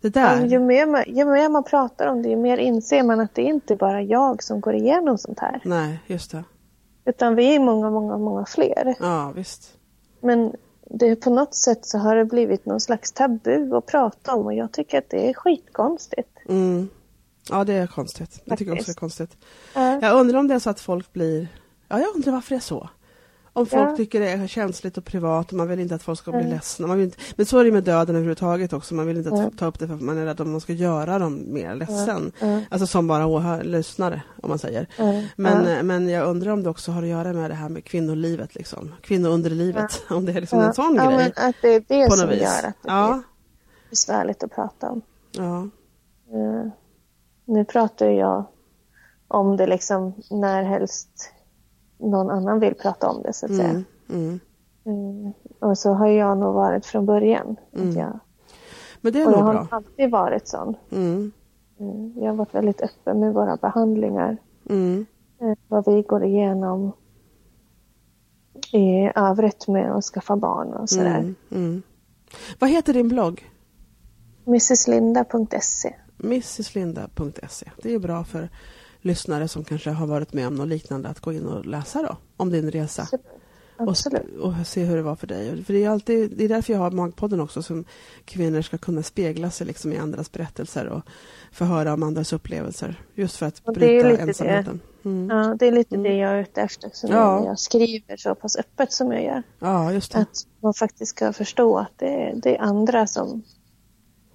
Det 0.00 0.08
där, 0.08 0.46
Ju 0.46 0.58
mer, 0.58 0.86
man, 0.86 1.04
ju 1.06 1.24
mer 1.24 1.48
man 1.48 1.64
pratar 1.64 2.06
om 2.06 2.22
det, 2.22 2.28
ju 2.28 2.36
mer 2.36 2.56
inser 2.58 3.02
man 3.02 3.20
att 3.20 3.34
det 3.34 3.42
är 3.42 3.46
inte 3.46 3.76
bara 3.76 4.02
jag 4.02 4.42
som 4.42 4.60
går 4.60 4.74
igenom 4.74 5.18
sånt 5.18 5.38
här. 5.38 5.60
nej, 5.64 5.98
just 6.06 6.30
det. 6.30 6.44
Utan 7.04 7.34
vi 7.34 7.54
är 7.54 7.60
många, 7.60 7.90
många, 7.90 8.18
många 8.18 8.44
fler. 8.46 8.94
Ja, 9.00 9.32
visst. 9.36 9.76
Men 10.20 10.52
det, 10.84 11.16
på 11.16 11.30
något 11.30 11.54
sätt 11.54 11.86
så 11.86 11.98
har 11.98 12.16
det 12.16 12.24
blivit 12.24 12.66
någon 12.66 12.80
slags 12.80 13.12
tabu 13.12 13.76
att 13.76 13.86
prata 13.86 14.34
om 14.34 14.46
och 14.46 14.54
jag 14.54 14.72
tycker 14.72 14.98
att 14.98 15.10
det 15.10 15.28
är 15.30 15.34
skitkonstigt. 15.34 16.38
Mm. 16.48 16.88
Ja, 17.50 17.64
det 17.64 17.72
är 17.72 17.86
konstigt. 17.86 18.42
Jag 18.44 18.58
tycker 18.58 18.72
också 18.72 18.76
det 18.76 18.82
är 18.82 18.94
Faktiskt. 18.94 18.98
konstigt. 18.98 19.36
Ja. 19.74 19.98
Jag 20.02 20.16
undrar 20.20 20.38
om 20.38 20.48
det 20.48 20.54
är 20.54 20.58
så 20.58 20.70
att 20.70 20.80
folk 20.80 21.12
blir... 21.12 21.48
Ja, 21.88 21.98
jag 21.98 22.14
undrar 22.16 22.32
varför 22.32 22.50
det 22.50 22.56
är 22.58 22.60
så. 22.60 22.88
Om 23.52 23.66
folk 23.66 23.90
Ja. 23.90 23.96
tycker 23.96 24.20
det 24.20 24.30
är 24.30 24.46
känsligt 24.46 24.98
och 24.98 25.04
privat 25.04 25.50
och 25.50 25.56
man 25.56 25.68
vill 25.68 25.80
inte 25.80 25.94
att 25.94 26.02
folk 26.02 26.18
ska 26.18 26.30
bli 26.30 26.40
Mm. 26.40 26.52
ledsna. 26.52 26.86
Man 26.86 26.96
vill 26.96 27.04
inte... 27.04 27.18
Men 27.36 27.46
så 27.46 27.58
är 27.58 27.64
det 27.64 27.72
med 27.72 27.84
döden 27.84 28.16
överhuvudtaget 28.16 28.72
också. 28.72 28.94
Man 28.94 29.06
vill 29.06 29.16
inte 29.16 29.30
Mm. 29.30 29.50
ta 29.50 29.66
upp 29.66 29.78
det 29.78 29.86
för 29.86 29.94
att 29.94 30.00
man 30.00 30.18
är 30.18 30.24
rädd 30.24 30.40
om 30.40 30.50
man 30.50 30.60
ska 30.60 30.72
göra 30.72 31.18
dem 31.18 31.44
mer 31.52 31.74
ledsen. 31.74 32.32
Mm. 32.40 32.62
Alltså 32.70 32.86
som 32.86 33.06
bara 33.06 33.26
åhör, 33.26 33.64
lyssnare, 33.64 34.22
om 34.42 34.48
man 34.48 34.58
säger. 34.58 34.86
Men, 35.36 35.86
men 35.86 36.08
jag 36.08 36.26
undrar 36.28 36.52
om 36.52 36.62
det 36.62 36.70
också 36.70 36.92
har 36.92 37.02
att 37.02 37.08
göra 37.08 37.32
med 37.32 37.50
det 37.50 37.54
här 37.54 37.68
med 37.68 37.84
kvinnolivet, 37.84 38.54
liksom. 38.54 38.94
Kvinnounderlivet. 39.02 40.02
Om 40.10 40.26
det 40.26 40.32
är 40.32 40.40
liksom 40.40 40.60
en 40.60 40.74
sån 40.74 40.94
ja, 40.96 41.06
grej. 41.10 41.16
Men 41.36 41.48
att 41.48 41.56
det 41.62 41.68
är 41.74 41.84
det 41.88 42.12
som 42.16 42.28
vis. 42.28 42.40
gör 42.42 42.48
att 42.68 42.82
det 42.82 42.88
Ja, 42.88 43.12
blir 43.12 43.90
besvärligt 43.90 44.42
att 44.42 44.50
prata 44.54 44.90
om. 44.90 45.02
ja, 45.32 45.68
Eh, 46.32 46.70
nu 47.44 47.64
pratar 47.64 48.06
jag 48.06 48.44
om 49.28 49.56
det 49.56 49.66
liksom 49.66 50.14
när 50.30 50.62
helst 50.62 51.08
någon 52.00 52.30
annan 52.30 52.60
vill 52.60 52.74
prata 52.74 53.08
om 53.08 53.22
det 53.22 53.32
så 53.32 53.46
att 53.46 53.56
säga. 53.56 53.68
mm, 53.70 53.84
mm. 54.08 54.40
Mm. 54.84 55.32
Och 55.58 55.78
så 55.78 55.92
har 55.92 56.06
jag 56.06 56.38
nog 56.38 56.54
varit 56.54 56.86
från 56.86 57.06
början. 57.06 57.56
Mm. 57.76 57.88
Att 57.88 57.94
jag, 57.96 58.18
Men 59.00 59.12
det 59.12 59.20
är 59.20 59.26
och 59.26 59.32
jag 59.32 59.38
nog 59.38 59.46
har 59.46 59.54
bra. 59.54 59.66
alltid 59.70 60.10
varit 60.10 60.48
sån. 60.48 60.74
Mm, 60.92 61.32
Mm. 61.80 62.12
Jag 62.16 62.26
har 62.30 62.34
varit 62.36 62.54
väldigt 62.54 62.80
öppen 62.80 63.20
med 63.20 63.34
våra 63.34 63.56
behandlingar. 63.56 64.36
mm, 64.68 65.06
eh, 65.40 65.58
Vad 65.68 65.86
vi 65.94 66.02
går 66.02 66.24
igenom 66.24 66.92
i 68.72 69.10
övrigt 69.14 69.68
med 69.68 69.92
att 69.96 70.04
skaffa 70.04 70.36
barn 70.36 70.72
och 70.72 70.88
sådär. 70.90 71.18
mm, 71.18 71.34
mm. 71.50 71.82
Vad 72.58 72.70
heter 72.70 72.92
din 72.92 73.08
blogg? 73.08 73.50
mrslinda.se 74.44 75.94
mrslinda.se. 76.16 77.70
Det 77.82 77.94
är 77.94 77.98
bra 77.98 78.24
för 78.24 78.48
lyssnare 79.00 79.48
som 79.48 79.64
kanske 79.64 79.90
har 79.90 80.06
varit 80.06 80.32
med 80.32 80.46
om 80.46 80.54
något 80.54 80.68
liknande 80.68 81.08
att 81.08 81.20
gå 81.20 81.32
in 81.32 81.46
och 81.46 81.66
läsa 81.66 82.02
då, 82.02 82.16
om 82.36 82.50
din 82.50 82.70
resa. 82.70 83.08
Och, 83.78 83.88
och 84.40 84.54
se 84.66 84.84
hur 84.84 84.96
det 84.96 85.02
var 85.02 85.16
för 85.16 85.26
dig. 85.26 85.64
För 85.64 85.72
det, 85.72 85.84
är 85.84 85.90
alltid, 85.90 86.32
det 86.36 86.44
är 86.44 86.48
därför 86.48 86.72
jag 86.72 86.80
har 86.80 86.90
Magpodden 86.90 87.40
också, 87.40 87.62
som 87.62 87.84
kvinnor 88.24 88.62
ska 88.62 88.78
kunna 88.78 89.02
spegla 89.02 89.50
sig 89.50 89.66
liksom 89.66 89.92
i 89.92 89.98
andras 89.98 90.32
berättelser 90.32 90.86
och 90.88 91.02
få 91.52 91.64
höra 91.64 91.92
om 91.94 92.02
andras 92.02 92.32
upplevelser. 92.32 93.00
Just 93.14 93.36
för 93.36 93.46
att 93.46 93.64
bryta 93.64 94.18
ensamheten. 94.18 94.80
Mm. 95.04 95.36
Ja, 95.38 95.54
det 95.58 95.66
är 95.66 95.72
lite 95.72 95.94
Mm. 95.94 96.10
det 96.10 96.16
jag 96.18 96.30
är 96.32 96.40
ute 96.42 96.60
efter 96.62 96.90
så 96.92 97.06
Ja. 97.10 97.44
jag 97.44 97.58
skriver 97.58 98.16
så 98.16 98.34
pass 98.34 98.56
öppet 98.56 98.92
som 98.92 99.12
jag 99.12 99.24
gör. 99.24 99.42
Ja, 99.58 99.92
just 99.92 100.12
det. 100.12 100.18
Att 100.18 100.46
man 100.62 100.74
faktiskt 100.74 101.10
ska 101.16 101.32
förstå 101.32 101.78
att 101.78 101.92
det 101.96 102.06
är, 102.24 102.34
det 102.36 102.56
är 102.56 102.60
andra 102.60 103.06
som 103.06 103.42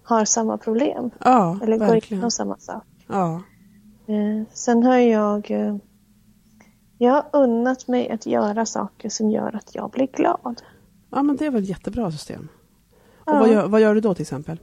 har 0.04 0.26
samma 0.26 0.58
problem. 0.58 1.10
Ja, 1.20 1.60
Eller 1.64 1.78
går 1.78 1.86
verkligen. 1.86 2.18
igenom 2.18 2.32
samma 2.32 2.58
sak. 2.58 2.84
Ja, 3.08 3.42
sen 4.54 4.84
har 4.84 4.98
jag 4.98 5.52
eh, 5.52 5.76
jag 6.98 7.14
har 7.14 7.26
unnat 7.34 7.88
mig 7.88 8.10
att 8.10 8.26
göra 8.26 8.66
saker 8.66 9.10
som 9.10 9.30
gör 9.32 9.56
att 9.56 9.76
jag 9.76 9.90
blir 9.92 10.08
glad. 10.08 10.62
ja, 11.12 11.24
men 11.24 11.36
det 11.36 11.46
är 11.46 11.52
väl 11.52 11.64
ett 11.64 11.70
jättebra 11.70 12.12
system. 12.12 12.48
Och 13.20 13.34
Ja. 13.34 13.40
vad, 13.40 13.50
gör, 13.52 13.68
vad 13.68 13.82
gör 13.82 13.96
du 13.96 14.02
då 14.02 14.14
till 14.14 14.22
exempel? 14.22 14.60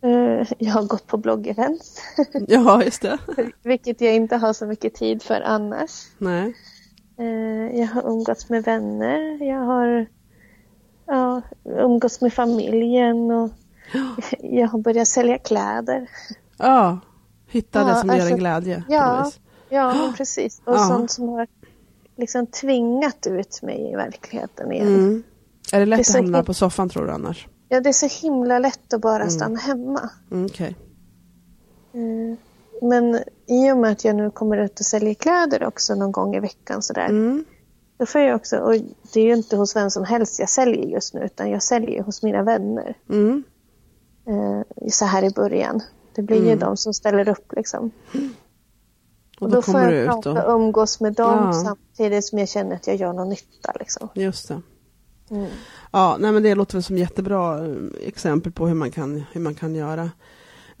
Eh, 0.00 0.46
jag 0.58 0.72
har 0.72 0.82
gått 0.86 1.06
på 1.06 1.16
bloggevents, 1.16 2.00
Ja, 2.48 2.82
just 2.84 3.02
det. 3.02 3.18
vilket 3.62 4.00
jag 4.00 4.14
inte 4.14 4.36
har 4.36 4.52
så 4.52 4.66
mycket 4.66 4.94
tid 4.94 5.22
för 5.22 5.40
annars. 5.40 5.90
Nej. 6.18 6.54
Eh, 7.18 7.80
jag 7.80 7.86
har 7.86 8.02
umgåtts 8.10 8.48
med 8.48 8.64
vänner, 8.64 9.44
jag 9.48 9.60
har 9.60 10.06
ja, 11.06 11.42
umgåtts 11.64 12.20
med 12.20 12.32
familjen 12.32 13.30
och 13.30 13.50
jag 14.38 14.68
har 14.68 14.78
börjat 14.78 15.08
sälja 15.08 15.38
kläder. 15.38 16.10
Ja, 16.58 16.98
hitta 17.56 17.84
det 17.84 17.90
Ja, 17.90 17.96
som 17.96 18.08
ger 18.08 18.14
alltså, 18.14 18.30
en 18.32 18.38
glädje. 18.38 18.74
på 18.74 18.80
något 18.80 18.86
Ja, 18.90 19.30
ja 19.68 19.94
men 19.94 20.12
precis. 20.14 20.60
Och 20.64 20.74
Ja. 20.74 20.78
sånt 20.88 21.10
som 21.10 21.28
har 21.28 21.46
liksom 22.16 22.46
tvingat 22.46 23.26
ut 23.26 23.62
mig 23.62 23.90
i 23.92 23.96
verkligheten 23.96 24.72
igen. 24.72 24.86
Mm. 24.88 25.22
Är 25.72 25.80
det 25.80 25.86
lätt 25.86 25.98
Det 25.98 26.10
är 26.10 26.18
att 26.18 26.24
hamna 26.24 26.42
på 26.42 26.54
soffan 26.54 26.88
tror 26.88 27.06
du 27.06 27.12
annars? 27.12 27.48
Ja, 27.68 27.80
det 27.80 27.88
är 27.88 27.92
så 27.92 28.26
himla 28.26 28.58
lätt 28.58 28.92
att 28.94 29.00
bara 29.00 29.30
stanna 29.30 29.58
hemma. 29.58 30.10
Mm, 30.30 30.46
Okej. 30.46 30.76
Eh, 31.92 32.38
Men 32.82 33.18
i 33.46 33.70
och 33.72 33.78
med 33.78 33.92
att 33.92 34.04
jag 34.04 34.16
nu 34.16 34.30
kommer 34.30 34.56
ut 34.56 34.80
och 34.80 34.86
säljer 34.86 35.14
kläder 35.14 35.64
också 35.64 35.94
någon 35.94 36.12
gång 36.12 36.36
i 36.36 36.40
veckan 36.40 36.82
sådär. 36.82 37.08
Mm. 37.08 37.44
Då 37.98 38.06
får 38.06 38.20
jag 38.20 38.36
också, 38.36 38.56
och 38.58 38.72
det 39.12 39.20
är 39.20 39.24
ju 39.24 39.32
inte 39.36 39.56
hos 39.56 39.76
vem 39.76 39.90
som 39.90 40.04
helst 40.04 40.38
jag 40.38 40.48
säljer 40.48 40.86
just 40.86 41.14
nu 41.14 41.20
utan 41.24 41.50
jag 41.50 41.62
säljer 41.62 42.02
hos 42.02 42.22
mina 42.22 42.42
vänner. 42.42 42.96
Mm. 43.10 43.44
Eh, 44.28 44.88
så 44.90 45.04
här 45.04 45.22
i 45.24 45.30
början. 45.30 45.80
Det 46.16 46.22
blir 46.22 46.36
ju 46.36 46.46
Mm. 46.46 46.58
de 46.58 46.76
som 46.76 46.94
ställer 46.94 47.28
upp 47.28 47.52
liksom. 47.56 47.90
Och 49.38 49.42
Och 49.42 49.48
då, 49.50 49.56
då 49.56 49.62
får 49.62 49.80
jag 49.80 50.06
prata 50.06 50.46
och... 50.46 50.54
umgås 50.60 51.00
med 51.00 51.12
dem 51.14 51.38
Ja. 51.44 51.52
samtidigt 51.52 52.24
som 52.24 52.38
jag 52.38 52.48
känner 52.48 52.76
att 52.76 52.86
jag 52.86 52.96
gör 52.96 53.12
någon 53.12 53.28
nytta 53.28 53.72
liksom. 53.80 54.08
Just 54.14 54.48
det. 54.48 54.62
Mm. 55.30 55.46
Ja, 55.92 56.16
nej 56.20 56.32
men 56.32 56.42
det 56.42 56.54
låter 56.54 56.74
väl 56.74 56.82
som 56.82 56.98
jättebra 56.98 57.66
eh, 57.66 57.74
exempel 58.02 58.52
på 58.52 58.66
hur 58.66 58.74
man 58.74 58.90
kan, 58.90 59.24
hur 59.32 59.40
man 59.40 59.54
kan 59.54 59.74
göra. 59.74 60.10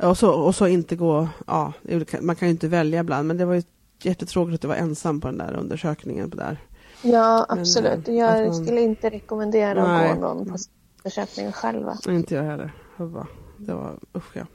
Och 0.02 0.18
så, 0.18 0.30
och 0.32 0.54
så 0.54 0.66
inte 0.66 0.96
gå, 0.96 1.28
ja, 1.46 1.72
man 2.20 2.36
kan 2.36 2.48
ju 2.48 2.52
inte 2.52 2.68
välja 2.68 3.00
ibland, 3.00 3.28
men 3.28 3.36
det 3.36 3.44
var 3.44 3.54
ju 3.54 3.62
jättetråkigt 4.02 4.54
att 4.54 4.60
du 4.60 4.68
var 4.68 4.74
ensam 4.74 5.20
på 5.20 5.28
den 5.28 5.38
där 5.38 5.56
undersökningen. 5.60 6.30
På 6.30 6.36
där. 6.36 6.58
Ja, 7.02 7.46
Men, 7.48 7.58
absolut. 7.58 8.08
eh, 8.08 8.14
Jag 8.14 8.46
man- 8.46 8.54
skulle 8.64 8.80
inte 8.80 9.10
rekommendera 9.10 9.86
Nej. 9.88 10.10
att 10.10 10.16
gå 10.16 10.20
någon 10.22 10.46
på 10.48 10.56
undersökningen 11.04 11.52
själva. 11.52 11.98
Inte 12.08 12.34
jag 12.34 12.42
heller. 12.42 12.72
Det 12.96 13.04
var, 13.04 13.26
det 13.58 13.74
var 13.74 13.98
usch 14.16 14.36
ja. 14.36 14.46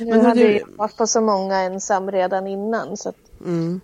Nu 0.00 0.06
Men 0.10 0.20
hur 0.20 0.28
hade 0.28 0.40
du- 0.40 0.64
varit 0.76 0.96
på 0.96 1.06
så 1.06 1.20
många 1.20 1.56
ensam 1.60 2.10
redan 2.10 2.46
innan 2.46 2.96
så 2.96 3.08
att 3.08 3.40
Mm, 3.44 3.80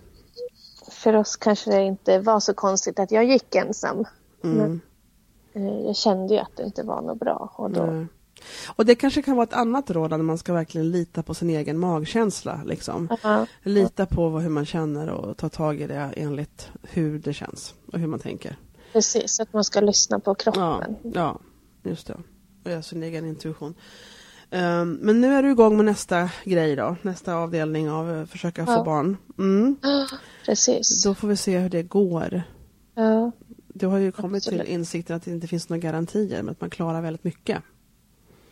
för 0.91 1.17
oss 1.17 1.37
kanske 1.37 1.71
det 1.71 1.83
inte 1.83 2.19
var 2.19 2.41
så 2.41 2.55
konstigt 2.55 2.99
att 2.99 3.11
jag 3.11 3.25
gick 3.25 3.55
ensam. 3.55 4.05
mm, 4.45 4.81
Eh, 5.53 5.81
Jag 5.87 5.97
kände 5.97 6.35
ju 6.35 6.41
att 6.41 6.57
det 6.57 6.63
inte 6.63 6.83
var 6.83 7.03
något 7.03 7.19
bra 7.19 7.53
och 7.57 7.71
då, 7.71 7.87
nej. 7.87 8.07
Och 8.77 8.87
det 8.87 8.95
kanske 8.95 9.23
kan 9.23 9.37
vara 9.37 9.45
ett 9.45 9.53
annat 9.53 9.91
råd 9.91 10.11
när 10.11 10.19
man 10.19 10.39
ska 10.39 10.53
verkligen 10.53 10.91
lita 10.91 11.23
på 11.23 11.35
sin 11.35 11.51
egen 11.51 11.79
magkänsla. 11.79 12.61
Liksom. 12.67 13.09
ja, 13.23 13.47
Lita 13.63 14.07
på 14.07 14.29
vad, 14.29 14.43
hur 14.43 14.49
man 14.51 14.67
känner 14.67 15.11
och 15.11 15.37
ta 15.37 15.49
tag 15.49 15.81
i 15.81 15.87
det 15.87 16.13
enligt 16.17 16.69
hur 16.83 17.19
det 17.19 17.33
känns 17.33 17.75
och 17.93 17.99
hur 17.99 18.07
man 18.07 18.21
tänker. 18.21 18.57
precis, 18.93 19.41
att 19.41 19.53
man 19.53 19.65
ska 19.65 19.81
lyssna 19.81 20.19
på 20.21 20.31
Ja, 20.31 20.35
kroppen. 20.35 20.97
ja 21.15 21.39
just 21.83 22.07
det. 22.07 22.17
Och 22.65 22.71
göra 22.71 22.83
sin 22.83 23.03
egen 23.03 23.27
intuition. 23.27 23.75
Ehm, 24.51 24.93
men 25.03 25.21
nu 25.21 25.35
är 25.35 25.43
du 25.43 25.51
igång 25.51 25.77
med 25.77 25.85
nästa 25.85 26.31
grej 26.45 26.77
då, 26.77 26.97
nästa 27.03 27.35
avdelning 27.35 27.91
av 27.91 28.11
eh, 28.13 28.27
försöka 28.27 28.61
Ja. 28.63 28.67
få 28.77 28.85
barn. 28.85 29.17
Mm. 29.39 29.77
Precis. 30.47 31.05
Då 31.05 31.15
får 31.15 31.29
vi 31.29 31.37
se 31.37 31.59
hur 31.59 31.69
det 31.71 31.83
går. 31.83 32.43
Ja, 32.95 33.31
Du 33.69 33.87
har 33.87 33.99
ju 33.99 34.13
kommit 34.13 34.43
Absolut. 34.43 34.61
till 34.67 34.73
insikten 34.75 35.17
att 35.17 35.25
det 35.25 35.31
inte 35.31 35.47
finns 35.47 35.69
några 35.69 35.81
garantier 35.81 36.43
men 36.43 36.53
att 36.53 36.61
man 36.61 36.71
klarar 36.71 37.01
väldigt 37.01 37.25
mycket. 37.25 37.63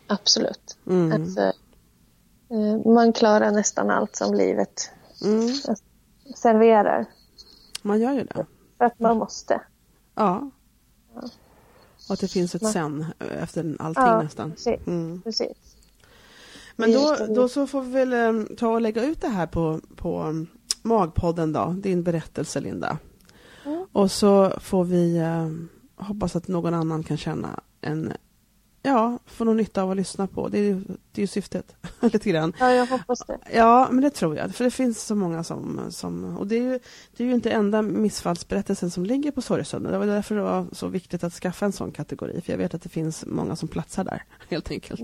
absolut. 0.06 0.78
Mm. 0.86 1.12
Eh, 1.38 2.92
man 2.92 3.12
klarar 3.12 3.50
nästan 3.50 3.90
allt 3.90 4.16
som 4.16 4.34
livet 4.34 4.90
Mm. 5.24 5.48
serverar. 6.36 7.06
Man 7.82 8.00
gör 8.00 8.12
ju 8.12 8.24
det. 8.24 8.46
För 8.78 8.84
att 8.84 9.00
man 9.00 9.18
måste. 9.18 9.60
Ja. 10.14 10.50
Och 12.08 12.14
att 12.14 12.20
det 12.20 12.28
finns 12.28 12.54
ett 12.54 12.62
Man- 12.62 12.72
sen 12.72 13.06
efter 13.40 13.76
allting 13.78 14.04
Ja, 14.04 14.22
nästan. 14.22 14.50
precis. 14.50 14.86
Mm. 14.86 15.22
precis. 15.22 15.73
Men 16.76 16.92
då, 16.92 17.16
då 17.34 17.48
så 17.48 17.66
får 17.66 17.82
vi 17.82 17.90
väl 17.90 18.12
eh, 18.12 18.56
ta 18.56 18.68
och 18.68 18.80
lägga 18.80 19.04
ut 19.04 19.20
det 19.20 19.28
här 19.28 19.46
på, 19.46 19.80
på 19.96 20.22
um, 20.22 20.46
Magpodden 20.82 21.52
då, 21.52 21.76
din 21.78 22.02
berättelse 22.02 22.60
Linda. 22.60 22.98
Mm. 23.64 23.86
Och 23.92 24.10
så 24.10 24.52
får 24.60 24.84
vi 24.84 25.16
eh, 25.16 25.48
hoppas 26.06 26.36
att 26.36 26.48
någon 26.48 26.74
annan 26.74 27.02
kan 27.02 27.16
känna 27.16 27.60
en, 27.80 28.12
ja, 28.84 29.18
få 29.26 29.44
någon 29.44 29.56
nytta 29.56 29.82
av 29.82 29.90
att 29.90 29.96
lyssna 29.96 30.26
på. 30.26 30.48
Det 30.48 30.58
är 30.58 30.62
ju, 30.62 30.74
det 31.12 31.20
är 31.20 31.20
ju 31.20 31.26
syftet, 31.26 31.76
lite 32.00 32.30
grann. 32.30 32.52
Ja, 32.58 32.70
jag 32.72 32.86
hoppas 32.86 33.18
det. 33.26 33.38
Ja, 33.52 33.88
men 33.90 34.02
det 34.04 34.10
tror 34.10 34.36
jag. 34.36 34.54
För 34.54 34.64
det 34.64 34.70
finns 34.70 35.02
så 35.02 35.14
många 35.14 35.44
som... 35.44 35.80
som 35.90 36.36
och 36.36 36.46
det 36.46 36.56
är, 36.56 36.62
ju, 36.62 36.78
det 37.16 37.24
är 37.24 37.28
ju 37.28 37.34
inte 37.34 37.50
enda 37.50 37.82
missfallsberättelsen 37.82 38.90
som 38.90 39.06
ligger 39.06 39.30
på 39.30 39.42
sorgestunden. 39.42 39.92
Det 39.92 39.98
var 39.98 40.06
därför 40.06 40.34
det 40.34 40.42
var 40.42 40.66
så 40.72 40.88
viktigt 40.88 41.24
att 41.24 41.32
skaffa 41.32 41.64
en 41.66 41.72
sån 41.72 41.92
kategori. 41.92 42.40
För 42.40 42.52
jag 42.52 42.58
vet 42.58 42.74
att 42.74 42.82
det 42.82 42.88
finns 42.88 43.24
många 43.26 43.56
som 43.56 43.68
platsar 43.68 44.04
där, 44.04 44.22
helt 44.48 44.70
enkelt. 44.70 45.00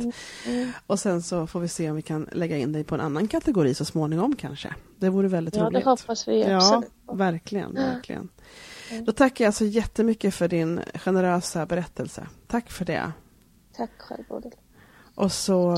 Mm. 0.46 0.72
Och 0.86 0.98
sen 1.00 1.22
så 1.22 1.46
får 1.46 1.60
vi 1.60 1.68
se 1.68 1.90
om 1.90 1.96
vi 1.96 2.02
kan 2.02 2.28
lägga 2.32 2.56
in 2.58 2.72
dig 2.72 2.84
på 2.84 2.94
en 2.94 3.00
annan 3.00 3.28
kategori 3.28 3.74
så 3.74 3.84
småningom 3.84 4.36
kanske. 4.36 4.74
Det 4.98 5.08
vore 5.08 5.28
väldigt 5.28 5.56
Ja, 5.56 5.62
det 5.62 5.68
roligt. 5.70 5.84
hoppas 5.84 6.28
vi 6.28 6.40
Ja, 6.42 6.56
absolut. 6.56 6.90
verkligen, 7.12 7.72
Ja. 7.76 7.82
verkligen. 7.82 8.28
Då 9.06 9.12
tackar 9.12 9.44
jag 9.44 9.54
så 9.54 9.64
jättemycket 9.64 10.34
för 10.34 10.48
din 10.48 10.80
generösa 10.94 11.66
berättelse. 11.66 12.26
Tack 12.46 12.70
för 12.70 12.84
det. 12.84 13.12
Tack 13.80 13.98
själv, 13.98 14.24
Bodil. 14.28 14.52
Och 15.14 15.32
så, 15.32 15.76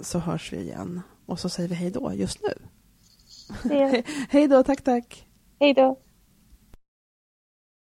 så 0.00 0.18
hörs 0.18 0.52
vi 0.52 0.56
igen. 0.56 1.02
Och 1.26 1.40
så 1.40 1.48
säger 1.48 1.68
vi 1.68 1.74
hej 1.74 1.90
då 1.90 2.12
just 2.12 2.38
nu. 2.42 2.54
Hej 4.28 4.48
då, 4.48 4.62
tack 4.62 4.82
tack. 4.82 5.26
Hej 5.60 5.74
då. 5.74 5.98